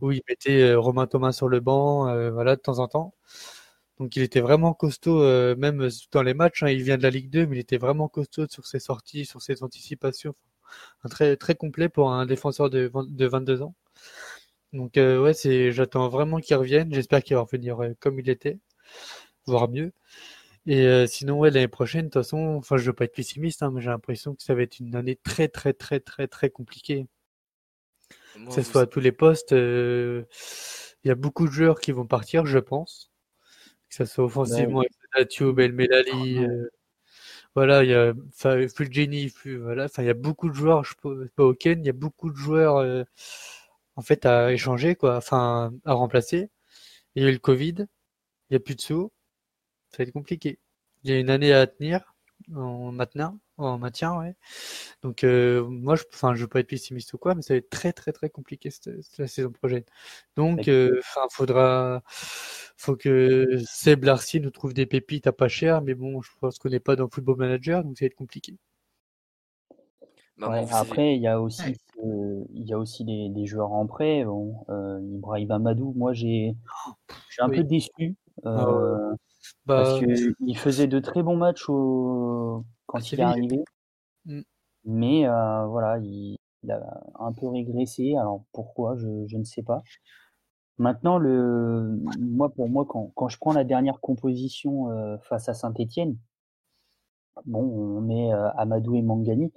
Où 0.00 0.10
il 0.12 0.22
mettait 0.28 0.62
euh, 0.62 0.78
Romain 0.80 1.06
Thomas 1.06 1.32
sur 1.32 1.48
le 1.48 1.60
banc, 1.60 2.04
voilà, 2.32 2.56
de 2.56 2.60
temps 2.60 2.78
en 2.78 2.88
temps. 2.88 3.14
Donc 3.98 4.14
il 4.16 4.22
était 4.22 4.40
vraiment 4.40 4.74
costaud, 4.74 5.22
euh, 5.22 5.56
même 5.56 5.88
dans 6.12 6.22
les 6.22 6.34
matchs. 6.34 6.62
Hein, 6.62 6.68
il 6.70 6.82
vient 6.82 6.98
de 6.98 7.02
la 7.02 7.10
Ligue 7.10 7.30
2, 7.30 7.46
mais 7.46 7.56
il 7.56 7.60
était 7.60 7.78
vraiment 7.78 8.08
costaud 8.08 8.46
sur 8.48 8.66
ses 8.66 8.78
sorties, 8.78 9.24
sur 9.24 9.40
ses 9.42 9.62
anticipations. 9.62 10.34
un 11.04 11.08
très 11.08 11.36
très 11.36 11.54
complet 11.56 11.88
pour 11.88 12.12
un 12.12 12.26
défenseur 12.26 12.70
de, 12.70 12.90
de 12.94 13.26
22 13.26 13.62
ans. 13.62 13.74
Donc 14.72 14.96
euh, 14.98 15.22
ouais, 15.22 15.34
c'est, 15.34 15.72
j'attends 15.72 16.08
vraiment 16.08 16.38
qu'il 16.40 16.56
revienne. 16.56 16.92
J'espère 16.92 17.22
qu'il 17.22 17.36
va 17.36 17.42
revenir 17.42 17.82
euh, 17.82 17.94
comme 18.00 18.20
il 18.20 18.28
était, 18.28 18.58
voire 19.46 19.68
mieux. 19.68 19.92
Et 20.66 20.86
euh, 20.86 21.06
sinon, 21.06 21.38
ouais, 21.38 21.50
l'année 21.50 21.68
prochaine, 21.68 22.06
de 22.06 22.10
toute 22.10 22.22
façon, 22.22 22.56
enfin, 22.56 22.76
je 22.76 22.84
veux 22.86 22.92
pas 22.92 23.04
être 23.04 23.14
pessimiste, 23.14 23.62
hein, 23.62 23.70
mais 23.72 23.80
j'ai 23.82 23.90
l'impression 23.90 24.34
que 24.34 24.42
ça 24.42 24.54
va 24.54 24.62
être 24.62 24.80
une 24.80 24.96
année 24.96 25.16
très, 25.16 25.48
très, 25.48 25.72
très, 25.72 26.00
très, 26.00 26.28
très 26.28 26.50
compliquée. 26.50 27.06
Moi, 28.38 28.54
Que 28.54 28.62
ce 28.62 28.70
soit 28.70 28.82
à 28.82 28.86
tous 28.86 29.00
les 29.00 29.12
postes, 29.12 29.52
euh, 29.52 30.24
il 31.04 31.08
y 31.08 31.10
a 31.10 31.14
beaucoup 31.14 31.46
de 31.46 31.52
joueurs 31.52 31.80
qui 31.80 31.92
vont 31.92 32.06
partir, 32.06 32.46
je 32.46 32.58
pense. 32.58 33.10
Que 33.88 33.96
ce 33.96 34.04
soit 34.06 34.24
offensivement 34.24 34.80
avec 34.80 34.92
Natio, 35.16 35.52
Belmelali, 35.52 36.38
euh, 36.38 36.68
voilà, 37.54 37.84
il 37.84 37.90
y 37.90 37.94
a 37.94 38.12
Fu- 39.30 39.58
voilà, 39.58 39.84
enfin, 39.86 40.02
il 40.02 40.06
y 40.06 40.10
a 40.10 40.14
beaucoup 40.14 40.48
de 40.48 40.54
joueurs, 40.54 40.84
je 40.84 40.94
peux 41.00 41.28
pas 41.36 41.54
Ken, 41.54 41.80
il 41.82 41.86
y 41.86 41.90
a 41.90 41.92
beaucoup 41.92 42.30
de 42.30 42.36
joueurs 42.36 42.76
euh, 42.76 43.04
en 43.96 44.02
fait 44.02 44.26
à 44.26 44.52
échanger, 44.52 44.94
quoi, 44.96 45.16
enfin, 45.16 45.72
à 45.84 45.94
remplacer. 45.94 46.50
Il 47.14 47.22
y 47.22 47.26
a 47.26 47.30
eu 47.30 47.32
le 47.32 47.38
Covid, 47.38 47.74
il 47.80 48.52
n'y 48.52 48.56
a 48.56 48.60
plus 48.60 48.76
de 48.76 48.80
sous, 48.82 49.12
ça 49.96 50.02
va 50.02 50.08
être 50.08 50.12
compliqué. 50.12 50.58
Il 51.04 51.10
y 51.10 51.14
a 51.14 51.18
une 51.20 51.30
année 51.30 51.52
à 51.52 51.66
tenir 51.66 52.14
en 52.54 52.92
maintien, 52.92 53.38
en 53.58 53.78
maintien, 53.78 54.18
ouais. 54.18 54.36
Donc 55.02 55.24
euh, 55.24 55.64
moi, 55.68 55.96
je, 55.96 56.04
enfin, 56.12 56.34
je 56.34 56.42
veux 56.42 56.48
pas 56.48 56.60
être 56.60 56.68
pessimiste 56.68 57.12
ou 57.14 57.18
quoi, 57.18 57.34
mais 57.34 57.42
ça 57.42 57.54
va 57.54 57.58
être 57.58 57.70
très 57.70 57.92
très 57.92 58.12
très 58.12 58.30
compliqué 58.30 58.70
cette, 58.70 59.02
cette- 59.02 59.18
la 59.18 59.28
saison 59.28 59.50
prochaine. 59.52 59.84
Donc, 60.36 60.68
euh, 60.68 60.98
enfin, 61.00 61.26
faudra, 61.30 62.02
faut 62.76 62.96
que 62.96 63.46
Seb 63.66 64.04
Larcy 64.04 64.40
nous 64.40 64.50
trouve 64.50 64.74
des 64.74 64.86
pépites 64.86 65.26
à 65.26 65.32
pas 65.32 65.48
cher, 65.48 65.82
mais 65.82 65.94
bon, 65.94 66.22
je 66.22 66.30
pense 66.40 66.58
qu'on 66.58 66.70
n'est 66.70 66.80
pas 66.80 66.96
dans 66.96 67.08
Football 67.08 67.36
Manager, 67.38 67.84
donc 67.84 67.98
ça 67.98 68.04
va 68.04 68.08
être 68.08 68.14
compliqué. 68.16 68.54
bah, 70.38 70.50
Ouais, 70.50 70.66
après, 70.70 71.16
il 71.16 71.22
y 71.22 71.26
a 71.26 71.40
aussi, 71.40 71.62
Ouais. 71.62 71.76
euh, 72.04 72.44
il 72.54 72.66
y 72.68 72.72
a 72.72 72.78
aussi 72.78 73.04
des, 73.04 73.28
des 73.30 73.46
joueurs 73.46 73.72
en 73.72 73.86
prêt. 73.86 74.24
Bon, 74.24 74.54
euh, 74.68 75.00
Ibrahim 75.16 75.50
Amadou, 75.50 75.92
moi, 75.96 76.12
j'ai, 76.12 76.54
je 77.28 77.34
suis 77.34 77.42
un 77.42 77.48
Oui. 77.48 77.56
peu 77.58 77.64
déçu 77.64 78.16
Ah 78.44 78.70
ouais. 78.72 79.16
Bah, 79.66 79.82
parce 79.82 80.00
que 80.00 80.34
il 80.40 80.56
faisait 80.56 80.86
de 80.86 80.98
très 81.00 81.22
bons 81.22 81.36
matchs 81.36 81.68
au, 81.68 82.64
quand 82.86 83.12
il 83.12 83.20
est 83.20 83.22
arrivé. 83.22 83.64
Mm. 84.24 84.40
Mais 84.84 85.26
euh, 85.26 85.66
voilà, 85.66 85.98
il, 85.98 86.36
il 86.62 86.70
a 86.70 87.02
un 87.18 87.32
peu 87.32 87.48
régressé. 87.48 88.16
Alors 88.16 88.44
pourquoi, 88.52 88.96
je, 88.96 89.26
je 89.26 89.36
ne 89.36 89.44
sais 89.44 89.62
pas. 89.62 89.82
Maintenant, 90.78 91.18
le, 91.18 91.98
moi, 92.20 92.50
pour 92.50 92.68
moi, 92.68 92.84
quand, 92.86 93.10
quand 93.14 93.28
je 93.28 93.38
prends 93.38 93.52
la 93.52 93.64
dernière 93.64 94.00
composition 94.00 94.90
euh, 94.90 95.16
face 95.22 95.48
à 95.48 95.54
Saint-Étienne, 95.54 96.18
bon, 97.46 97.60
on 97.60 98.00
met 98.02 98.32
euh, 98.32 98.50
Amadou 98.52 98.94
et 98.94 99.02
Mangani. 99.02 99.52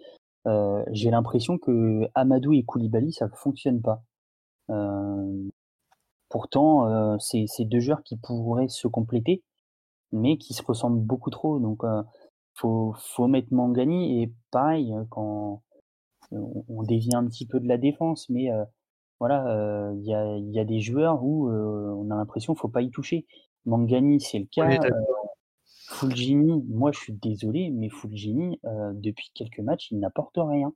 J'ai 0.92 1.12
l'impression 1.12 1.60
que 1.60 2.10
Amadou 2.16 2.54
et 2.54 2.64
Koulibaly, 2.64 3.14
ça 3.14 3.28
ne 3.28 3.32
fonctionne 3.32 3.82
pas. 3.84 4.02
Pourtant, 6.30 7.20
c'est 7.20 7.66
deux 7.66 7.80
joueurs 7.80 8.02
qui 8.02 8.18
pourraient 8.18 8.68
se 8.68 8.88
compléter, 8.88 9.44
mais 10.12 10.38
qui 10.38 10.54
se 10.54 10.64
ressemblent 10.64 11.00
beaucoup 11.02 11.30
trop. 11.30 11.60
Donc, 11.60 11.84
euh, 11.84 12.04
faut, 12.56 12.94
faut 12.98 13.28
mettre 13.28 13.54
Mangani. 13.54 14.22
Et 14.22 14.34
pareil, 14.52 14.94
euh, 14.94 15.04
quand 15.10 15.62
on, 16.32 16.64
on 16.68 16.84
dévie 16.84 17.16
un 17.16 17.26
petit 17.26 17.46
peu 17.46 17.60
de 17.60 17.68
la 17.68 17.78
défense, 17.78 18.30
mais 18.30 18.52
euh, 18.52 18.64
voilà, 19.20 19.48
euh, 19.48 19.94
il 19.98 20.06
y, 20.06 20.14
a, 20.14 20.38
il 20.38 20.52
y 20.52 20.60
a 20.60 20.66
des 20.66 20.80
joueurs 20.80 21.24
où 21.24 21.50
euh, 21.50 21.94
on 21.98 22.10
a 22.12 22.16
l'impression 22.16 22.54
qu'il 22.54 22.62
faut 22.62 22.68
pas 22.70 22.82
y 22.82 22.92
toucher. 22.92 23.26
Mangani, 23.66 24.20
c'est 24.22 24.40
le 24.40 24.46
on 24.46 24.48
cas. 24.48 24.84
Euh, 24.86 24.90
Fulgini, 25.92 26.64
moi 26.70 26.92
je 26.92 27.00
suis 27.00 27.14
désolé, 27.14 27.72
mais 27.72 27.90
Fulgini, 27.90 28.60
euh, 28.66 28.92
depuis 28.94 29.32
quelques 29.34 29.60
matchs, 29.60 29.90
il 29.92 30.00
n'apporte 30.00 30.38
rien. 30.38 30.72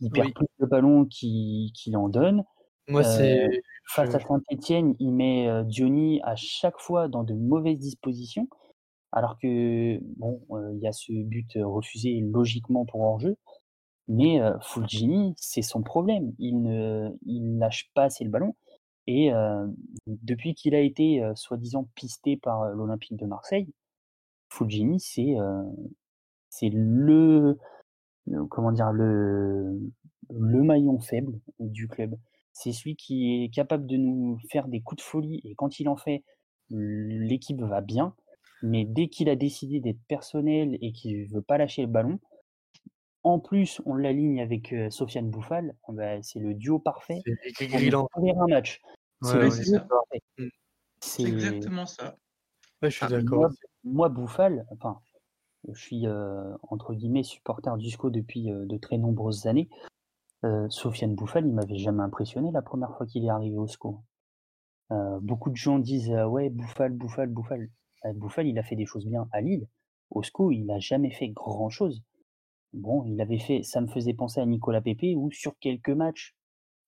Il 0.00 0.10
perd 0.10 0.26
Oui. 0.26 0.32
plus 0.32 0.46
de 0.60 0.66
ballons 0.66 1.04
qu'il 1.06 1.96
en 1.96 2.08
donne. 2.08 2.44
Moi, 2.88 3.02
Face 3.02 4.10
je- 4.10 4.16
à 4.16 4.20
Saint-Etienne, 4.20 4.94
il 5.00 5.12
met 5.12 5.48
euh, 5.48 5.64
Diony 5.64 6.20
à 6.22 6.36
chaque 6.36 6.78
fois 6.78 7.08
dans 7.08 7.24
de 7.24 7.34
mauvaises 7.34 7.78
dispositions, 7.78 8.48
alors 9.16 9.38
que 9.40 9.48
euh, 9.48 10.72
il 10.74 10.80
y 10.82 10.88
a 10.88 10.92
ce 10.92 11.12
but 11.24 11.56
euh, 11.56 11.66
refusé 11.66 12.20
logiquement 12.20 12.86
pour 12.86 13.02
hors-jeu, 13.02 13.36
mais 14.08 14.40
euh, 14.42 14.58
Fulgini, 14.60 15.34
c'est 15.38 15.62
son 15.62 15.82
problème. 15.82 16.32
Il 16.38 16.62
ne 16.62 17.10
lâche 17.58 17.90
pas 17.94 18.04
assez 18.04 18.24
le 18.24 18.30
ballon. 18.30 18.56
Et 19.08 19.32
depuis 20.06 20.54
qu'il 20.54 20.74
a 20.74 20.80
été 20.80 21.22
soi-disant 21.36 21.88
pisté 21.94 22.36
par 22.36 22.70
l'Olympique 22.70 23.16
de 23.16 23.26
Marseille, 23.26 23.68
Fulgini, 24.50 25.00
c'est 25.00 25.36
le- 26.72 27.58
comment 28.50 28.72
dire 28.72 28.92
le 28.92 29.78
le 30.30 30.62
maillon 30.62 30.98
faible 30.98 31.38
du 31.60 31.86
club. 31.88 32.16
C'est 32.52 32.72
celui 32.72 32.96
qui 32.96 33.44
est 33.44 33.48
capable 33.54 33.86
de 33.86 33.96
nous 33.96 34.38
faire 34.50 34.66
des 34.68 34.80
coups 34.80 35.02
de 35.02 35.06
folie 35.06 35.40
et 35.44 35.54
quand 35.54 35.78
il 35.78 35.88
en 35.88 35.96
fait, 35.96 36.24
l'équipe 36.70 37.60
va 37.62 37.80
bien. 37.80 38.14
Mais 38.62 38.84
dès 38.84 39.08
qu'il 39.08 39.28
a 39.28 39.36
décidé 39.36 39.80
d'être 39.80 40.00
personnel 40.08 40.78
et 40.80 40.92
qu'il 40.92 41.26
veut 41.28 41.42
pas 41.42 41.58
lâcher 41.58 41.82
le 41.82 41.88
ballon, 41.88 42.18
en 43.22 43.38
plus 43.38 43.80
on 43.84 43.94
l'aligne 43.94 44.40
avec 44.40 44.72
euh, 44.72 44.90
Sofiane 44.90 45.30
Bouffal, 45.30 45.74
bah, 45.88 46.22
c'est 46.22 46.38
le 46.38 46.54
duo 46.54 46.78
parfait 46.78 47.22
c'est 47.54 47.74
un 47.74 48.46
match. 48.48 48.80
Ouais, 49.22 49.50
C'est 49.50 49.72
ouais. 49.72 50.20
Mm. 50.38 50.48
C'est 51.00 51.22
exactement 51.24 51.86
ça. 51.86 52.16
Ouais, 52.82 52.90
je 52.90 52.96
suis 52.96 53.06
Ah, 53.06 53.08
d'accord. 53.08 53.50
moi, 53.84 54.08
Bouffal, 54.08 54.66
enfin, 54.70 55.00
je 55.68 55.80
suis 55.80 56.06
euh, 56.06 56.54
entre 56.62 56.94
guillemets 56.94 57.22
supporter 57.22 57.76
du 57.76 57.90
SCO 57.90 58.10
depuis 58.10 58.50
euh, 58.50 58.64
de 58.66 58.76
très 58.76 58.98
nombreuses 58.98 59.46
années. 59.46 59.68
Euh, 60.44 60.68
Sofiane 60.68 61.14
Bouffal, 61.14 61.46
il 61.46 61.54
m'avait 61.54 61.78
jamais 61.78 62.02
impressionné 62.02 62.50
la 62.52 62.62
première 62.62 62.94
fois 62.96 63.06
qu'il 63.06 63.24
est 63.24 63.30
arrivé 63.30 63.56
au 63.56 63.66
SCO. 63.66 64.02
Euh, 64.92 65.18
beaucoup 65.20 65.50
de 65.50 65.56
gens 65.56 65.78
disent 65.78 66.10
euh, 66.10 66.26
ouais 66.26 66.50
Bouffal, 66.50 66.92
Bouffal, 66.92 67.28
Bouffal. 67.28 67.68
Euh, 68.04 68.12
Bouffal, 68.12 68.46
il 68.46 68.58
a 68.58 68.62
fait 68.62 68.76
des 68.76 68.86
choses 68.86 69.06
bien 69.06 69.28
à 69.32 69.40
Lille. 69.40 69.66
Au 70.10 70.22
SCO, 70.22 70.52
il 70.52 70.64
n'a 70.66 70.78
jamais 70.78 71.10
fait 71.10 71.28
grand 71.28 71.70
chose. 71.70 72.02
Bon, 72.72 73.04
il 73.04 73.20
avait 73.20 73.38
fait, 73.38 73.62
ça 73.62 73.80
me 73.80 73.86
faisait 73.86 74.14
penser 74.14 74.40
à 74.40 74.46
Nicolas 74.46 74.80
Pepe 74.80 75.14
où 75.16 75.30
sur 75.32 75.58
quelques 75.58 75.90
matchs, 75.90 76.34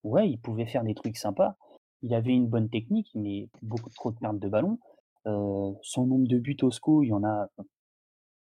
ouais, 0.05 0.29
il 0.31 0.39
pouvait 0.39 0.67
faire 0.67 0.85
des 0.85 0.95
trucs 0.95 1.17
sympas. 1.17 1.57
Il 2.03 2.15
avait 2.15 2.33
une 2.35 2.47
bonne 2.47 2.69
technique, 2.69 3.11
mais 3.15 3.49
beaucoup 3.63 3.91
trop 3.91 4.13
de 4.13 4.19
pertes 4.19 4.39
de 4.39 4.49
ballon. 4.49 4.79
Euh, 5.27 5.73
son 5.83 6.07
nombre 6.07 6.29
de 6.29 6.39
buts 6.39 6.57
au 6.63 6.71
SCO, 6.71 7.03
il 7.03 7.09
y 7.09 7.13
en 7.13 7.25
a. 7.25 7.49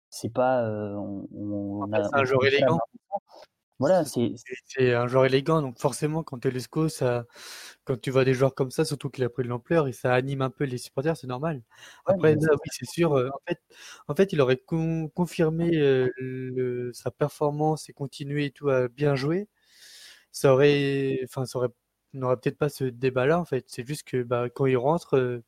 C'est 0.09 0.31
pas. 0.31 0.63
euh, 0.65 0.95
on, 0.95 1.91
a- 1.91 1.97
un 2.13 2.23
joueur 2.23 2.41
élégant. 2.45 2.79
Voilà, 3.83 4.03
c'est 4.05 4.93
un 4.93 5.07
joueur 5.07 5.25
élégant, 5.25 5.61
donc 5.61 5.79
forcément, 5.79 6.23
quand 6.23 6.39
tu 6.39 6.47
es 6.47 6.51
le 6.51 6.57
SCO, 6.57 6.89
ça, 6.89 7.25
quand 7.85 7.99
tu 7.99 8.11
vois 8.11 8.23
des 8.25 8.33
joueurs 8.33 8.55
comme 8.55 8.71
ça, 8.71 8.85
surtout 8.85 9.09
qu'il 9.09 9.23
a 9.23 9.29
pris 9.29 9.43
de 9.43 9.49
l'ampleur, 9.49 9.87
et 9.87 9.93
ça 9.93 10.13
anime 10.13 10.41
un 10.41 10.49
peu 10.49 10.63
les 10.65 10.77
supporters, 10.77 11.17
c'est 11.17 11.27
normal. 11.27 11.61
Après, 12.05 12.35
là, 12.35 12.47
oui, 12.53 12.69
c'est 12.71 12.85
sûr. 12.89 13.13
euh, 13.17 13.29
en 13.29 13.39
fait, 13.47 13.59
en 14.07 14.15
fait, 14.15 14.31
il 14.33 14.41
aurait 14.41 14.57
con- 14.57 15.09
confirmé 15.09 15.77
euh, 15.77 16.09
le- 16.17 16.91
sa 16.93 17.11
performance 17.11 17.89
et 17.89 17.93
continué 17.93 18.45
et 18.45 18.51
tout 18.51 18.69
à 18.69 18.87
bien 18.87 19.15
jouer. 19.15 19.47
Ça 20.31 20.53
aurait, 20.53 21.19
enfin, 21.25 21.45
ça 21.45 21.59
aurait, 21.59 21.69
n'aurait 22.13 22.37
peut-être 22.37 22.57
pas 22.57 22.69
ce 22.69 22.85
débat-là, 22.85 23.39
en 23.39 23.45
fait. 23.45 23.65
C'est 23.67 23.87
juste 23.87 24.03
que 24.07 24.23
bah, 24.23 24.49
quand 24.49 24.65
il 24.65 24.77
rentre, 24.77 25.15
euh, 25.17 25.43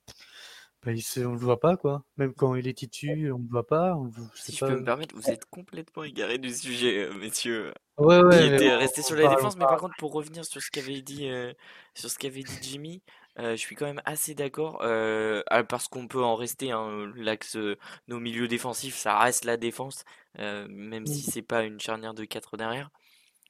bah, 0.85 0.91
il 0.93 1.01
se- 1.03 1.19
on 1.21 1.33
le 1.33 1.39
voit 1.39 1.59
pas, 1.59 1.77
quoi. 1.77 2.03
Même 2.17 2.33
quand 2.33 2.55
il 2.55 2.67
est 2.67 2.77
titu, 2.77 3.31
on 3.31 3.39
le 3.39 3.47
voit 3.49 3.67
pas. 3.67 3.95
On, 3.95 4.11
Si 4.33 4.55
je 4.55 4.61
pas. 4.61 4.67
peux 4.67 4.75
me 4.77 4.83
permettre, 4.83 5.15
vous 5.15 5.31
êtes 5.31 5.45
complètement 5.45 6.03
égarés 6.03 6.37
du 6.37 6.53
sujet, 6.53 7.05
euh, 7.07 7.13
messieurs. 7.13 7.73
Ouais, 7.97 8.21
Il 8.29 8.41
ouais, 8.41 8.45
mais 8.49 8.59
était 8.59 8.73
on- 8.75 8.75
resté 8.75 9.01
sur 9.03 9.15
la 9.15 9.27
parle, 9.27 9.47
on 9.47 9.51
défense, 9.51 9.55
mais 9.57 9.67
par 9.67 9.77
parle. 9.77 9.81
contre, 9.81 9.95
pour 9.95 10.13
revenir 10.13 10.45
sur 10.45 10.61
ce 10.61 10.71
qu'avait 10.71 11.01
dit, 11.01 11.27
euh, 11.29 11.53
sur 11.95 12.09
ce 12.09 12.17
qu'avait 12.19 12.43
dit 12.43 12.59
Jimmy, 12.61 13.03
euh, 13.39 13.51
je 13.51 13.57
suis 13.57 13.75
quand 13.75 13.85
même 13.85 14.01
assez 14.05 14.35
d'accord, 14.35 14.81
euh, 14.83 15.43
ah, 15.47 15.63
parce 15.63 15.87
qu'on 15.87 16.07
peut 16.07 16.23
en 16.23 16.35
rester, 16.35 16.71
hein, 16.71 17.11
l'axe, 17.15 17.55
euh, 17.57 17.77
nos 18.07 18.19
milieux 18.19 18.47
défensifs, 18.47 18.95
ça 18.97 19.19
reste 19.19 19.45
la 19.45 19.57
défense, 19.57 20.03
euh, 20.39 20.67
même 20.69 21.07
si 21.07 21.23
c'est 21.23 21.41
pas 21.43 21.63
une 21.65 21.79
charnière 21.79 22.13
de 22.15 22.25
4 22.25 22.57
derrière. 22.57 22.89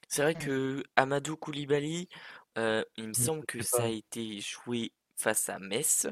C'est 0.10 0.24
vrai 0.24 0.36
que 0.36 0.84
Amadou 0.96 1.38
Koulibaly, 1.38 2.10
euh, 2.58 2.84
il 2.98 3.10
me 3.10 3.14
semble 3.14 3.46
que 3.46 3.62
ça 3.62 3.84
a 3.86 3.88
été 3.88 4.40
joué 4.42 4.94
face 5.18 5.50
à 5.50 5.60
Metz. 5.60 6.08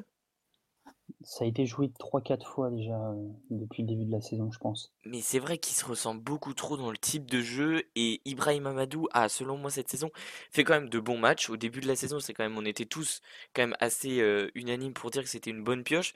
Ça 1.23 1.45
a 1.45 1.47
été 1.47 1.65
joué 1.65 1.89
3-4 1.99 2.47
fois 2.47 2.69
déjà 2.69 2.99
euh, 3.09 3.27
depuis 3.49 3.83
le 3.83 3.87
début 3.89 4.05
de 4.05 4.11
la 4.11 4.21
saison, 4.21 4.51
je 4.51 4.59
pense. 4.59 4.93
Mais 5.05 5.21
c'est 5.21 5.39
vrai 5.39 5.57
qu'il 5.57 5.75
se 5.75 5.85
ressemble 5.85 6.21
beaucoup 6.21 6.53
trop 6.53 6.77
dans 6.77 6.91
le 6.91 6.97
type 6.97 7.29
de 7.29 7.41
jeu 7.41 7.83
et 7.95 8.21
Ibrahim 8.25 8.67
Amadou 8.67 9.07
a, 9.11 9.27
selon 9.27 9.57
moi, 9.57 9.69
cette 9.69 9.89
saison 9.89 10.11
fait 10.51 10.63
quand 10.63 10.73
même 10.73 10.89
de 10.89 10.99
bons 10.99 11.17
matchs. 11.17 11.49
Au 11.49 11.57
début 11.57 11.81
de 11.81 11.87
la 11.87 11.95
saison, 11.95 12.19
c'est 12.19 12.33
quand 12.33 12.43
même, 12.43 12.57
on 12.57 12.65
était 12.65 12.85
tous 12.85 13.21
quand 13.53 13.63
même 13.63 13.75
assez 13.79 14.21
euh, 14.21 14.49
unanimes 14.55 14.93
pour 14.93 15.11
dire 15.11 15.23
que 15.23 15.29
c'était 15.29 15.49
une 15.51 15.63
bonne 15.63 15.83
pioche. 15.83 16.13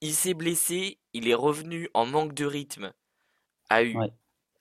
Il 0.00 0.14
s'est 0.14 0.34
blessé, 0.34 0.98
il 1.14 1.28
est 1.28 1.34
revenu 1.34 1.88
en 1.94 2.06
manque 2.06 2.34
de 2.34 2.44
rythme, 2.44 2.92
a 3.70 3.82
eu 3.84 3.94
Ouais. 3.94 4.08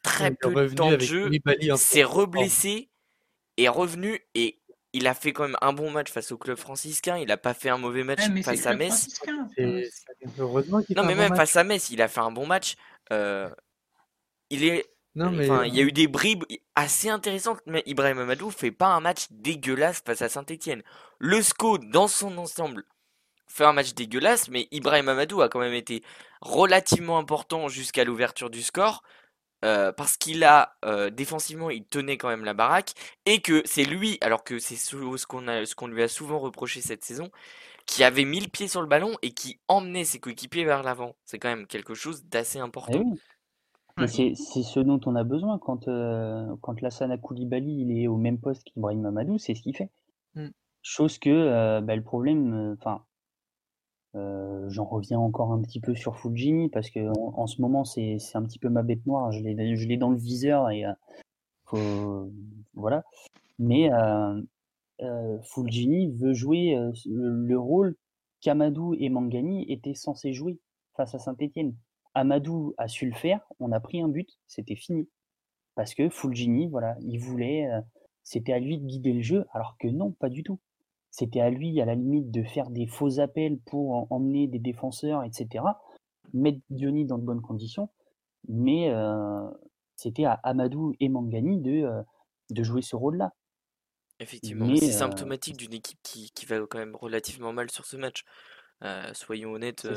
très 0.03 0.29
Il 0.29 0.37
peu 0.37 0.53
de 0.53 0.73
temps 0.75 0.91
de 0.91 0.99
jeu, 0.99 1.29
s'est 1.75 2.03
reblessé, 2.03 2.89
est 3.57 3.69
revenu 3.69 4.21
et 4.35 4.59
il 4.97 5.07
a 5.07 5.13
fait 5.13 5.33
quand 5.33 5.43
même 5.43 5.57
un 5.61 5.73
bon 5.73 5.91
match 5.91 6.11
face 6.11 6.31
au 6.31 6.37
club 6.37 6.57
franciscain. 6.57 7.17
Il 7.17 7.31
a 7.31 7.37
pas 7.37 7.53
fait 7.53 7.69
un 7.69 7.77
mauvais 7.77 8.03
match 8.03 8.27
Ouais, 8.29 8.43
face 8.43 8.65
à 8.65 8.73
Metz. 8.75 9.07
Heureusement 10.39 10.79
Non, 10.79 10.83
fait 10.83 10.93
mais 11.07 11.13
un 11.13 11.15
bon 11.15 11.15
même 11.15 11.29
match. 11.29 11.37
face 11.37 11.55
à 11.55 11.63
Metz, 11.63 11.89
il 11.89 12.01
a 12.01 12.07
fait 12.07 12.19
un 12.19 12.31
bon 12.31 12.45
match. 12.45 12.75
Euh, 13.11 13.49
il 14.49 14.63
est 14.63 14.85
Non, 15.15 15.31
mais 15.31 15.49
Enfin, 15.49 15.65
il 15.65 15.75
y 15.75 15.79
a 15.79 15.83
eu 15.83 15.91
des 15.91 16.07
bribes 16.07 16.43
assez 16.75 17.09
intéressantes, 17.09 17.61
mais 17.65 17.83
Ibrahim 17.85 18.19
Amadou 18.19 18.51
fait 18.51 18.71
pas 18.71 18.87
un 18.87 18.99
match 18.99 19.27
dégueulasse 19.31 20.01
face 20.05 20.21
à 20.21 20.29
Saint-Etienne. 20.29 20.83
Le 21.19 21.41
SCO, 21.41 21.77
dans 21.77 22.07
son 22.07 22.37
ensemble, 22.37 22.83
fait 23.47 23.65
un 23.65 23.73
match 23.73 23.93
dégueulasse, 23.93 24.49
mais 24.49 24.67
Ibrahim 24.71 25.09
Amadou 25.09 25.41
a 25.41 25.49
quand 25.49 25.59
même 25.59 25.73
été 25.73 26.03
relativement 26.41 27.17
important 27.17 27.67
jusqu'à 27.69 28.03
l'ouverture 28.03 28.49
du 28.49 28.61
score. 28.61 29.03
Euh, 29.65 29.91
parce 29.91 30.17
qu'il 30.17 30.43
a 30.43 30.77
euh, 30.85 31.09
défensivement 31.09 31.69
il 31.69 31.85
tenait 31.85 32.17
quand 32.17 32.29
même 32.29 32.45
la 32.45 32.53
baraque 32.53 32.91
et 33.25 33.41
que 33.41 33.61
c'est 33.65 33.85
lui 33.85 34.17
alors 34.21 34.43
que 34.43 34.59
c'est 34.59 34.75
ce 34.75 34.97
ce 35.17 35.25
qu'on 35.25 35.47
a 35.47 35.65
ce 35.65 35.75
qu'on 35.75 35.87
lui 35.87 36.03
a 36.03 36.07
souvent 36.07 36.39
reproché 36.39 36.81
cette 36.81 37.03
saison 37.03 37.31
qui 37.85 38.03
avait 38.03 38.25
mis 38.25 38.39
le 38.39 38.49
pied 38.49 38.67
sur 38.67 38.81
le 38.81 38.87
ballon 38.87 39.15
et 39.21 39.31
qui 39.31 39.59
emmenait 39.67 40.03
ses 40.03 40.19
coéquipiers 40.19 40.65
vers 40.65 40.83
l'avant 40.83 41.15
c'est 41.25 41.39
quand 41.39 41.49
même 41.49 41.67
quelque 41.67 41.93
chose 41.95 42.25
d'assez 42.25 42.59
Eh 42.59 42.61
important 42.61 43.01
oui. 43.03 43.19
Ouais. 43.97 44.07
c'est 44.07 44.35
c'est 44.35 44.61
ce 44.63 44.79
dont 44.79 44.99
on 45.05 45.15
a 45.15 45.23
besoin 45.23 45.57
quand, 45.57 45.87
euh, 45.87 46.55
quand 46.61 46.81
Lassana 46.81 47.17
Koulibaly 47.17 47.81
il 47.81 47.99
est 47.99 48.07
au 48.07 48.17
même 48.17 48.39
poste 48.39 48.63
qu'Ibrahim 48.63 49.01
Mamadou, 49.01 49.37
c'est 49.39 49.55
ce 49.55 49.61
qu'il 49.63 49.75
fait. 49.75 49.89
Mm. 50.35 50.49
Chose 50.83 51.17
que 51.17 51.29
euh, 51.29 51.81
bah, 51.81 51.95
le 51.95 52.03
problème, 52.03 52.53
euh, 52.53 52.75
enfin, 52.79 53.03
euh, 54.15 54.69
j'en 54.69 54.85
reviens 54.85 55.19
encore 55.19 55.51
un 55.51 55.61
petit 55.61 55.79
peu 55.79 55.93
sur 55.95 56.17
Fulgini 56.17 56.69
parce 56.69 56.89
que 56.89 56.99
en, 57.17 57.45
ce 57.47 57.61
moment 57.61 57.83
c'est 57.85 58.17
un 58.33 58.43
petit 58.43 58.59
peu 58.59 58.69
ma 58.69 58.83
bête 58.83 59.05
noire. 59.05 59.31
Je 59.31 59.41
l'ai 59.41 59.97
dans 59.97 60.09
le 60.09 60.17
viseur 60.17 60.69
et 60.69 60.85
euh, 61.73 62.29
voilà. 62.73 63.03
Mais 63.59 63.91
euh, 63.91 64.41
euh, 65.01 65.39
Fulgini 65.41 66.11
veut 66.11 66.33
jouer 66.33 66.75
le, 67.05 67.45
le 67.45 67.59
rôle 67.59 67.95
qu'Amadou 68.41 68.95
et 68.99 69.09
Mangani 69.09 69.71
étaient 69.71 69.95
censés 69.95 70.33
jouer 70.33 70.59
face 70.95 71.15
à 71.15 71.19
Saint-Étienne. 71.19 71.75
Amadou 72.13 72.73
a 72.77 72.87
su 72.87 73.05
le 73.05 73.15
faire, 73.15 73.47
on 73.59 73.71
a 73.71 73.79
pris 73.79 74.01
un 74.01 74.07
but, 74.07 74.29
c'était 74.47 74.75
fini. 74.75 75.07
Parce 75.75 75.93
que 75.93 76.09
Fulgini, 76.09 76.67
voilà, 76.67 76.95
il 77.01 77.19
voulait, 77.19 77.69
c'était 78.23 78.53
à 78.53 78.59
lui 78.59 78.79
de 78.79 78.85
guider 78.85 79.13
le 79.13 79.21
jeu, 79.21 79.45
alors 79.53 79.77
que 79.79 79.87
non, 79.87 80.11
pas 80.11 80.29
du 80.29 80.41
tout. 80.41 80.59
C'était 81.17 81.41
à 81.41 81.49
lui, 81.49 81.81
à 81.81 81.85
la 81.85 81.95
limite, 81.95 82.29
de 82.29 82.43
faire 82.43 82.69
des 82.69 82.85
faux 82.85 83.19
appels 83.19 83.57
pour 83.65 83.95
en- 83.95 84.07
emmener 84.11 84.47
des 84.47 84.59
défenseurs, 84.59 85.23
etc. 85.23 85.63
Mettre 86.33 86.59
Diony 86.69 87.05
dans 87.05 87.17
de 87.17 87.23
bonnes 87.23 87.41
conditions. 87.41 87.89
Mais 88.47 88.89
euh, 88.89 89.49
c'était 89.95 90.25
à 90.25 90.33
Amadou 90.43 90.93
et 90.99 91.09
Mangani 91.09 91.59
de, 91.59 91.83
euh, 91.83 92.01
de 92.51 92.63
jouer 92.63 92.81
ce 92.81 92.95
rôle-là. 92.95 93.33
Effectivement, 94.19 94.65
c'est 94.75 94.89
euh, 94.95 94.97
symptomatique 94.99 95.57
d'une 95.57 95.73
équipe 95.73 95.99
qui, 96.03 96.31
qui 96.31 96.45
va 96.45 96.59
quand 96.67 96.77
même 96.77 96.95
relativement 96.95 97.51
mal 97.51 97.71
sur 97.71 97.85
ce 97.85 97.97
match. 97.97 98.23
Soyons 99.13 99.53
honnêtes, 99.53 99.87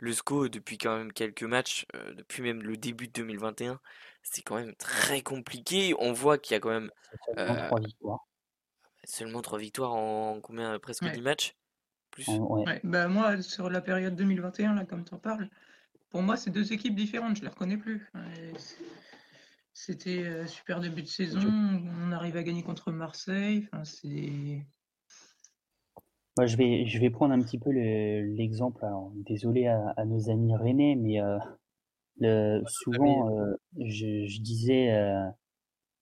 le 0.00 0.12
SCO, 0.12 0.48
depuis 0.48 0.78
quand 0.78 0.96
même 0.96 1.12
quelques 1.12 1.42
matchs, 1.42 1.86
euh, 1.94 2.14
depuis 2.14 2.42
même 2.42 2.62
le 2.62 2.76
début 2.76 3.08
de 3.08 3.12
2021, 3.12 3.80
c'est 4.22 4.42
quand 4.42 4.56
même 4.56 4.74
très 4.76 5.22
compliqué. 5.22 5.94
On 5.98 6.12
voit 6.12 6.38
qu'il 6.38 6.54
y 6.54 6.56
a 6.56 6.60
quand 6.60 6.70
même 6.70 6.90
euh. 7.36 7.68
Seulement 9.08 9.42
trois 9.42 9.58
victoires 9.58 9.94
en 9.94 10.40
combien, 10.40 10.78
presque 10.78 11.02
Ouais. 11.04 11.12
10 11.12 11.22
matchs? 11.22 11.56
Plus? 12.10 12.28
En- 12.28 12.40
ouais. 12.58 12.66
Ouais, 12.66 12.80
bah 12.84 13.08
moi, 13.08 13.40
sur 13.42 13.70
la 13.70 13.80
période 13.80 14.14
2021, 14.16 14.74
là, 14.74 14.84
comme 14.84 15.04
tu 15.04 15.14
en 15.14 15.18
parles, 15.18 15.48
pour 16.10 16.22
moi, 16.22 16.36
c'est 16.36 16.50
deux 16.50 16.72
équipes 16.72 16.94
différentes, 16.94 17.36
je 17.36 17.42
les 17.42 17.48
reconnais 17.48 17.76
plus. 17.76 18.10
C'était 19.72 20.24
euh, 20.24 20.46
super 20.46 20.80
début 20.80 21.02
de 21.02 21.06
saison, 21.08 21.40
on 21.50 22.10
arrive 22.12 22.36
à 22.36 22.42
gagner 22.42 22.62
contre 22.62 22.90
Marseille, 22.90 23.68
enfin, 23.72 23.84
c'est... 23.84 24.66
Moi, 26.36 26.46
je 26.46 26.56
vais, 26.56 26.86
je 26.86 26.98
vais 27.00 27.10
prendre 27.10 27.34
un 27.34 27.40
petit 27.42 27.58
peu 27.58 27.70
le- 27.72 28.22
l'exemple. 28.34 28.84
alors, 28.84 29.10
désolé 29.14 29.66
à, 29.66 29.90
à 29.96 30.04
nos 30.04 30.30
amis 30.30 30.54
rennais, 30.56 30.94
mais 30.96 31.20
euh, 31.20 31.38
le, 32.20 32.62
souvent, 32.66 33.28
euh, 33.30 33.54
je, 33.76 34.24
je 34.26 34.40
disais 34.40 34.92
euh, 34.92 35.28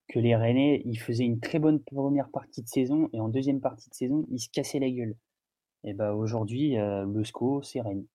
que 0.07 0.19
les 0.19 0.35
Rennais, 0.35 0.81
ils 0.85 0.99
faisaient 0.99 1.25
une 1.25 1.39
très 1.39 1.59
bonne 1.59 1.81
première 1.81 2.29
partie 2.29 2.63
de 2.63 2.67
saison 2.67 3.09
et 3.13 3.19
en 3.19 3.29
deuxième 3.29 3.59
partie 3.59 3.89
de 3.89 3.95
saison, 3.95 4.25
ils 4.29 4.39
se 4.39 4.49
cassaient 4.49 4.79
la 4.79 4.89
gueule. 4.89 5.15
Et 5.83 5.93
ben 5.93 6.11
aujourd'hui, 6.11 6.77
euh, 6.77 7.05
le 7.05 7.23
SCO, 7.23 7.61
c'est 7.61 7.81
Rennes. 7.81 8.05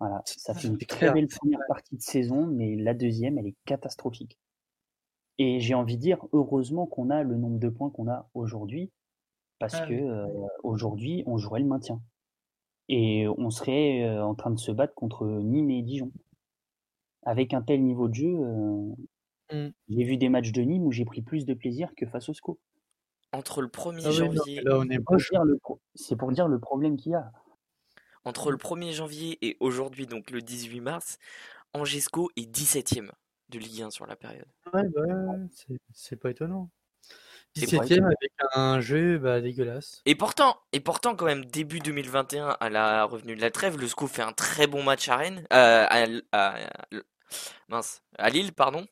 Voilà, 0.00 0.22
ça 0.24 0.54
fait 0.54 0.68
une 0.68 0.78
très 0.78 1.12
belle 1.12 1.28
première 1.28 1.60
partie 1.68 1.96
de 1.96 2.02
saison, 2.02 2.46
mais 2.46 2.76
la 2.76 2.94
deuxième, 2.94 3.38
elle 3.38 3.46
est 3.46 3.56
catastrophique. 3.64 4.38
Et 5.38 5.60
j'ai 5.60 5.74
envie 5.74 5.96
de 5.96 6.02
dire, 6.02 6.18
heureusement 6.32 6.86
qu'on 6.86 7.10
a 7.10 7.22
le 7.22 7.36
nombre 7.36 7.58
de 7.58 7.68
points 7.68 7.90
qu'on 7.90 8.08
a 8.08 8.28
aujourd'hui, 8.34 8.90
parce 9.58 9.74
Ah 9.74 9.86
que 9.86 9.94
euh, 9.94 10.26
aujourd'hui, 10.62 11.22
on 11.26 11.38
jouerait 11.38 11.60
le 11.60 11.66
maintien. 11.66 12.00
Et 12.88 13.26
on 13.38 13.50
serait 13.50 14.02
euh, 14.02 14.24
en 14.24 14.34
train 14.34 14.50
de 14.50 14.58
se 14.58 14.70
battre 14.70 14.94
contre 14.94 15.26
Nîmes 15.26 15.70
et 15.70 15.82
Dijon. 15.82 16.12
Avec 17.22 17.54
un 17.54 17.62
tel 17.62 17.82
niveau 17.82 18.08
de 18.08 18.14
jeu, 18.14 18.36
euh, 19.52 19.68
Mm. 19.68 19.72
j'ai 19.88 20.04
vu 20.04 20.16
des 20.16 20.28
matchs 20.28 20.52
de 20.52 20.62
Nîmes 20.62 20.84
où 20.84 20.92
j'ai 20.92 21.04
pris 21.04 21.22
plus 21.22 21.44
de 21.46 21.54
plaisir 21.54 21.90
que 21.96 22.06
face 22.06 22.28
au 22.28 22.32
SCO. 22.34 22.58
Entre 23.32 23.62
le 23.62 23.68
1er 23.68 24.02
Ah 24.04 24.10
oui, 24.10 24.18
non, 24.20 24.28
mais 24.30 24.36
janvier, 24.36 24.60
là, 24.62 24.78
on 24.78 24.88
est 24.88 24.94
C'est 24.94 25.00
pour 25.04 25.16
dire 25.16 25.44
le 25.44 25.58
pro- 25.58 25.80
C'est 25.94 26.16
pour 26.16 26.32
dire 26.32 26.48
le 26.48 26.58
problème 26.60 26.96
qu'il 26.96 27.12
y 27.12 27.14
a. 27.14 27.30
entre 28.24 28.50
le 28.50 28.56
1er 28.56 28.92
janvier 28.92 29.38
et 29.46 29.56
aujourd'hui, 29.60 30.06
donc 30.06 30.30
le 30.30 30.40
18 30.40 30.80
mars, 30.80 31.18
Angesco 31.74 32.30
est 32.36 32.46
17ème 32.46 33.10
de 33.50 33.58
Ligue 33.58 33.82
1 33.82 33.90
sur 33.90 34.06
la 34.06 34.16
période. 34.16 34.46
Ouais, 34.72 34.88
bah, 34.88 35.02
ouais, 35.02 35.46
c'est- 35.92 36.16
pas 36.16 36.30
étonnant. 36.30 36.70
C'est 37.54 37.66
17ème 37.66 38.06
avec 38.06 38.32
un 38.54 38.80
jeu 38.80 39.18
bah, 39.18 39.40
dégueulasse. 39.40 40.00
Et 40.06 40.14
pourtant, 40.14 40.56
et 40.72 40.80
pourtant, 40.80 41.14
quand 41.14 41.26
même, 41.26 41.44
début 41.44 41.78
2021, 41.80 42.56
à 42.60 42.70
la 42.70 43.04
revenue 43.04 43.36
de 43.36 43.40
la 43.40 43.50
trêve, 43.50 43.76
le 43.78 43.86
SCO 43.86 44.06
fait 44.06 44.22
un 44.22 44.32
très 44.32 44.66
bon 44.66 44.82
match 44.82 45.08
à 45.08 45.16
Rennes, 45.16 45.46
euh, 45.52 45.86
à, 45.88 46.06
à- 46.32 46.64
à- 46.64 46.68
mince, 47.68 48.02
à 48.18 48.30
Lille, 48.30 48.52
pardon. 48.52 48.86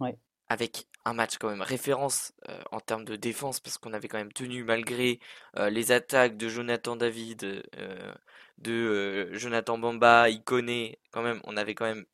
Ouais. 0.00 0.18
Avec 0.48 0.86
un 1.04 1.12
match 1.14 1.38
quand 1.38 1.48
même 1.50 1.62
référence 1.62 2.32
euh, 2.48 2.62
en 2.70 2.80
termes 2.80 3.04
de 3.04 3.16
défense, 3.16 3.60
parce 3.60 3.78
qu'on 3.78 3.92
avait 3.92 4.08
quand 4.08 4.18
même 4.18 4.32
tenu 4.32 4.62
malgré 4.64 5.18
euh, 5.56 5.70
les 5.70 5.90
attaques 5.92 6.36
de 6.36 6.48
Jonathan 6.48 6.96
David, 6.96 7.44
euh, 7.76 8.14
de 8.58 9.30
Jonathan 9.32 9.78
Bamba, 9.78 10.28
Iconé, 10.30 11.00
quand 11.10 11.22
même, 11.22 11.40
on 11.44 11.56
avait 11.56 11.74
quand 11.74 11.84
même 11.86 12.06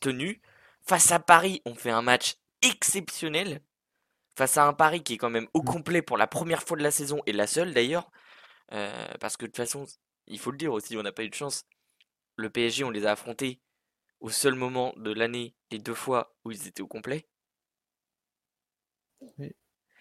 tenu. 0.00 0.40
Face 0.82 1.12
à 1.12 1.18
Paris, 1.20 1.62
on 1.64 1.74
fait 1.74 1.90
un 1.90 2.02
match 2.02 2.36
exceptionnel. 2.62 3.62
Face 4.36 4.56
à 4.58 4.66
un 4.66 4.74
Paris 4.74 5.02
qui 5.02 5.14
est 5.14 5.18
quand 5.18 5.30
même 5.30 5.48
au 5.54 5.62
Mm. 5.62 5.64
complet 5.64 6.02
pour 6.02 6.18
la 6.18 6.26
première 6.26 6.62
fois 6.62 6.76
de 6.76 6.82
la 6.82 6.90
saison, 6.90 7.22
et 7.26 7.32
la 7.32 7.46
seule 7.46 7.74
d'ailleurs. 7.74 8.10
parce 9.20 9.36
que 9.36 9.44
de 9.46 9.50
toute 9.50 9.56
façon, 9.56 9.86
il 10.26 10.38
faut 10.38 10.50
le 10.50 10.58
dire 10.58 10.72
aussi, 10.72 10.96
on 10.96 11.02
n'a 11.02 11.12
pas 11.12 11.24
eu 11.24 11.28
de 11.30 11.34
chance. 11.34 11.64
Le 12.36 12.50
PSG, 12.50 12.84
on 12.84 12.90
les 12.90 13.06
a 13.06 13.12
affrontés 13.12 13.60
au 14.20 14.30
seul 14.30 14.54
moment 14.54 14.92
de 14.96 15.12
l'année, 15.12 15.54
les 15.70 15.78
deux 15.78 15.94
fois 15.94 16.34
où 16.44 16.50
ils 16.50 16.66
étaient 16.68 16.82
au 16.82 16.88
complet? 16.88 17.28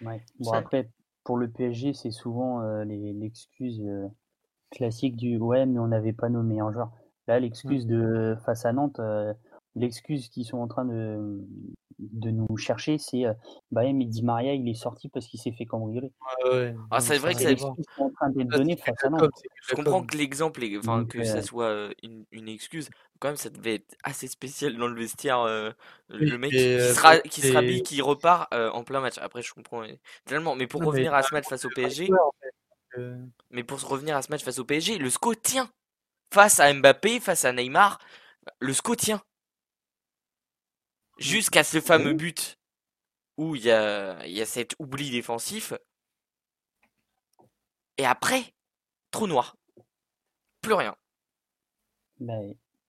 Ouais. 0.02 0.22
Bon, 0.40 0.52
Ça- 0.52 0.58
après, 0.58 0.90
pour 1.24 1.38
le 1.38 1.50
PSG, 1.50 1.94
c'est 1.94 2.12
souvent 2.12 2.62
euh, 2.62 2.84
les- 2.84 3.14
l'excuse 3.14 3.82
euh, 3.82 4.08
classique 4.72 5.18
du 5.18 5.38
ouais, 5.38 5.66
mais 5.66 5.80
on 5.80 5.88
n'avait 5.88 6.14
pas 6.14 6.30
nos 6.30 6.44
meilleurs 6.44 6.74
joueurs. 6.74 6.92
Là, 7.28 7.40
l'excuse 7.40 7.88
de 7.88 8.38
face 8.46 8.66
à 8.66 8.74
Nantes, 8.74 9.00
euh, 9.00 9.34
l'excuse 9.76 10.30
qu'ils 10.30 10.46
sont 10.46 10.60
en 10.60 10.68
train 10.68 10.86
de, 10.86 11.42
de 12.00 12.32
nous 12.32 12.58
chercher, 12.58 12.98
c'est 12.98 13.26
euh, 13.26 13.34
bah, 13.72 13.82
mais 13.94 14.06
Di 14.06 14.24
Maria, 14.24 14.54
il 14.54 14.68
est 14.70 14.74
sorti 14.74 15.10
parce 15.10 15.28
qu'il 15.28 15.40
s'est 15.40 15.52
fait 15.52 15.66
cambrioler. 15.66 16.12
Ouais, 16.46 16.50
ouais. 16.52 16.76
Ah, 16.92 17.02
c'est 17.02 17.18
vrai 17.18 17.34
que 17.34 17.42
C'est 17.42 17.58
ça- 17.58 17.68
en 17.98 18.10
train 18.12 18.30
d'être 18.30 18.52
Ça, 18.52 18.86
face 18.86 19.04
à 19.06 19.10
Nantes. 19.10 19.32
que 19.32 19.50
Je 19.70 19.76
comprends 19.76 20.00
com. 20.02 20.08
que 20.08 20.18
l'exemple, 20.18 20.64
est- 20.64 20.78
enfin 20.78 21.06
que 21.06 21.24
ça 21.24 21.38
euh, 21.38 21.42
soit 21.42 21.66
euh, 21.66 21.94
une, 22.04 22.26
une 22.32 22.50
excuse. 22.50 22.90
Quand 23.20 23.30
même, 23.30 23.38
ça 23.38 23.50
devait 23.50 23.76
être 23.76 23.96
assez 24.04 24.28
spécial 24.28 24.76
dans 24.78 24.88
le 24.88 24.96
vestiaire. 25.00 25.40
euh, 25.40 25.72
Oui, 26.10 26.26
le 26.26 26.38
mec 26.38 26.52
qui, 26.52 26.58
euh, 26.58 26.94
sera, 26.94 27.20
qui 27.20 27.42
se 27.42 27.54
rhabille, 27.54 27.82
qui 27.82 28.02
repart 28.02 28.54
euh, 28.54 28.70
en 28.72 28.84
plein 28.84 29.00
match. 29.00 29.18
Après, 29.20 29.42
je 29.42 29.54
comprends 29.54 29.84
tellement. 30.26 30.56
Mais 30.56 30.68
pour 30.68 30.82
Non, 30.82 30.88
mais 30.88 30.92
revenir 30.92 31.14
à 31.14 31.24
ce 31.24 31.34
match 31.34 31.48
face 31.48 31.66
au 31.66 31.70
PSG, 31.70 32.08
joueur, 32.08 32.28
en 32.28 32.32
fait. 32.42 33.00
Euh, 33.00 33.18
mais 33.50 33.64
pour 33.64 33.80
se 33.80 33.86
revenir 33.86 34.16
à 34.18 34.22
ce 34.22 34.30
match 34.30 34.44
face 34.44 34.60
au 34.60 34.66
PSG, 34.66 34.98
le 34.98 35.10
SCO 35.10 35.34
tient 35.36 35.70
face 36.34 36.60
à 36.60 36.72
Mbappé, 36.74 37.20
face 37.20 37.46
à 37.46 37.54
Neymar. 37.54 38.00
Le 38.60 38.74
SCO 38.74 38.96
tient 38.96 39.22
jusqu'à 41.24 41.64
ce 41.64 41.80
fameux 41.82 42.12
Oui. 42.12 42.16
but 42.16 42.60
où 43.38 43.56
il 43.56 43.64
y 43.64 43.72
a, 43.72 44.26
y 44.28 44.42
a 44.42 44.46
cet 44.46 44.76
oubli 44.80 45.10
défensif. 45.10 45.74
Et 47.98 48.06
après, 48.06 48.54
trou 49.12 49.28
noir. 49.28 49.56
Plus 50.62 50.74
rien. 50.74 50.96
Bah, 52.20 52.34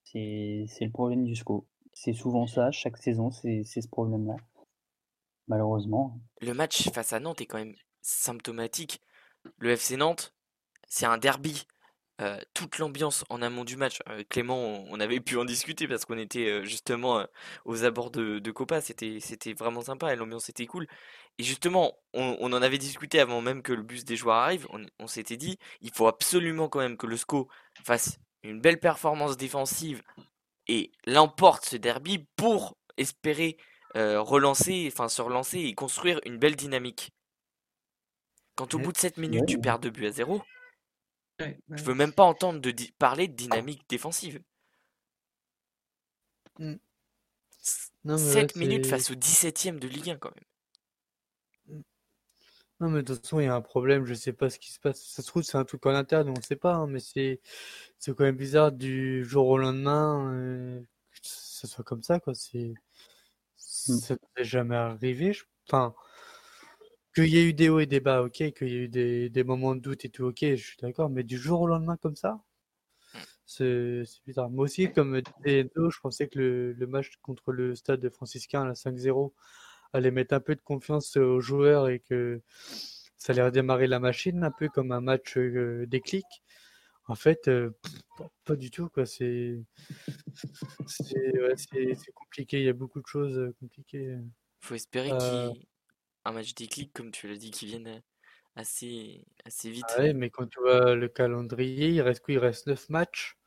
c'est 0.05 0.66
c'est 0.68 0.85
le 0.85 0.91
problème 0.91 1.24
du 1.24 1.35
SCO. 1.35 1.66
C'est 1.93 2.12
souvent 2.12 2.47
ça, 2.47 2.70
chaque 2.70 2.97
saison, 2.99 3.30
c'est 3.30 3.62
c'est 3.64 3.80
ce 3.80 3.89
problème-là. 3.89 4.37
Malheureusement. 5.49 6.18
Le 6.41 6.55
match 6.55 6.91
face 6.91 7.12
à 7.12 7.20
Nantes 7.20 7.41
est 7.41 7.47
quand 7.47 7.59
même 7.59 7.76
symptomatique. 8.01 9.01
Le 9.59 9.70
FC 9.70 9.97
Nantes, 9.97 10.35
c'est 10.89 11.07
un 11.07 11.18
derby. 11.18 11.66
Euh, 12.20 12.38
toute 12.54 12.78
l'ambiance 12.78 13.24
en 13.28 13.42
amont 13.42 13.64
du 13.64 13.76
match, 13.76 13.98
euh, 14.08 14.22
Clément, 14.28 14.56
on, 14.56 14.86
on 14.88 15.00
avait 15.00 15.18
pu 15.18 15.36
en 15.36 15.44
discuter 15.44 15.88
parce 15.88 16.04
qu'on 16.04 16.16
était 16.16 16.48
euh, 16.48 16.64
justement 16.64 17.26
aux 17.64 17.84
abords 17.84 18.12
de, 18.12 18.38
de 18.38 18.50
Copa, 18.52 18.80
c'était 18.80 19.18
c'était 19.18 19.52
vraiment 19.52 19.80
sympa 19.80 20.12
et 20.12 20.16
l'ambiance 20.16 20.48
était 20.48 20.66
cool. 20.66 20.86
Et 21.38 21.42
justement, 21.42 21.98
on, 22.12 22.36
on 22.38 22.52
en 22.52 22.62
avait 22.62 22.78
discuté 22.78 23.18
avant 23.18 23.40
même 23.40 23.62
que 23.62 23.72
le 23.72 23.82
bus 23.82 24.04
des 24.04 24.14
joueurs 24.16 24.36
arrive. 24.36 24.68
On, 24.70 24.86
on 25.00 25.08
s'était 25.08 25.36
dit, 25.36 25.58
il 25.80 25.90
faut 25.92 26.06
absolument 26.06 26.68
quand 26.68 26.78
même 26.78 26.96
que 26.96 27.08
le 27.08 27.16
SCO 27.16 27.48
fasse 27.84 28.18
une 28.44 28.60
belle 28.60 28.78
performance 28.78 29.36
défensive 29.36 30.02
et 30.68 30.92
l'emporte 31.06 31.64
ce 31.64 31.76
derby 31.76 32.26
pour 32.36 32.76
espérer 32.96 33.56
relancer, 33.94 34.88
enfin 34.92 35.08
se 35.08 35.22
relancer 35.22 35.60
et 35.60 35.74
construire 35.74 36.20
une 36.24 36.36
belle 36.36 36.56
dynamique. 36.56 37.12
Quand 38.56 38.74
au 38.74 38.78
bout 38.78 38.92
de 38.92 38.98
7 38.98 39.18
minutes 39.18 39.46
tu 39.46 39.58
perds 39.58 39.78
2 39.78 39.90
buts 39.90 40.06
à 40.06 40.10
0, 40.10 40.42
je 41.41 41.82
veux 41.82 41.95
même 41.95 42.12
pas 42.12 42.24
entendre 42.24 42.61
de 42.61 42.72
parler 42.99 43.28
de 43.28 43.35
dynamique 43.35 43.85
défensive. 43.89 44.41
7 46.59 46.78
mmh. 48.07 48.59
minutes 48.59 48.87
face 48.87 49.11
au 49.11 49.14
17ème 49.14 49.78
de 49.78 49.89
Ligue 49.89 50.11
1 50.11 50.16
quand 50.16 50.32
même. 50.35 51.78
Mmh. 51.78 51.82
Non 52.80 52.91
mais 52.91 53.03
de 53.03 53.14
toute 53.14 53.22
façon 53.22 53.41
il 53.41 53.47
y 53.47 53.49
a 53.49 53.55
un 53.55 53.61
problème, 53.61 54.05
je 54.05 54.14
sais 54.14 54.32
pas 54.32 54.51
ce 54.51 54.59
qui 54.59 54.72
se 54.72 54.78
passe. 54.78 55.03
Ça 55.03 55.22
se 55.22 55.28
trouve 55.28 55.43
c'est 55.43 55.59
un 55.59 55.64
truc 55.64 55.85
en 55.87 55.95
interne, 55.95 56.28
on 56.28 56.41
sait 56.41 56.57
pas, 56.57 56.74
hein, 56.74 56.87
mais 56.87 57.01
c'est 57.01 57.41
c'est 57.99 58.14
quand 58.14 58.24
même 58.24 58.37
bizarre 58.37 58.72
du 58.72 59.24
jour 59.24 59.49
au 59.49 59.59
lendemain 59.59 60.32
euh, 60.32 60.80
que 61.11 61.18
ce 61.22 61.66
soit 61.66 61.85
comme 61.85 62.03
ça 62.03 62.20
quoi. 62.20 62.35
C'est 62.35 62.74
ça 63.57 64.16
n'est 64.37 64.45
jamais 64.45 64.76
arrivé. 64.76 65.32
Enfin 65.68 65.95
qu'il 67.14 67.28
y 67.28 67.38
ait 67.38 67.44
eu 67.44 67.54
des 67.54 67.68
hauts 67.68 67.80
et 67.80 67.86
des 67.86 68.00
bas, 68.00 68.22
ok, 68.22 68.52
qu'il 68.52 68.68
y 68.68 68.74
ait 68.74 68.84
eu 68.84 68.88
des, 68.88 69.30
des 69.30 69.44
moments 69.44 69.74
de 69.74 69.80
doute 69.80 70.04
et 70.04 70.10
tout, 70.10 70.24
ok, 70.24 70.38
je 70.40 70.56
suis 70.56 70.76
d'accord, 70.82 71.10
mais 71.10 71.22
du 71.22 71.38
jour 71.38 71.60
au 71.60 71.66
lendemain 71.66 71.96
comme 71.96 72.16
ça, 72.16 72.42
c'est 73.46 74.02
bizarre. 74.26 74.50
Moi 74.50 74.64
aussi, 74.64 74.92
comme 74.92 75.20
disait 75.44 75.68
je 75.76 76.00
pensais 76.00 76.28
que 76.28 76.38
le, 76.38 76.72
le, 76.72 76.86
match 76.86 77.16
contre 77.22 77.52
le 77.52 77.74
stade 77.74 78.00
de 78.00 78.08
franciscain, 78.08 78.64
la 78.64 78.74
5-0, 78.74 79.32
allait 79.92 80.10
mettre 80.10 80.34
un 80.34 80.40
peu 80.40 80.54
de 80.54 80.60
confiance 80.60 81.16
aux 81.16 81.40
joueurs 81.40 81.88
et 81.88 82.00
que 82.00 82.42
ça 83.16 83.32
allait 83.32 83.44
redémarrer 83.44 83.86
la 83.86 84.00
machine, 84.00 84.44
un 84.44 84.50
peu 84.50 84.68
comme 84.68 84.92
un 84.92 85.00
match 85.00 85.38
euh, 85.38 85.86
déclic. 85.86 86.26
En 87.06 87.14
fait, 87.14 87.48
euh, 87.48 87.70
pas 88.44 88.56
du 88.56 88.70
tout, 88.70 88.88
quoi. 88.88 89.06
C'est 89.06 89.62
ouais, 91.16 91.54
compliqué, 92.14 92.60
il 92.60 92.64
y 92.64 92.68
a 92.68 92.72
beaucoup 92.72 93.00
de 93.00 93.06
choses 93.06 93.38
euh, 93.38 93.54
compliquées. 93.60 94.16
faut 94.60 94.74
espérer 94.74 95.10
qu'il 95.10 95.66
un 96.24 96.32
match 96.32 96.54
déclic, 96.54 96.92
comme 96.92 97.10
tu 97.10 97.28
l'as 97.28 97.36
dit, 97.36 97.50
qui 97.50 97.66
vienne 97.66 98.02
assez, 98.56 99.26
assez 99.44 99.70
vite. 99.70 99.84
Ah 99.96 100.02
ouais, 100.02 100.12
mais 100.12 100.30
quand 100.30 100.46
tu 100.46 100.60
vois 100.60 100.94
le 100.94 101.08
calendrier, 101.08 101.90
il 101.90 102.00
reste 102.00 102.22
quoi? 102.22 102.34
Il 102.34 102.38
reste 102.38 102.66
9 102.66 102.88
matchs? 102.88 103.38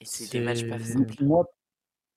Et 0.00 0.04
c'est 0.04 0.30
des 0.30 0.40
matchs 0.40 0.68
pas 0.68 0.76
Moi, 1.20 1.46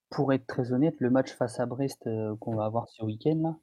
pour 0.09 0.33
être 0.33 0.45
très 0.45 0.71
honnête, 0.71 0.95
le 0.99 1.09
match 1.09 1.31
face 1.33 1.59
à 1.59 1.65
Brest 1.65 2.05
euh, 2.07 2.35
qu'on 2.37 2.55
va 2.55 2.65
avoir 2.65 2.87
ce 2.89 3.03
week-end, 3.03 3.59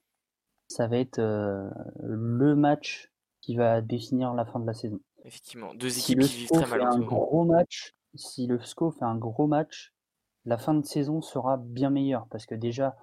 ça 0.68 0.86
va 0.86 0.98
être 0.98 1.18
euh, 1.18 1.68
le 2.02 2.56
match 2.56 3.12
qui 3.40 3.54
va 3.54 3.80
définir 3.80 4.34
la 4.34 4.44
fin 4.44 4.58
de 4.58 4.66
la 4.66 4.74
saison. 4.74 5.00
Effectivement, 5.24 5.74
deux 5.74 5.98
équipes 5.98 6.20
qui 6.20 6.38
vivent 6.38 6.50
très 6.50 6.66
mal 6.66 6.82
un 6.82 6.98
gros 6.98 7.44
match, 7.44 7.94
si 8.14 8.46
le 8.46 8.60
SCO 8.60 8.90
fait 8.90 9.04
un 9.04 9.16
gros 9.16 9.46
match, 9.46 9.92
la 10.44 10.58
fin 10.58 10.74
de 10.74 10.84
saison 10.84 11.20
sera 11.20 11.58
bien 11.58 11.90
meilleure 11.90 12.26
parce 12.28 12.46
que 12.46 12.54
déjà, 12.54 12.96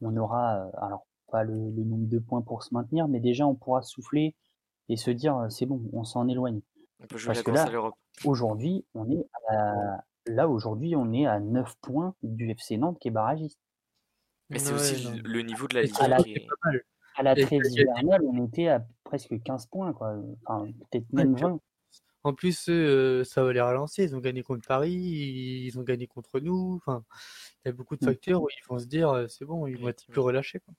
on 0.00 0.16
aura, 0.16 0.66
euh, 0.66 0.70
alors 0.78 1.06
pas 1.30 1.44
le, 1.44 1.54
nombre 1.54 2.08
de 2.08 2.18
points 2.18 2.42
pour 2.42 2.62
se 2.62 2.74
maintenir, 2.74 3.08
mais 3.08 3.20
déjà 3.20 3.46
on 3.46 3.54
pourra 3.54 3.82
souffler 3.82 4.34
et 4.88 4.96
se 4.96 5.10
dire 5.10 5.36
euh, 5.36 5.48
c'est 5.48 5.66
bon, 5.66 5.82
on 5.92 6.04
s'en 6.04 6.28
éloigne. 6.28 6.60
On 7.00 7.06
peut 7.06 7.18
jouer 7.18 7.34
Parce 7.34 7.42
que 7.42 7.50
là, 7.50 7.66
aujourd'hui, 8.24 8.84
on 8.94 9.10
est 9.10 9.26
à, 9.48 10.04
là 10.26 10.48
aujourd'hui, 10.48 10.96
on 10.96 11.12
est 11.12 11.26
à 11.26 11.40
9 11.40 11.74
points 11.80 12.14
du 12.22 12.50
FC 12.50 12.76
Nantes 12.76 12.98
qui 12.98 13.08
est 13.08 13.12
barragiste. 13.12 13.58
Mais 14.50 14.58
c'est 14.58 14.72
aussi 14.72 15.06
le 15.24 15.42
niveau 15.42 15.66
de 15.68 15.74
la 15.74 15.82
Ligue. 15.82 15.94
À 16.00 16.08
la, 16.08 16.18
à 17.16 17.22
la 17.22 17.34
trêve 17.34 17.62
hivernale, 17.66 18.22
on 18.24 18.46
était 18.46 18.68
à 18.68 18.84
presque 19.04 19.40
15 19.42 19.66
points, 19.66 19.92
quoi. 19.92 20.16
Enfin, 20.46 20.70
peut-être 20.90 21.12
même 21.12 21.34
20. 21.34 21.60
En 22.24 22.34
plus, 22.34 22.68
euh, 22.68 23.24
ça 23.24 23.42
va 23.44 23.52
les 23.52 23.60
relancer. 23.60 24.04
Ils 24.04 24.16
ont 24.16 24.20
gagné 24.20 24.42
contre 24.42 24.66
Paris, 24.66 24.92
ils 24.92 25.78
ont 25.78 25.82
gagné 25.82 26.06
contre 26.06 26.40
nous. 26.40 26.76
Enfin, 26.76 27.04
il 27.64 27.68
y 27.68 27.70
a 27.70 27.72
beaucoup 27.72 27.96
de 27.96 28.04
mm. 28.04 28.08
facteurs 28.08 28.42
où 28.42 28.48
ils 28.50 28.66
vont 28.68 28.78
se 28.78 28.86
dire 28.86 29.10
euh, 29.10 29.26
c'est 29.28 29.44
bon, 29.44 29.66
ils 29.66 29.78
vont 29.78 29.88
être 29.88 30.06
plus 30.06 30.20
relâchés. 30.20 30.60
Quoi. 30.60 30.74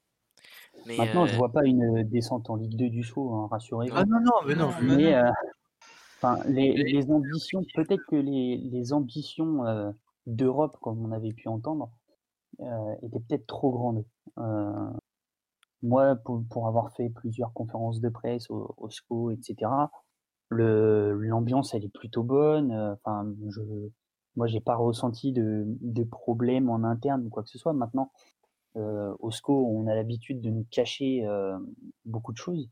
Maintenant, 0.86 1.26
je 1.26 1.34
euh, 1.34 1.38
vois 1.38 1.52
pas 1.52 1.66
une 1.66 2.04
descente 2.04 2.50
en 2.50 2.56
Ligue 2.56 2.76
2 2.76 2.90
du 2.90 3.04
SCO, 3.04 3.34
hein, 3.34 3.48
rassurez-vous. 3.50 3.96
Ah 3.96 4.06
non, 4.06 4.20
non, 4.22 4.32
mais 4.48 4.56
non. 4.56 4.70
Mais, 4.82 5.16
euh, 5.16 5.30
enfin, 6.18 6.40
les, 6.48 6.74
les, 6.74 7.12
ambitions, 7.12 7.64
peut-être 7.76 8.04
que 8.08 8.16
les, 8.16 8.58
les 8.58 8.94
ambitions 8.94 9.66
euh, 9.66 9.92
d'Europe, 10.26 10.78
comme 10.82 11.06
on 11.06 11.12
avait 11.12 11.34
pu 11.34 11.48
entendre, 11.48 11.92
étaient 13.02 13.20
peut-être 13.20 13.48
trop 13.48 13.72
grandes. 13.72 14.06
moi, 15.82 16.16
pour, 16.16 16.44
pour, 16.50 16.68
avoir 16.68 16.92
fait 16.94 17.10
plusieurs 17.10 17.54
conférences 17.54 18.02
de 18.02 18.10
presse 18.10 18.50
au, 18.50 18.74
au 18.78 18.90
SCO, 18.90 19.32
etc., 19.32 19.72
l'ambiance, 20.50 21.74
elle 21.74 21.86
est 21.86 21.94
plutôt 21.94 22.24
bonne. 22.24 22.74
Enfin, 22.74 23.32
je, 23.50 23.62
moi, 24.36 24.48
j'ai 24.48 24.62
pas 24.62 24.76
ressenti 24.76 25.32
de, 25.32 25.64
de 25.82 26.04
problème 26.04 26.70
en 26.70 26.84
interne 26.84 27.26
ou 27.26 27.30
quoi 27.30 27.44
que 27.44 27.50
ce 27.50 27.58
soit. 27.58 27.74
Maintenant, 27.74 28.12
euh, 28.76 29.16
au 29.20 29.32
SCO, 29.32 29.66
on 29.68 29.88
a 29.88 29.96
l'habitude 29.96 30.42
de 30.42 30.50
nous 30.50 30.66
cacher 30.70 31.26
euh, 31.26 31.58
beaucoup 32.06 32.32
de 32.32 32.38
choses. 32.38 32.70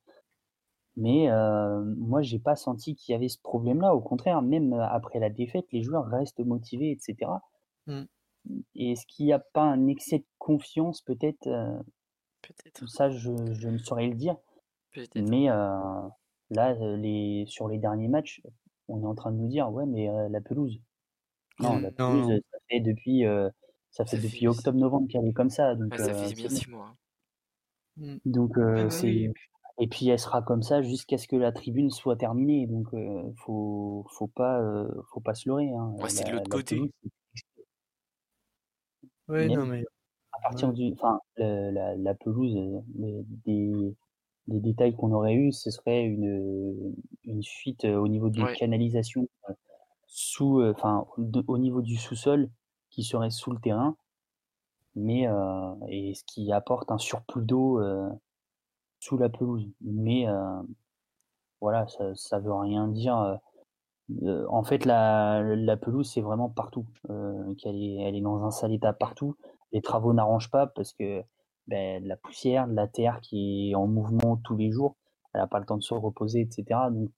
Mais 0.96 1.30
euh, 1.30 1.84
moi, 1.98 2.22
j'ai 2.22 2.40
pas 2.40 2.56
senti 2.56 2.96
qu'il 2.96 3.14
y 3.14 3.16
avait 3.16 3.28
ce 3.28 3.40
problème-là. 3.40 3.94
Au 3.94 4.02
contraire, 4.02 4.42
même 4.42 4.74
après 4.74 5.20
la 5.20 5.30
défaite, 5.30 5.66
les 5.72 5.84
joueurs 5.84 6.06
restent 6.06 6.40
motivés, 6.40 6.92
etc. 6.92 7.32
Mmh. 7.86 8.04
Et 8.76 8.92
est-ce 8.92 9.06
qu'il 9.06 9.26
n'y 9.26 9.34
a 9.34 9.40
pas 9.40 9.64
un 9.64 9.88
excès 9.88 10.20
de 10.20 10.26
confiance, 10.40 11.02
peut-être 11.02 11.48
Peut-être. 12.42 12.88
Ça, 12.88 13.10
je, 13.10 13.32
je 13.54 13.68
ne 13.68 13.78
saurais 13.78 14.08
le 14.08 14.16
dire. 14.16 14.38
Mais 15.16 15.48
là, 15.48 16.74
les, 16.96 17.44
sur 17.48 17.68
les 17.68 17.78
derniers 17.78 18.08
matchs, 18.08 18.42
on 18.88 19.02
est 19.02 19.06
en 19.06 19.16
train 19.16 19.32
de 19.32 19.38
nous 19.38 19.50
dire, 19.50 19.72
ouais, 19.72 19.86
mais 19.86 20.08
la 20.30 20.42
pelouse. 20.42 20.80
Non, 21.60 21.78
la 21.80 21.92
pelouse, 21.92 22.42
ça 22.52 22.58
fait 22.70 22.80
depuis 22.80 23.26
ça 23.92 24.06
fait 24.06 24.18
depuis 24.18 24.48
octobre-novembre 24.48 25.08
qu'elle 25.10 25.28
est 25.28 25.34
comme 25.34 25.50
ça. 25.50 25.76
Donc, 25.76 25.96
ça 25.96 26.14
fait 26.14 26.34
bien 26.34 26.50
six 26.50 26.70
mois. 26.70 26.96
Mmh. 27.98 28.18
Donc, 28.26 28.58
bah 28.58 28.90
c'est. 28.90 29.32
Et 29.80 29.88
puis 29.88 30.10
elle 30.10 30.18
sera 30.18 30.42
comme 30.42 30.64
ça 30.64 30.82
jusqu'à 30.82 31.20
ce 31.20 31.28
que 31.28 31.36
la 31.36 31.52
tribune 31.52 31.92
soit 31.92 32.16
terminée. 32.16 32.66
Donc 32.66 32.88
faut 33.36 34.06
faut 34.10 34.28
pas 34.28 34.60
faut 35.12 35.20
pas 35.20 35.36
se 35.36 35.48
leurrer. 35.48 35.72
Hein. 35.72 35.96
c'est 36.08 36.26
de 36.28 36.32
l'autre 36.32 36.50
côté. 36.50 36.82
Oui, 39.28 39.54
non 39.54 39.66
mais 39.66 39.84
à 40.32 40.42
partir 40.42 40.74
du, 40.74 40.94
enfin 40.94 41.20
la, 41.38 41.96
la, 41.96 42.14
pelouse, 42.16 42.56
des, 43.46 43.96
des 44.48 44.60
détails 44.60 44.96
qu'on 44.96 45.12
aurait 45.12 45.36
eu, 45.36 45.52
ce 45.52 45.70
serait 45.70 46.04
une 46.04 46.96
une 47.26 47.44
fuite 47.44 47.86
au 47.86 48.08
niveau 48.08 48.30
d'une 48.30 48.52
canalisation 48.54 49.28
sous, 50.08 50.64
enfin 50.64 51.06
au 51.48 51.58
niveau 51.58 51.82
du 51.82 51.98
sous-sol 51.98 52.50
qui 52.98 53.04
serait 53.04 53.30
sous 53.30 53.52
le 53.52 53.60
terrain, 53.60 53.96
mais 54.96 55.28
euh, 55.28 55.76
et 55.88 56.16
ce 56.16 56.24
qui 56.24 56.52
apporte 56.52 56.92
un 56.92 56.98
surplus 56.98 57.46
d'eau 57.46 57.80
euh, 57.80 58.10
sous 59.00 59.20
la 59.20 59.30
pelouse. 59.30 59.70
Mais 59.82 60.28
euh, 60.28 60.62
voilà, 61.62 61.86
ça, 62.16 62.40
ne 62.40 62.44
veut 62.44 62.54
rien 62.56 62.88
dire. 62.88 63.40
en 64.50 64.64
fait, 64.64 64.84
la, 64.86 65.78
pelouse, 65.80 66.10
c'est 66.12 66.22
vraiment 66.22 66.50
partout. 66.50 66.88
qu'elle 67.60 67.84
est, 67.84 67.98
elle 68.02 68.16
est 68.16 68.22
dans 68.22 68.44
un 68.44 68.50
sale 68.52 68.74
état 68.74 68.94
partout. 68.94 69.36
Les 69.72 69.82
travaux 69.82 70.14
n'arrangent 70.14 70.50
pas 70.50 70.66
parce 70.66 70.92
que 70.94 71.24
ben, 71.68 72.04
la 72.04 72.18
poussière, 72.18 72.66
la 72.66 72.88
terre 72.88 73.22
qui 73.22 73.70
est 73.70 73.76
en 73.76 73.86
mouvement 73.86 74.38
tous 74.38 74.58
les 74.58 74.72
jours, 74.72 74.96
elle 75.34 75.42
n'a 75.42 75.48
pas 75.48 75.60
le 75.60 75.68
temps 75.68 75.78
de 75.78 75.84
se 75.84 75.94
reposer, 75.94 76.42
etc. 76.42 76.80
Donc, 76.90 77.12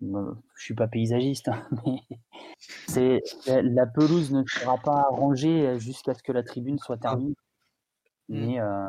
je 0.00 0.62
suis 0.62 0.74
pas 0.74 0.88
paysagiste, 0.88 1.48
hein, 1.48 1.66
mais 1.86 2.02
c'est 2.86 3.22
la, 3.46 3.86
pelouse 3.86 4.32
ne 4.32 4.44
sera 4.46 4.76
pas 4.78 5.06
arrangée 5.10 5.78
jusqu'à 5.78 6.14
ce 6.14 6.22
que 6.22 6.32
la 6.32 6.42
tribune 6.42 6.78
soit 6.78 6.98
terminée. 6.98 7.34
Mmh. 8.28 8.46
Mais 8.46 8.60
euh, 8.60 8.88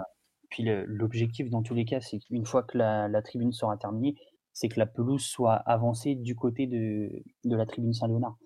puis 0.49 0.63
l'objectif 0.85 1.49
dans 1.49 1.61
tous 1.61 1.73
les 1.73 1.85
cas, 1.85 2.01
c'est 2.01 2.19
qu'une 2.19 2.45
fois 2.45 2.63
que 2.63 2.77
la, 2.77 3.21
tribune 3.21 3.51
sera 3.51 3.77
terminée, 3.77 4.15
c'est 4.53 4.69
que 4.69 4.79
la 4.79 4.85
pelouse 4.85 5.23
soit 5.23 5.55
avancée 5.55 6.15
du 6.15 6.35
côté 6.35 6.67
de, 6.67 7.11
de 7.45 7.55
la 7.55 7.65
tribune 7.65 7.93
Saint-Léonard. 7.93 8.37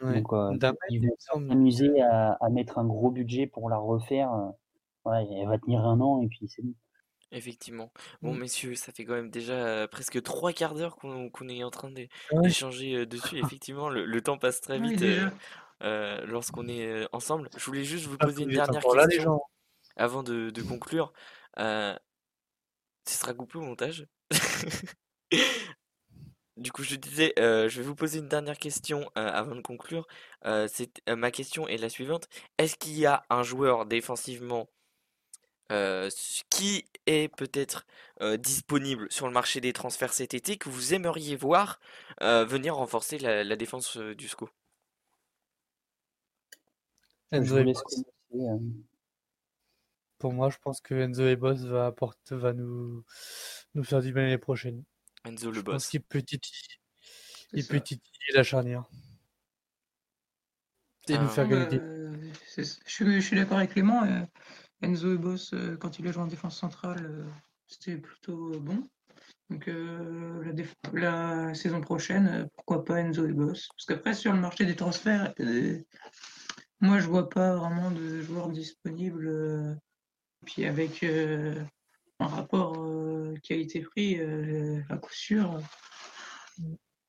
Donc 0.00 0.32
euh, 0.32 0.56
ils 0.90 1.00
vont 1.00 1.16
s'amuser 1.18 2.00
à, 2.02 2.34
à, 2.40 2.50
mettre 2.50 2.78
un 2.78 2.84
gros 2.84 3.10
budget 3.10 3.48
pour 3.48 3.68
la 3.68 3.78
refaire. 3.78 4.32
Euh, 4.32 4.50
elle 5.12 5.48
va 5.48 5.58
tenir 5.58 5.84
un 5.84 6.00
an 6.00 6.20
et 6.20 6.28
puis 6.28 6.46
c'est 6.48 6.62
bon. 6.62 6.74
Effectivement. 7.30 7.92
Bon, 8.22 8.32
mmh. 8.32 8.38
messieurs, 8.38 8.74
ça 8.74 8.90
fait 8.92 9.04
quand 9.04 9.14
même 9.14 9.30
déjà 9.30 9.86
presque 9.88 10.22
trois 10.22 10.52
quarts 10.52 10.74
d'heure 10.74 10.96
qu'on 10.96 11.48
est 11.48 11.62
en 11.62 11.70
train 11.70 11.90
d'échanger 11.90 13.04
dessus. 13.06 13.38
Effectivement, 13.44 13.90
le, 13.90 14.20
temps 14.22 14.38
passe 14.38 14.60
très 14.60 14.78
vite 14.78 15.04
lorsqu'on 15.80 16.68
est 16.68 17.06
ensemble. 17.12 17.50
Je 17.56 17.64
voulais 17.64 17.84
juste 17.84 18.06
vous 18.06 18.16
ah, 18.20 18.26
poser 18.26 18.44
une 18.44 18.50
dernière 18.50 18.82
question 18.82 19.40
avant 19.96 20.22
de, 20.22 20.62
conclure. 20.62 21.12
ce 21.56 21.98
sera 23.04 23.34
coupé 23.34 23.58
au 23.58 23.62
montage. 23.62 24.06
Du 26.56 26.72
coup, 26.72 26.82
je 26.82 26.96
disais, 26.96 27.32
je 27.36 27.68
vais 27.68 27.82
vous 27.84 27.94
poser 27.94 28.18
une 28.18 28.26
dernière 28.26 28.58
question 28.58 29.08
avant 29.14 29.54
de 29.54 29.60
conclure. 29.60 30.08
ma 30.44 31.30
question 31.30 31.68
est 31.68 31.76
la 31.76 31.88
suivante. 31.88 32.28
Est-ce 32.58 32.76
qu'il 32.76 32.98
y 32.98 33.06
a 33.06 33.22
un 33.30 33.44
joueur 33.44 33.86
défensivement 33.86 34.68
euh, 35.70 36.08
qui 36.50 36.86
est 37.06 37.28
peut-être 37.36 37.86
euh, 38.22 38.36
disponible 38.36 39.06
sur 39.10 39.26
le 39.26 39.32
marché 39.32 39.60
des 39.60 39.72
transferts 39.72 40.14
cet 40.14 40.32
été 40.32 40.56
que 40.56 40.68
vous 40.68 40.94
aimeriez 40.94 41.36
voir 41.36 41.78
euh, 42.22 42.44
venir 42.44 42.76
renforcer 42.76 43.18
la, 43.18 43.56
défense 43.56 43.96
du 43.96 44.28
SCO? 44.28 44.48
Je 47.32 47.72
Pour 50.18 50.32
moi, 50.32 50.48
je 50.48 50.56
pense 50.58 50.80
que 50.80 50.94
Enzo 50.94 51.26
et 51.26 51.36
Boss 51.36 51.60
va, 51.60 51.86
apporter, 51.86 52.34
va 52.34 52.54
nous, 52.54 53.04
nous 53.74 53.84
faire 53.84 54.00
du 54.00 54.12
bien 54.12 54.22
l'année 54.22 54.38
prochaine. 54.38 54.82
Enzo 55.24 55.50
le 55.50 55.56
Je 55.56 55.60
pense 55.60 55.72
boss. 55.74 55.88
qu'il 55.88 56.02
peut 56.02 56.22
titiller, 56.22 56.80
C'est 57.50 57.58
il 57.58 57.66
peut 57.66 57.76
ça. 57.76 57.80
titiller 57.82 58.32
la 58.34 58.42
charnière. 58.42 58.84
Et 61.08 61.14
Ah. 61.14 61.22
nous 61.22 61.28
faire 61.28 61.48
gagner 61.48 61.80
je 62.56 63.20
suis 63.20 63.36
d'accord 63.36 63.58
avec 63.58 63.72
Clément. 63.72 64.02
Enzo 64.82 65.12
et 65.12 65.16
euh, 65.54 65.76
quand 65.76 65.98
il 65.98 66.06
a 66.06 66.12
joué 66.12 66.22
en 66.22 66.26
défense 66.26 66.56
centrale, 66.56 67.04
euh, 67.04 67.24
c'était 67.66 67.96
plutôt 67.96 68.58
bon. 68.60 68.82
Donc 69.50 69.66
euh, 69.68 70.52
la, 70.92 71.54
saison 71.54 71.80
prochaine, 71.80 72.48
pourquoi 72.54 72.84
pas 72.84 73.00
Enzo 73.00 73.26
et? 73.26 73.68
Parce 73.68 73.86
qu'après, 73.86 74.14
sur 74.14 74.32
le 74.32 74.40
marché 74.40 74.64
des 74.64 74.76
transferts, 74.76 75.34
moi, 76.80 77.00
je 77.00 77.08
vois 77.08 77.28
pas 77.28 77.56
vraiment 77.56 77.90
de 77.90 78.20
joueurs 78.20 78.50
disponibles. 78.50 79.26
euh, 79.26 79.74
puis 80.46 80.64
avec 80.64 81.04
un 81.04 82.26
rapport 82.26 82.86
qualité-prix, 83.42 84.20
à 84.88 84.96
coup 84.96 85.12
sûr, 85.12 85.60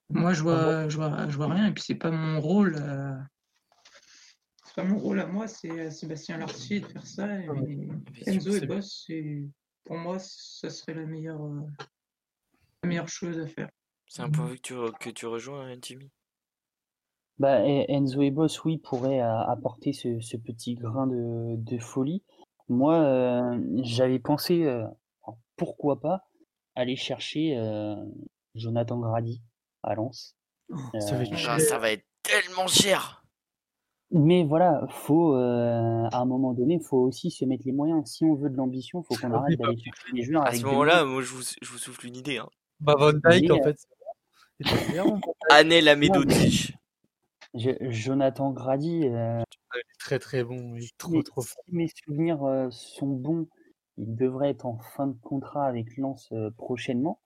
moi, 0.10 0.34
je 0.34 0.42
vois, 0.42 0.90
je 0.90 0.98
vois, 0.98 1.30
je 1.30 1.38
vois 1.38 1.54
rien. 1.54 1.68
Et 1.68 1.72
puis, 1.72 1.84
c'est 1.86 1.96
pas 1.96 2.10
mon 2.10 2.42
rôle. 2.42 2.76
Euh, 4.80 4.84
pas 4.84 4.88
mon 4.88 4.98
rôle 5.00 5.20
à 5.20 5.28
moi, 5.28 5.48
c'est 5.48 5.88
à 5.88 5.92
Sébastien 5.92 6.38
Lartier 6.38 6.80
de 6.80 6.86
faire 6.88 7.06
ça. 7.06 7.28
Et 7.42 7.90
Enzo 8.26 8.56
et 8.56 8.66
Boss, 8.66 9.10
pour 9.84 9.98
moi, 9.98 10.18
ça 10.20 10.70
serait 10.70 10.94
la 10.94 11.06
meilleure, 11.06 11.44
euh, 11.44 11.62
la 12.84 12.90
meilleure 12.90 13.10
chose 13.10 13.40
à 13.40 13.48
faire. 13.48 13.70
C'est 14.08 14.22
un 14.22 14.30
point 14.30 14.56
que 14.56 14.62
tu, 14.62 14.74
que 15.00 15.10
tu 15.10 15.26
rejoins, 15.28 15.68
hein, 15.70 15.78
Jimmy? 15.82 16.10
Bah, 17.38 17.62
E- 17.62 17.86
Enzo 17.90 18.22
et 18.22 18.32
Boss, 18.32 18.64
oui, 18.66 18.78
pourraient 18.78 19.22
euh, 19.22 19.42
apporter 19.42 19.94
ce, 19.94 20.20
ce 20.20 20.36
petit 20.38 20.76
grain 20.76 21.08
de, 21.08 21.56
de 21.56 21.78
folie. 21.78 22.24
Moi, 22.68 22.96
euh, 22.96 23.60
j'avais 23.84 24.20
pensé, 24.20 24.66
euh, 24.66 24.86
pourquoi 25.56 26.00
pas, 26.00 26.28
aller 26.76 26.96
chercher 26.96 27.58
euh, 27.58 27.96
Jonathan 28.56 29.00
Grady 29.00 29.42
à 29.84 29.96
Lens. 29.96 30.36
Ça 31.00 31.16
va 31.16 31.24
être 31.24 31.34
Euh, 31.34 31.36
cher. 31.36 31.50
Ah, 31.52 31.60
ça 31.60 31.78
va 31.78 31.92
être 31.92 32.06
tellement 32.24 32.68
cher. 32.68 33.19
Mais 34.12 34.44
voilà, 34.44 34.88
faut 34.90 35.36
euh, 35.36 36.08
à 36.12 36.18
un 36.18 36.26
moment 36.26 36.54
donné, 36.54 36.80
faut 36.80 36.98
aussi 36.98 37.30
se 37.30 37.46
mettre 37.46 37.64
les 37.66 37.72
moyens. 37.72 38.10
Si 38.10 38.26
on 38.26 38.34
veut 38.34 38.50
de 38.50 38.58
l'ambition, 38.58 39.04
faut 39.04 39.16
qu'on 39.16 39.32
Ah 39.34 39.38
arrête 39.38 39.60
bah 39.60 39.68
d'aller 39.68 39.78
chercher 39.78 40.12
des 40.14 40.24
joueurs 40.24 40.42
À 40.44 40.48
avec 40.48 40.62
ce 40.62 40.66
moment-là, 40.66 41.06
moi, 41.06 41.22
je 41.22 41.32
vous, 41.32 41.44
je 41.62 41.70
vous 41.72 41.78
souffle 41.78 42.08
une 42.08 42.16
idée. 42.16 42.38
Hein. 42.38 42.50
Bah, 42.80 42.96
Van 42.98 43.14
Dyke, 43.14 43.24
Mais, 43.24 43.52
en 43.52 43.62
fait. 43.64 43.78
Anel 45.52 45.88
Amedotic. 45.88 46.76
Jonathan 47.54 48.52
Grady, 48.52 49.08
euh, 49.08 49.42
Il 49.76 49.80
est 49.80 50.00
très 50.00 50.20
très 50.20 50.44
bon, 50.44 50.76
il 50.76 50.84
est 50.84 50.88
si 50.88 50.94
trop 50.98 51.12
mes, 51.12 51.24
trop 51.24 51.42
si 51.42 51.50
fort. 51.50 51.64
mes 51.70 51.88
souvenirs 51.88 52.44
euh, 52.44 52.70
sont 52.72 53.08
bons, 53.08 53.48
il 53.98 54.16
devrait 54.16 54.50
être 54.52 54.66
en 54.66 54.78
fin 54.78 55.08
de 55.08 55.18
contrat 55.22 55.66
avec 55.66 55.98
Lens 55.98 56.30
euh, 56.32 56.52
prochainement. 56.58 57.20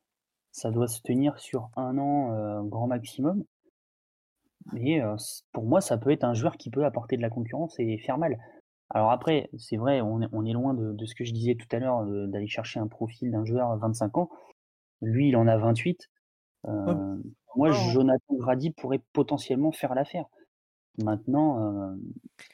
Ça 0.51 0.71
doit 0.71 0.87
se 0.87 1.01
tenir 1.01 1.39
sur 1.39 1.69
un 1.75 1.97
an 1.97 2.31
euh, 2.33 2.61
grand 2.63 2.87
maximum. 2.87 3.43
Mais 4.71 5.01
euh, 5.01 5.15
pour 5.51 5.65
moi, 5.65 5.81
ça 5.81 5.97
peut 5.97 6.11
être 6.11 6.23
un 6.23 6.33
joueur 6.33 6.57
qui 6.57 6.69
peut 6.69 6.85
apporter 6.85 7.17
de 7.17 7.21
la 7.21 7.29
concurrence 7.29 7.75
et 7.79 7.97
faire 7.97 8.17
mal. 8.17 8.37
Alors 8.89 9.11
après, 9.11 9.49
c'est 9.57 9.77
vrai, 9.77 10.01
on 10.01 10.21
est, 10.21 10.27
on 10.31 10.45
est 10.45 10.53
loin 10.53 10.73
de, 10.73 10.93
de 10.93 11.05
ce 11.05 11.15
que 11.15 11.25
je 11.25 11.33
disais 11.33 11.55
tout 11.55 11.67
à 11.75 11.79
l'heure, 11.79 12.01
euh, 12.01 12.27
d'aller 12.27 12.47
chercher 12.47 12.79
un 12.79 12.87
profil 12.87 13.31
d'un 13.31 13.43
joueur 13.45 13.71
à 13.71 13.75
25 13.77 14.17
ans. 14.17 14.29
Lui, 15.01 15.29
il 15.29 15.35
en 15.35 15.47
a 15.47 15.57
28. 15.57 16.09
Euh, 16.67 17.17
moi, 17.55 17.69
non. 17.69 17.73
Jonathan 17.73 18.35
Grady 18.35 18.71
pourrait 18.71 19.01
potentiellement 19.11 19.71
faire 19.71 19.95
l'affaire. 19.95 20.25
Maintenant, 21.03 21.91
euh, 21.91 21.95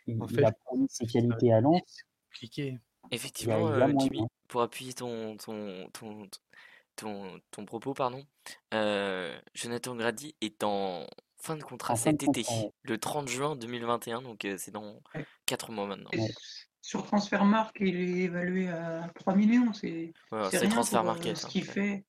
il, 0.08 0.22
En 0.22 0.28
il 0.28 0.36
fait, 0.36 0.44
a 0.46 0.52
prouvé 0.52 0.86
ses 0.90 1.06
qualités 1.06 1.52
à 1.54 1.62
Lens. 1.62 1.82
C'est 1.86 2.04
compliqué. 2.32 2.80
Effectivement, 3.12 3.58
Il 3.58 3.62
y 3.62 3.66
a- 3.66 3.76
il 3.76 3.80
y 3.80 3.84
a 3.84 3.88
moyen, 3.88 4.00
Jimmy, 4.00 4.22
hein. 4.22 4.28
pour 4.48 4.62
appuyer 4.62 4.94
ton, 4.94 5.36
ton, 5.38 5.88
ton, 5.94 6.28
ton, 6.96 7.40
ton 7.52 7.66
propos, 7.66 7.94
pardon, 7.94 8.24
euh, 8.74 9.38
Jonathan 9.54 9.96
Grady 9.96 10.36
est 10.42 10.64
en 10.64 11.06
fin 11.42 11.56
de 11.56 11.64
contrat 11.64 11.94
En 11.94 11.98
fin 11.98 12.12
de 12.14 12.22
cet 12.22 12.30
été, 12.30 12.44
contrat, 12.44 12.70
le 12.84 12.98
30 12.98 13.28
juin 13.28 13.56
2021, 13.56 14.22
donc 14.22 14.46
euh, 14.46 14.56
c'est 14.58 14.72
dans 14.72 15.00
Ouais. 15.16 15.26
4 15.46 15.72
mois 15.72 15.88
maintenant. 15.88 16.10
Et 16.14 16.28
sur 16.82 17.06
Transfermarkt, 17.06 17.76
il 17.80 17.96
est 17.96 18.24
évalué 18.24 18.68
à 18.70 19.10
3 19.16 19.36
millions. 19.36 19.72
C'est 19.74 19.88
rien 19.88 20.12
euh, 20.34 21.04
market. 21.04 21.38
ce 21.38 21.46
hein. 21.46 21.50
qu'il 21.50 21.64
fait. 21.66 22.04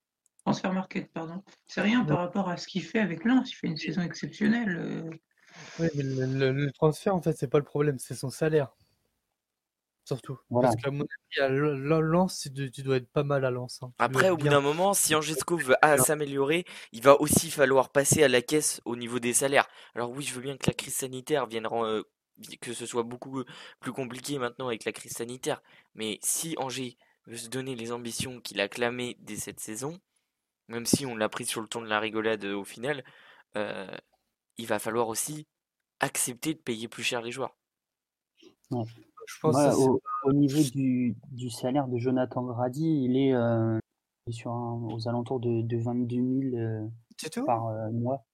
Transfer 0.45 0.73
Market, 0.73 1.13
pardon. 1.13 1.43
C'est 1.67 1.83
rien 1.83 2.03
par 2.05 2.17
rapport 2.19 2.49
à 2.49 2.57
ce 2.57 2.67
qu'il 2.67 2.83
fait 2.83 2.99
avec 2.99 3.25
Lens. 3.25 3.51
Il 3.51 3.55
fait 3.55 3.67
une 3.67 3.77
saison 3.77 4.01
exceptionnelle. 4.01 4.77
euh. 4.79 5.11
Oui, 5.79 5.89
mais 5.95 6.03
le, 6.03 6.25
le- 6.27 6.53
le 6.53 6.73
transfert, 6.73 7.15
en 7.15 7.21
fait, 7.21 7.37
c'est 7.37 7.47
pas 7.49 7.59
le 7.59 7.65
problème, 7.65 7.99
c'est 7.99 8.15
son 8.15 8.31
salaire. 8.31 8.75
Surtout. 10.11 10.41
Voilà. 10.51 10.71
Parce 10.71 10.83
qu'à 10.83 10.91
mon 10.91 11.05
avis, 11.05 11.41
à 11.41 11.49
Lens, 12.01 12.41
tu 12.41 12.51
dois- 12.51 12.69
tu 12.69 12.83
dois 12.83 12.97
être 12.97 13.09
pas 13.13 13.23
mal 13.23 13.45
à 13.45 13.51
Lens. 13.53 13.79
hein. 13.81 13.93
Après, 14.01 14.29
au 14.29 14.37
bout 14.37 14.49
d'un 14.49 14.61
moment, 14.61 14.93
si 14.93 15.15
Angesco 15.15 15.57
veut 15.57 15.77
ah, 15.83 15.99
s'améliorer, 15.99 16.65
il 16.91 17.01
va 17.01 17.21
aussi 17.21 17.49
falloir 17.49 17.91
passer 17.91 18.25
à 18.25 18.29
la 18.29 18.43
caisse 18.43 18.81
au 18.85 18.97
niveau 18.97 19.21
des 19.21 19.33
salaires. 19.33 19.69
Alors 19.95 20.11
oui, 20.11 20.25
je 20.25 20.35
veux 20.35 20.41
bien 20.41 20.57
que 20.57 20.67
la 20.67 20.73
crise 20.73 20.97
sanitaire 20.97 21.47
vienne 21.47 21.69
euh, 21.71 22.03
que 22.61 22.73
ce 22.73 22.87
soit 22.87 23.05
beaucoup 23.05 23.45
plus 23.79 23.93
compliqué 23.93 24.39
maintenant 24.41 24.67
avec 24.67 24.85
la 24.85 24.91
crise 24.91 25.13
sanitaire. 25.13 25.63
Mais 25.95 26.19
si 26.25 26.57
Angers 26.59 26.97
veut 27.27 27.37
se 27.37 27.49
donner 27.49 27.77
les 27.77 27.93
ambitions 27.93 28.41
qu'il 28.41 28.61
a 28.61 28.67
clamées 28.67 29.17
dès 29.21 29.37
cette 29.37 29.61
saison, 29.61 30.01
même 30.67 30.87
si 30.87 31.07
on 31.07 31.15
l'a 31.15 31.29
pris 31.29 31.47
sur 31.47 31.61
le 31.61 31.69
ton 31.69 31.83
de 31.83 31.87
la 31.87 32.01
rigolade 32.01 32.45
euh, 32.45 32.57
au 32.57 32.65
final, 32.65 33.05
euh, 33.57 33.87
il 34.57 34.67
va 34.67 34.81
falloir 34.81 35.07
aussi 35.07 35.47
accepter 36.01 36.55
de 36.55 36.59
payer 36.59 36.89
plus 36.89 37.05
cher 37.05 37.23
les 37.23 37.31
joueurs. 37.31 37.55
Je 39.35 39.41
pense 39.41 39.57
que 39.57 39.71
c'est- 39.71 39.89
au, 39.89 40.01
au 40.25 40.33
niveau 40.33 40.63
du, 40.75 41.17
du 41.31 41.51
salaire 41.51 41.89
de 41.89 41.97
Jonathan 41.99 42.43
Grady, 42.45 43.05
il 43.05 43.17
est, 43.17 43.33
euh, 43.35 43.79
il 44.27 44.31
est 44.31 44.33
sur 44.37 44.51
un- 44.53 44.83
aux 44.93 45.09
alentours 45.09 45.41
de, 45.41 45.63
de 45.63 45.77
22 45.79 46.17
000 46.17 46.57
euh, 46.57 46.87
tout? 47.33 47.45
par 47.45 47.69
euh, 47.69 47.91
mois 47.93 48.25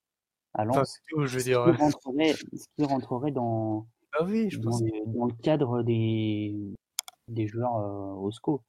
à 0.55 0.64
Enfin, 0.64 0.80
Lens. 0.80 0.94
c'est 0.94 1.01
tout, 1.14 1.26
je 1.26 1.34
veux 1.34 1.40
Ce 1.40 1.44
qui 1.44 1.51
dire. 1.51 1.61
rentrerait, 1.61 2.32
ce 2.32 2.66
qui 2.76 2.84
rentrerait 2.84 3.30
dans, 3.32 3.86
Ah 4.18 4.24
oui, 4.24 4.49
je 4.51 4.59
dans, 4.59 4.70
pense. 4.70 4.82
le, 4.82 5.12
dans 5.14 5.26
le 5.26 5.32
cadre 5.34 5.82
des, 5.82 6.57
des 7.28 7.47
joueurs 7.47 7.76
euh, 7.76 8.14
au 8.14 8.30
SCO. 8.30 8.62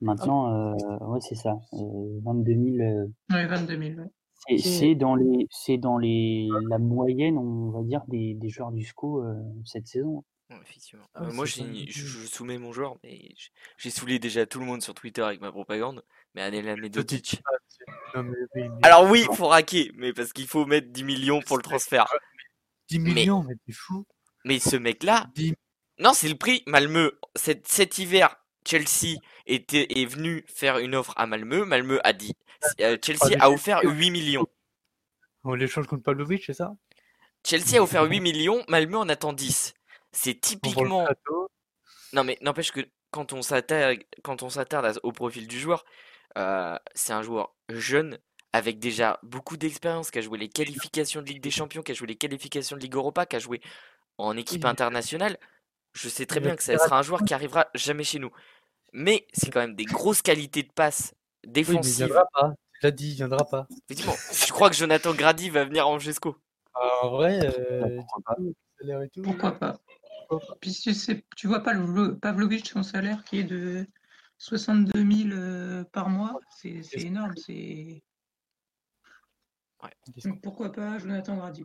Maintenant, 0.00 0.52
euh, 0.52 0.98
ouais, 1.06 1.20
c'est 1.22 1.34
ça. 1.34 1.58
euh, 1.72 2.20
22 2.24 2.52
000, 2.54 2.76
euh, 2.80 3.06
Ouais, 3.30 3.46
22 3.46 3.78
000. 3.78 4.00
ouais. 4.00 4.58
c'est 4.58 4.94
dans, 4.94 5.14
les, 5.14 5.46
c'est 5.50 5.78
dans 5.78 5.96
les, 5.96 6.48
la 6.68 6.78
moyenne, 6.78 7.38
on 7.38 7.70
va 7.70 7.82
dire, 7.82 8.04
des, 8.08 8.34
des 8.34 8.48
joueurs 8.50 8.70
du 8.72 8.84
SCO 8.84 9.22
euh, 9.24 9.34
cette 9.64 9.86
saison. 9.86 10.22
Ouais, 10.50 10.58
effectivement. 10.62 11.08
Euh, 11.16 11.32
moi, 11.32 11.46
je, 11.46 11.62
je 11.88 12.26
soumets 12.26 12.58
mon 12.58 12.72
joueur, 12.72 12.96
mais 13.02 13.34
j'ai 13.78 13.90
saoulé 13.90 14.18
déjà 14.18 14.44
tout 14.46 14.60
le 14.60 14.66
monde 14.66 14.82
sur 14.82 14.94
Twitter 14.94 15.22
avec 15.22 15.40
ma 15.40 15.50
propagande. 15.50 16.04
Mais 16.34 16.50
mais 16.50 16.60
oui, 16.62 16.90
mais 18.54 18.68
Alors 18.82 19.08
oui, 19.08 19.24
faut 19.34 19.48
raquer, 19.48 19.90
mais 19.94 20.12
parce 20.12 20.32
qu'il 20.32 20.46
faut 20.46 20.66
mettre 20.66 20.88
10 20.88 21.04
millions 21.04 21.40
pour 21.40 21.56
le 21.56 21.62
transfert. 21.62 22.06
10 22.88 22.98
mais- 22.98 23.14
millions, 23.14 23.42
mais 23.42 23.54
t'es 23.66 23.72
fou. 23.72 24.06
Mais 24.44 24.58
ce 24.58 24.76
mec-là, 24.76 25.26
10 25.34 25.54
non, 25.98 26.12
c'est 26.12 26.28
le 26.28 26.34
prix. 26.34 26.62
Malmö, 26.66 27.12
cet, 27.36 27.68
cet 27.68 27.98
hiver, 27.98 28.36
Chelsea 28.66 29.16
était, 29.46 29.86
est 30.00 30.06
venu 30.06 30.44
faire 30.48 30.78
une 30.78 30.94
offre 30.94 31.14
à 31.16 31.26
Malmö. 31.26 31.64
Malmö 31.64 32.00
a 32.02 32.12
dit, 32.12 32.34
euh, 32.80 32.98
Chelsea 33.02 33.36
a 33.38 33.50
offert 33.50 33.80
8 33.84 34.10
millions. 34.10 34.46
On 35.44 35.54
l'échange 35.54 35.86
contre 35.86 36.02
Pavlovic, 36.02 36.44
c'est 36.44 36.54
ça? 36.54 36.74
Chelsea 37.46 37.78
a 37.78 37.82
offert 37.82 38.04
8 38.04 38.20
millions, 38.20 38.64
Malmö 38.68 38.96
en 38.96 39.08
attend 39.08 39.32
10. 39.32 39.74
C'est 40.14 40.40
typiquement. 40.40 41.06
Non, 42.12 42.24
mais 42.24 42.38
n'empêche 42.40 42.72
que 42.72 42.80
quand 43.10 43.32
on 43.32 43.42
s'attarde, 43.42 43.98
quand 44.22 44.42
on 44.42 44.48
s'attarde 44.48 44.86
à- 44.86 44.92
au 45.02 45.12
profil 45.12 45.46
du 45.48 45.58
joueur, 45.58 45.84
euh, 46.38 46.76
c'est 46.94 47.12
un 47.12 47.22
joueur 47.22 47.54
jeune, 47.68 48.18
avec 48.52 48.78
déjà 48.78 49.18
beaucoup 49.22 49.56
d'expérience, 49.56 50.10
qui 50.10 50.18
a 50.18 50.22
joué 50.22 50.38
les 50.38 50.48
qualifications 50.48 51.22
de 51.22 51.26
Ligue 51.26 51.42
des 51.42 51.50
Champions, 51.50 51.82
qui 51.82 51.92
a 51.92 51.94
joué 51.94 52.06
les 52.06 52.16
qualifications 52.16 52.76
de 52.76 52.82
Ligue 52.82 52.94
Europa, 52.94 53.26
qui 53.26 53.36
a 53.36 53.40
joué 53.40 53.60
en 54.18 54.36
équipe 54.36 54.64
Oui. 54.64 54.70
internationale. 54.70 55.38
Je 55.92 56.08
sais 56.08 56.26
très 56.26 56.40
bien 56.40 56.56
que 56.56 56.62
ça 56.62 56.78
sera 56.78 56.98
un 56.98 57.02
joueur 57.02 57.24
qui 57.24 57.34
arrivera 57.34 57.66
jamais 57.74 58.04
chez 58.04 58.18
nous. 58.18 58.30
Mais 58.92 59.26
c'est 59.32 59.50
quand 59.50 59.60
même 59.60 59.74
des 59.74 59.84
grosses 59.84 60.22
qualités 60.22 60.62
de 60.62 60.72
passe 60.72 61.14
Oui, 61.44 61.64
mais 61.82 61.90
il 61.90 62.08
pas. 62.32 62.54
Tu 62.80 62.86
l'as 62.86 62.90
dit, 62.90 63.10
il 63.10 63.14
viendra 63.14 63.44
pas. 63.44 63.66
Effectivement, 63.88 64.16
je 64.32 64.52
crois 64.52 64.70
que 64.70 64.76
Jonathan 64.76 65.14
Grady 65.14 65.50
va 65.50 65.64
venir 65.64 65.88
en 65.88 65.98
Jesco. 65.98 66.36
Ah, 66.74 66.88
en 67.02 67.10
vrai, 67.10 67.40
euh, 67.44 67.80
Pourquoi 67.96 68.22
pas. 68.24 68.36
Pourquoi 69.22 69.52
pas? 69.52 69.78
Puis 70.60 70.72
tu, 70.72 70.94
sais, 70.94 71.24
tu 71.36 71.46
vois 71.46 71.60
pas 71.60 71.72
le, 71.74 72.18
Pavlovic, 72.18 72.68
son 72.68 72.82
salaire 72.82 73.24
qui 73.24 73.38
est 73.38 73.44
de 73.44 73.86
62 74.38 74.92
000 75.28 75.30
euh, 75.32 75.84
par 75.84 76.08
mois, 76.08 76.38
c'est 76.50 76.82
c'est 76.82 77.00
énorme. 77.02 77.34
C'est 77.36 78.02
donc 80.24 80.40
pourquoi 80.40 80.72
pas 80.72 80.98
Jonathan 80.98 81.36
Grady 81.36 81.64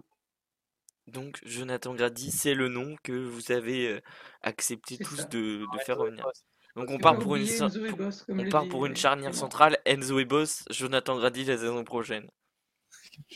Donc 1.08 1.40
Jonathan 1.46 1.94
Grady, 1.94 2.32
c'est 2.32 2.54
le 2.54 2.68
nom 2.68 2.96
que 3.04 3.14
vous 3.14 3.52
avez 3.52 3.88
euh, 3.88 4.02
accepté 4.42 4.96
C'est 4.98 5.04
tous 5.04 5.16
ça. 5.16 5.26
de, 5.26 5.66
de 5.66 5.78
Ouais, 5.78 5.84
faire 5.84 5.98
revenir. 5.98 6.28
Donc 6.76 6.90
on 6.92 6.98
part 6.98 7.18
pour 7.18 7.36
une, 7.36 7.44
oublier 7.44 7.58
so- 7.58 7.66
Enzo 7.66 7.86
et 7.86 7.94
Boss, 7.94 8.24
comme 8.24 8.40
on 8.40 8.50
part 8.50 8.64
dit, 8.64 8.70
pour 8.70 8.86
une 8.86 8.96
charnière 8.96 9.34
centrale, 9.34 9.78
Enzo 9.86 10.20
et 10.20 10.26
Boss, 10.26 10.66
Jonathan 10.70 11.18
Grady 11.18 11.46
la 11.46 11.58
saison 11.58 11.84
prochaine. 11.84 12.30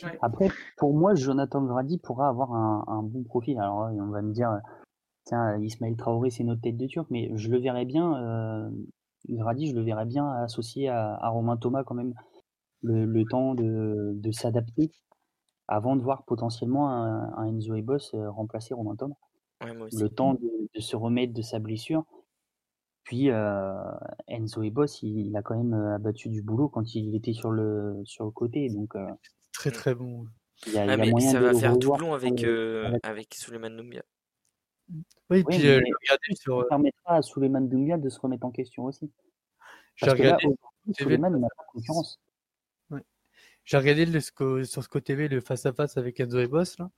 Ouais. 0.02 0.18
Après, 0.22 0.48
pour 0.76 0.94
moi, 0.94 1.14
Jonathan 1.14 1.62
Grady 1.62 1.98
pourra 1.98 2.28
avoir 2.28 2.52
un, 2.52 2.84
un 2.86 3.02
bon 3.02 3.22
profil. 3.24 3.58
Alors, 3.58 3.90
on 3.92 4.10
va 4.10 4.22
me 4.22 4.32
dire, 4.32 4.50
tiens, 5.24 5.58
Ismaël 5.60 5.96
Traoré, 5.96 6.30
c'est 6.30 6.44
notre 6.44 6.60
tête 6.62 6.76
de 6.76 6.86
turc, 6.86 7.08
mais 7.10 7.30
je 7.36 7.50
le 7.50 7.58
verrais 7.58 7.84
bien, 7.84 8.14
euh, 8.22 8.70
Grady, 9.28 9.68
je 9.68 9.74
le 9.74 9.82
verrais 9.82 10.06
bien 10.06 10.30
associé 10.42 10.88
à, 10.88 11.14
à 11.14 11.28
Romain 11.28 11.56
Thomas 11.56 11.84
quand 11.84 11.94
même, 11.94 12.14
le, 12.82 13.04
le 13.06 13.24
temps 13.24 13.54
de, 13.54 14.12
de 14.14 14.32
s'adapter 14.32 14.90
avant 15.68 15.96
de 15.96 16.02
voir 16.02 16.24
potentiellement 16.24 16.90
un, 16.90 17.32
un 17.36 17.44
Enzo 17.46 17.74
Ebos 17.74 18.14
euh, 18.14 18.30
remplacer 18.30 18.74
Romain 18.74 18.96
Thomas. 18.96 19.16
Ouais, 19.62 19.74
moi 19.74 19.86
aussi. 19.86 19.96
Le 20.02 20.08
temps 20.10 20.34
de, 20.34 20.68
de 20.74 20.80
se 20.80 20.96
remettre 20.96 21.32
de 21.32 21.42
sa 21.42 21.58
blessure. 21.58 22.04
Puis 23.04 23.30
euh, 23.30 23.74
Enzo 24.28 24.62
Ebos, 24.62 24.86
il, 25.02 25.26
il 25.26 25.36
a 25.36 25.42
quand 25.42 25.56
même 25.56 25.74
abattu 25.74 26.28
du 26.28 26.42
boulot 26.42 26.68
quand 26.68 26.94
il 26.94 27.14
était 27.14 27.32
sur 27.34 27.50
le, 27.50 28.00
sur 28.04 28.24
le 28.24 28.30
côté. 28.30 28.68
Donc, 28.68 28.94
euh, 28.96 29.06
Très 29.52 29.70
très 29.70 29.94
bon. 29.94 30.26
il 30.66 30.72
y 30.72 30.78
a, 30.78 30.84
il 30.84 30.88
y 30.88 30.90
Ah, 30.90 30.94
a 30.94 30.96
mais 30.96 31.10
moyen 31.10 31.32
ça 31.32 31.40
de 31.40 31.44
va 31.46 31.54
faire 31.54 31.76
doublon 31.78 32.12
avec, 32.14 32.44
euh, 32.44 32.86
avec- 32.86 33.06
avec 33.06 33.34
Souleymane 33.34 33.76
Doumbia. 33.76 34.02
Oui, 34.90 35.02
Oui, 35.30 35.44
puis 35.44 35.68
euh, 35.68 35.80
mais 35.82 35.90
regardé 36.02 36.34
sur, 36.34 36.60
ça 36.60 36.68
permettra 36.68 37.16
à 37.16 37.22
Souleymane 37.22 37.68
Doumbia 37.68 37.96
de 37.96 38.08
se 38.08 38.18
remettre 38.20 38.44
en 38.44 38.50
question 38.50 38.84
aussi. 38.84 39.10
j'ai 39.96 40.10
regardé. 40.10 40.46
Souleymane 40.98 41.38
n'a 41.38 41.48
pas 41.56 41.64
concurrence. 41.72 42.20
j'ai 43.64 43.76
regardé 43.78 44.04
le 44.04 44.20
sur 44.20 44.82
SCO 44.82 45.00
TV 45.00 45.28
le 45.28 45.40
face 45.40 45.64
à 45.64 45.72
face 45.72 45.96
avec 45.96 46.20
Enzo 46.20 46.38
et 46.38 46.46
Boss 46.46 46.78
là, 46.78 46.90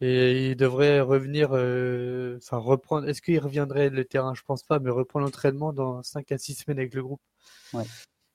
et 0.00 0.50
il 0.50 0.56
devrait 0.56 1.00
revenir, 1.00 1.50
euh, 1.52 2.38
enfin 2.38 2.56
reprendre. 2.56 3.08
Est-ce 3.08 3.22
qu'il 3.22 3.38
reviendrait 3.38 3.88
le 3.90 4.04
terrain? 4.04 4.34
Je 4.34 4.42
pense 4.42 4.64
pas, 4.64 4.80
mais 4.80 4.90
reprendre 4.90 5.24
l'entraînement 5.26 5.72
dans 5.72 6.02
5 6.02 6.32
à 6.32 6.38
6 6.38 6.54
semaines 6.54 6.78
avec 6.80 6.94
le 6.94 7.02
groupe. 7.04 7.22
Ouais. 7.72 7.84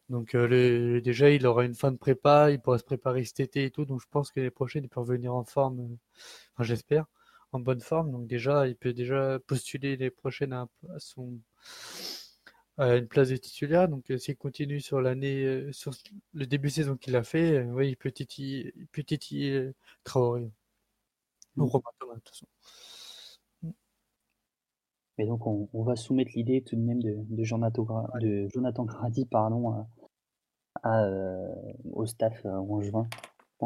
Donc 0.09 0.35
euh, 0.35 0.47
le- 0.47 1.01
déjà 1.01 1.29
il 1.29 1.45
aura 1.45 1.65
une 1.65 1.75
fin 1.75 1.91
de 1.91 1.97
prépa, 1.97 2.49
il 2.51 2.61
pourra 2.61 2.77
se 2.77 2.85
préparer 2.85 3.25
cet 3.25 3.41
été 3.41 3.65
et 3.65 3.71
tout, 3.71 3.83
donc 3.83 3.99
je 4.01 4.07
pense 4.09 4.31
que 4.31 4.39
l'année 4.39 4.51
prochaine 4.51 4.85
il 4.85 4.89
peut 4.89 5.01
revenir 5.01 5.35
en 5.35 5.43
forme, 5.43 5.81
euh, 5.81 5.95
enfin 6.53 6.63
j'espère, 6.63 7.05
en 7.51 7.59
bonne 7.59 7.81
forme. 7.81 8.11
Donc 8.11 8.27
déjà 8.27 8.67
il 8.67 8.75
peut 8.75 8.93
déjà 8.93 9.39
postuler 9.47 9.97
l'année 9.97 10.11
prochaine 10.11 10.53
à, 10.53 10.67
son 10.99 11.39
à 12.77 12.95
une 12.95 13.07
place 13.07 13.29
de 13.29 13.37
titulaire. 13.37 13.87
Donc 13.89 14.09
euh, 14.11 14.17
s'il 14.17 14.37
continue 14.37 14.81
sur 14.81 15.01
l'année, 15.01 15.43
euh, 15.43 15.71
sur 15.71 15.93
le 16.33 16.45
début 16.45 16.67
de 16.69 16.73
saison 16.73 16.95
qu'il 16.97 17.15
a 17.15 17.23
fait, 17.23 17.57
euh, 17.59 17.65
ouais, 17.73 17.89
il 17.89 17.95
peut 17.97 18.11
titiller, 18.11 18.73
il 18.75 18.87
peut 18.87 19.03
titiller 19.03 19.71
Traoré. 20.03 20.51
Ou 21.57 21.65
Mm. 21.65 21.69
Romain 21.69 21.91
Thomas, 21.99 22.15
de 22.15 22.19
toute 22.19 22.29
façon. 22.29 22.47
Mais 25.17 25.25
donc, 25.25 25.47
on, 25.47 25.67
on 25.73 25.83
va 25.83 25.95
soumettre 25.95 26.31
l'idée 26.35 26.61
tout 26.61 26.75
de 26.75 26.81
même 26.81 27.01
de, 27.01 27.15
de 27.17 27.43
Jonathan, 27.43 28.07
de 28.21 28.47
Jonathan 28.53 28.85
Grady 28.85 29.25
pardon, 29.25 29.71
à, 29.71 29.87
à, 30.83 31.09
au 31.91 32.05
staff 32.05 32.45
euh, 32.45 32.51
angevin. 32.51 33.07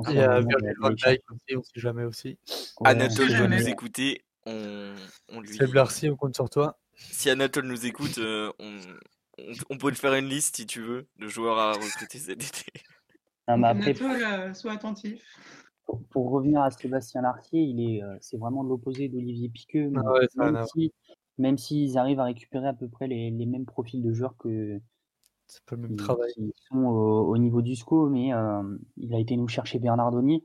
Il 0.10 0.16
y 0.16 0.20
a 0.20 0.40
Virgil 0.40 0.74
van 0.80 0.92
aussi, 0.92 1.20
on 1.58 1.64
sait 1.64 1.80
jamais 1.80 2.04
aussi. 2.06 2.38
Anatole, 2.84 3.30
jamais. 3.30 3.58
nous 3.60 3.68
écoutez, 3.68 4.24
on, 4.46 4.96
on 5.30 5.42
lui... 5.42 5.54
Seb 5.54 5.74
Larcy, 5.74 6.10
on 6.10 6.16
compte 6.16 6.36
sur 6.36 6.50
toi. 6.50 6.80
Si 6.96 7.30
Anatole 7.30 7.66
nous 7.66 7.86
écoute, 7.86 8.18
euh, 8.18 8.52
on, 8.60 8.78
on, 9.38 9.52
on 9.70 9.78
peut 9.78 9.92
te 9.92 9.98
faire 10.00 10.14
une 10.14 10.28
liste 10.30 10.56
si 10.56 10.66
tu 10.66 10.82
veux 10.82 11.08
de 11.18 11.28
joueurs 11.28 11.58
à 11.58 11.74
recruter 11.74 12.20
cet 12.20 12.42
été. 12.42 12.72
Non, 13.48 13.58
mais 13.58 13.68
après, 13.68 14.02
Anatole, 14.02 14.24
euh, 14.24 14.54
sois 14.54 14.72
attentif. 14.72 15.22
pour, 15.92 16.04
pour 16.10 16.32
revenir 16.32 16.62
à 16.62 16.72
Sébastien 16.72 17.22
Larcier, 17.22 17.62
il 17.62 17.82
est, 17.82 18.04
euh, 18.04 18.16
c'est 18.22 18.38
vraiment 18.38 18.64
l'opposé 18.64 19.10
d'Olivier 19.10 19.50
Piqueux. 19.50 19.92
Ah 19.96 20.12
ouais, 20.14 20.28
même 20.36 20.66
si, 20.74 20.94
même 21.38 21.58
s'ils 21.58 21.98
arrivent 21.98 22.20
à 22.20 22.26
récupérer 22.26 22.68
à 22.68 22.74
peu 22.74 22.88
près 22.88 23.08
les, 23.08 23.32
les 23.32 23.46
mêmes 23.46 23.66
profils 23.66 24.02
de 24.02 24.14
joueurs 24.14 24.36
que, 24.38 24.80
C'est 25.52 25.66
pas 25.66 25.76
le 25.76 25.82
même 25.82 25.98
travail. 25.98 26.32
qui 26.34 26.54
sont 26.70 26.78
au, 26.86 27.28
au 27.28 27.38
niveau 27.38 27.62
du 27.62 27.76
SCO, 27.76 28.08
mais 28.10 28.34
euh, 28.34 28.64
il 28.96 29.14
a 29.14 29.20
été 29.20 29.36
nous 29.36 29.50
chercher 29.50 29.80
Bernardoni, 29.80 30.44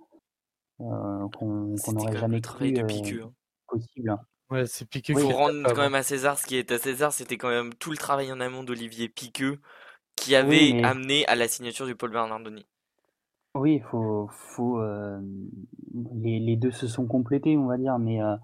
euh, 0.80 1.28
qu'on 1.28 1.76
n'aurait 1.92 2.16
jamais 2.18 2.40
cru 2.40 2.72
de 2.72 2.80
euh, 2.82 2.86
Piqueux. 2.86 3.22
hein. 3.22 3.32
possible. 3.68 4.16
Ouais, 4.50 4.66
c'est 4.66 4.88
piqué 4.88 5.14
Oui, 5.14 5.22
Faut 5.22 5.28
rendre 5.30 5.62
quand 5.74 5.80
même 5.82 5.94
à 5.94 6.02
César 6.02 6.36
ce 6.38 6.44
qui 6.46 6.56
est 6.56 6.72
à 6.72 6.78
César, 6.78 7.12
c'était 7.12 7.36
quand 7.36 7.50
même 7.50 7.72
tout 7.74 7.92
le 7.92 7.96
travail 7.96 8.32
en 8.32 8.40
amont 8.40 8.64
d'Olivier 8.64 9.08
Piqueux 9.08 9.60
qui 10.16 10.34
avait 10.34 10.48
Oui, 10.70 10.74
mais 10.74 10.84
amené 10.84 11.26
à 11.26 11.36
la 11.36 11.46
signature 11.46 11.86
du 11.86 11.94
Paul 11.94 12.10
Bernardoni. 12.10 12.66
oui, 13.54 13.80
faut, 13.90 14.28
faut, 14.32 14.80
euh, 14.80 15.20
les, 16.16 16.40
les 16.40 16.56
deux 16.56 16.72
se 16.72 16.88
sont 16.88 17.06
complétés, 17.06 17.56
on 17.56 17.66
va 17.66 17.76
dire, 17.78 17.98
mais 18.00 18.20
euh, 18.22 18.34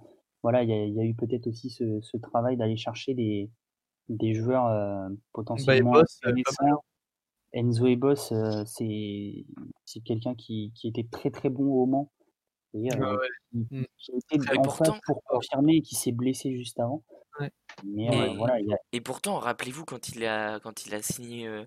voilà, 0.45 0.63
il 0.63 0.71
y 0.71 0.73
a, 0.73 0.85
il 0.85 0.95
y 0.95 1.01
a 1.01 1.05
eu 1.05 1.15
peut-être 1.15 1.47
aussi 1.49 1.71
ce, 1.71 2.01
ce 2.01 2.17
travail 2.19 2.57
d'aller 2.57 2.77
chercher 2.77 3.15
des, 3.15 3.51
des 4.09 4.35
joueurs 4.35 4.67
euh, 4.67 5.09
potentiellement 5.33 5.97
euh, 5.97 6.03
intéressants. 6.25 6.85
Enzo 7.55 7.87
Ebos, 7.87 8.33
euh, 8.33 8.65
c'est 8.67 9.45
c'est 9.85 10.01
quelqu'un 10.01 10.35
qui, 10.35 10.73
qui 10.75 10.89
était 10.89 11.07
très 11.11 11.31
très 11.31 11.51
bon 11.51 11.65
au 11.65 11.87
Mans 11.87 12.11
et 12.75 12.79
Ouais, 12.79 12.97
euh, 13.01 13.19
ouais. 13.19 13.29
qui, 13.53 13.59
Mm. 13.71 13.85
qui 13.99 14.13
était 14.35 14.59
en 14.59 14.63
pour 15.05 15.23
confirmer 15.25 15.77
et 15.77 15.83
qui 15.83 15.95
s'est 15.95 16.13
blessé 16.13 16.57
juste 16.57 16.81
avant. 16.81 17.03
Ouais. 17.39 17.51
Mais 17.85 18.09
Ouais. 18.09 18.31
euh, 18.31 18.35
voilà, 18.35 18.61
il 18.61 18.67
y 18.69 18.73
a, 18.73 18.79
et 18.93 19.01
pourtant, 19.03 19.39
rappelez-vous 19.39 19.85
quand 19.85 20.09
il 20.09 20.25
a 20.25 20.59
quand 20.61 20.87
il 20.87 20.95
a 20.95 21.03
signé 21.03 21.47
euh, 21.47 21.67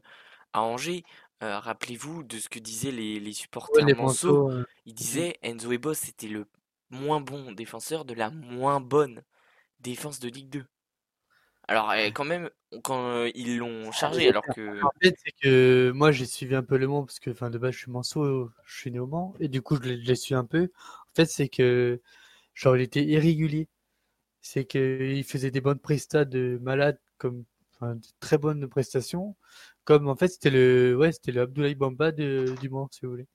à 0.53 0.63
Angers, 0.63 1.03
euh, 1.43 1.59
rappelez-vous 1.59 2.23
de 2.23 2.37
ce 2.37 2.49
que 2.49 2.57
disaient 2.59 2.91
les, 2.91 3.19
les 3.19 3.27
Ouais, 3.27 3.33
supporters 3.33 3.85
manteaux. 3.95 4.49
euh, 4.51 4.65
Ils 4.85 4.93
mm. 4.93 4.95
disaient 4.95 5.37
Enzo 5.43 5.71
Ebos 5.71 5.93
c'était 5.93 6.27
le 6.27 6.47
moins 6.89 7.21
bon 7.21 7.51
défenseur 7.51 8.05
de 8.05 8.15
la 8.15 8.31
moins 8.31 8.79
bonne 8.79 9.23
défense 9.79 10.19
de 10.19 10.29
Ligue 10.29 10.49
2. 10.49 10.65
Alors 11.67 11.91
quand 12.13 12.25
même, 12.25 12.49
quand 12.83 13.25
ils 13.33 13.57
l'ont 13.57 13.91
chargé, 13.91 14.29
alors 14.29 14.43
que 14.43 14.83
En 14.83 14.91
fait, 15.01 15.15
c'est 15.23 15.31
que 15.41 15.91
moi, 15.95 16.11
j'ai 16.11 16.25
suivi 16.25 16.55
un 16.55 16.63
peu 16.63 16.77
le 16.77 16.87
Mans 16.87 17.03
parce 17.03 17.19
que, 17.19 17.31
enfin, 17.31 17.49
de 17.49 17.57
base, 17.57 17.73
je 17.73 17.79
suis 17.79 17.91
manceau, 17.91 18.51
je 18.65 18.77
suis 18.79 18.91
né 18.91 18.99
au 18.99 19.07
Mans, 19.07 19.33
et 19.39 19.47
du 19.47 19.61
coup, 19.61 19.75
je 19.77 19.81
l'ai 19.89 20.01
je 20.01 20.07
l'ai 20.07 20.15
su 20.15 20.35
un 20.35 20.45
peu. 20.45 20.69
En 21.11 21.15
fait, 21.15 21.25
c'est 21.25 21.49
que, 21.49 22.01
genre, 22.53 22.77
il 22.77 22.83
était 22.83 23.03
irrégulier. 23.03 23.67
C'est 24.41 24.65
que 24.65 25.01
il 25.13 25.23
faisait 25.23 25.51
des 25.51 25.61
bonnes 25.61 25.79
prestats 25.79 26.25
de 26.25 26.59
malade, 26.61 26.99
comme, 27.17 27.45
enfin, 27.75 27.95
de 27.95 28.07
très 28.19 28.37
bonnes 28.37 28.67
prestations. 28.69 29.35
Comme, 29.85 30.07
en 30.09 30.15
fait, 30.15 30.29
c'était 30.29 30.51
le, 30.51 30.95
ouais, 30.97 31.11
c'était 31.11 31.31
le 31.31 31.41
Abdoulaye 31.41 31.75
Bamba 31.75 32.11
de, 32.11 32.55
du 32.61 32.69
Mans, 32.69 32.89
si 32.91 33.01
vous 33.05 33.11
voulez. 33.11 33.27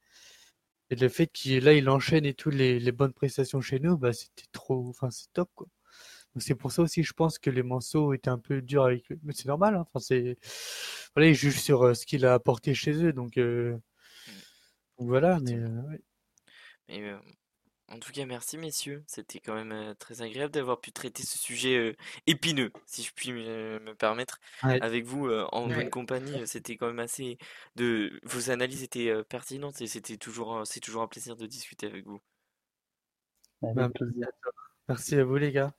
Et 0.90 0.96
le 0.96 1.08
fait 1.08 1.26
qu'il, 1.28 1.64
là, 1.64 1.72
il 1.72 1.88
enchaîne 1.88 2.26
et 2.26 2.34
tout 2.34 2.50
les, 2.50 2.78
les 2.80 2.92
bonnes 2.92 3.12
prestations 3.12 3.60
chez 3.60 3.80
nous, 3.80 3.96
bah, 3.96 4.12
c'était 4.12 4.48
trop, 4.52 4.86
enfin, 4.88 5.10
c'est 5.10 5.32
top, 5.32 5.50
quoi. 5.54 5.66
C'est 6.38 6.54
pour 6.54 6.70
ça 6.72 6.82
aussi, 6.82 7.02
je 7.02 7.12
pense 7.12 7.38
que 7.38 7.50
les 7.50 7.62
Manceaux 7.62 8.12
étaient 8.14 8.30
un 8.30 8.38
peu 8.38 8.62
durs 8.62 8.84
avec 8.84 9.08
lui. 9.08 9.18
Mais 9.24 9.32
c'est 9.34 9.46
normal, 9.48 9.74
hein. 9.76 9.86
Enfin, 9.92 9.98
c'est, 10.00 10.36
voilà, 11.14 11.28
ils 11.30 11.34
jugent 11.34 11.60
sur 11.60 11.82
euh, 11.84 11.94
ce 11.94 12.06
qu'il 12.06 12.24
a 12.26 12.34
apporté 12.34 12.74
chez 12.74 12.92
eux, 13.04 13.12
donc, 13.12 13.36
euh, 13.38 13.76
donc 14.98 15.08
voilà, 15.08 15.40
mais, 15.40 15.56
euh, 15.56 15.82
ouais. 15.88 16.00
Mais 16.88 17.02
euh, 17.02 17.18
en 17.88 17.98
tout 17.98 18.12
cas, 18.12 18.26
merci 18.26 18.58
messieurs. 18.58 19.04
C'était 19.06 19.40
quand 19.40 19.54
même 19.54 19.72
euh, 19.72 19.94
très 19.94 20.22
agréable 20.22 20.52
d'avoir 20.54 20.80
pu 20.80 20.92
traiter 20.92 21.24
ce 21.24 21.38
sujet 21.38 21.76
euh, 21.78 21.96
épineux, 22.26 22.72
si 22.86 23.02
je 23.02 23.12
puis 23.14 23.32
me, 23.32 23.80
me 23.80 23.94
permettre, 23.94 24.40
Ouais. 24.62 24.80
avec 24.80 25.04
vous 25.06 25.26
euh, 25.28 25.46
en 25.52 25.70
bonne 25.70 25.90
compagnie. 25.90 26.46
C'était 26.46 26.76
quand 26.76 26.88
même 26.88 27.00
assez 27.00 27.38
de 27.76 28.20
vos 28.24 28.50
analyses 28.50 28.82
étaient 28.82 29.10
euh, 29.10 29.24
pertinentes 29.24 29.80
et 29.82 29.86
c'était 29.88 30.18
toujours 30.18 30.56
un- 30.58 30.64
c'est 30.64 30.80
toujours 30.80 31.02
un 31.02 31.08
plaisir 31.08 31.36
de 31.36 31.46
discuter 31.46 31.86
avec 31.86 32.06
vous. 32.06 32.20
avec 33.62 33.76
Bah, 33.76 33.88
plaisir. 33.94 34.28
merci 34.88 35.16
à 35.16 35.24
vous, 35.24 35.36
les 35.36 35.52
gars. 35.52 35.74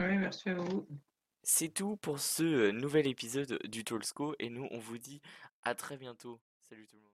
Oui, 0.00 0.18
merci 0.18 0.50
à 0.50 0.54
vous. 0.54 0.86
C'est 1.42 1.72
tout 1.72 1.96
pour 1.96 2.18
ce 2.18 2.70
nouvel 2.70 3.06
épisode 3.06 3.58
du 3.64 3.84
Tolsco 3.84 4.34
et 4.38 4.50
nous 4.50 4.68
on 4.70 4.78
vous 4.78 4.98
dit 4.98 5.22
à 5.62 5.74
très 5.74 5.96
bientôt. 5.96 6.40
Salut 6.68 6.86
tout 6.86 6.96
le 6.96 7.02
monde. 7.02 7.12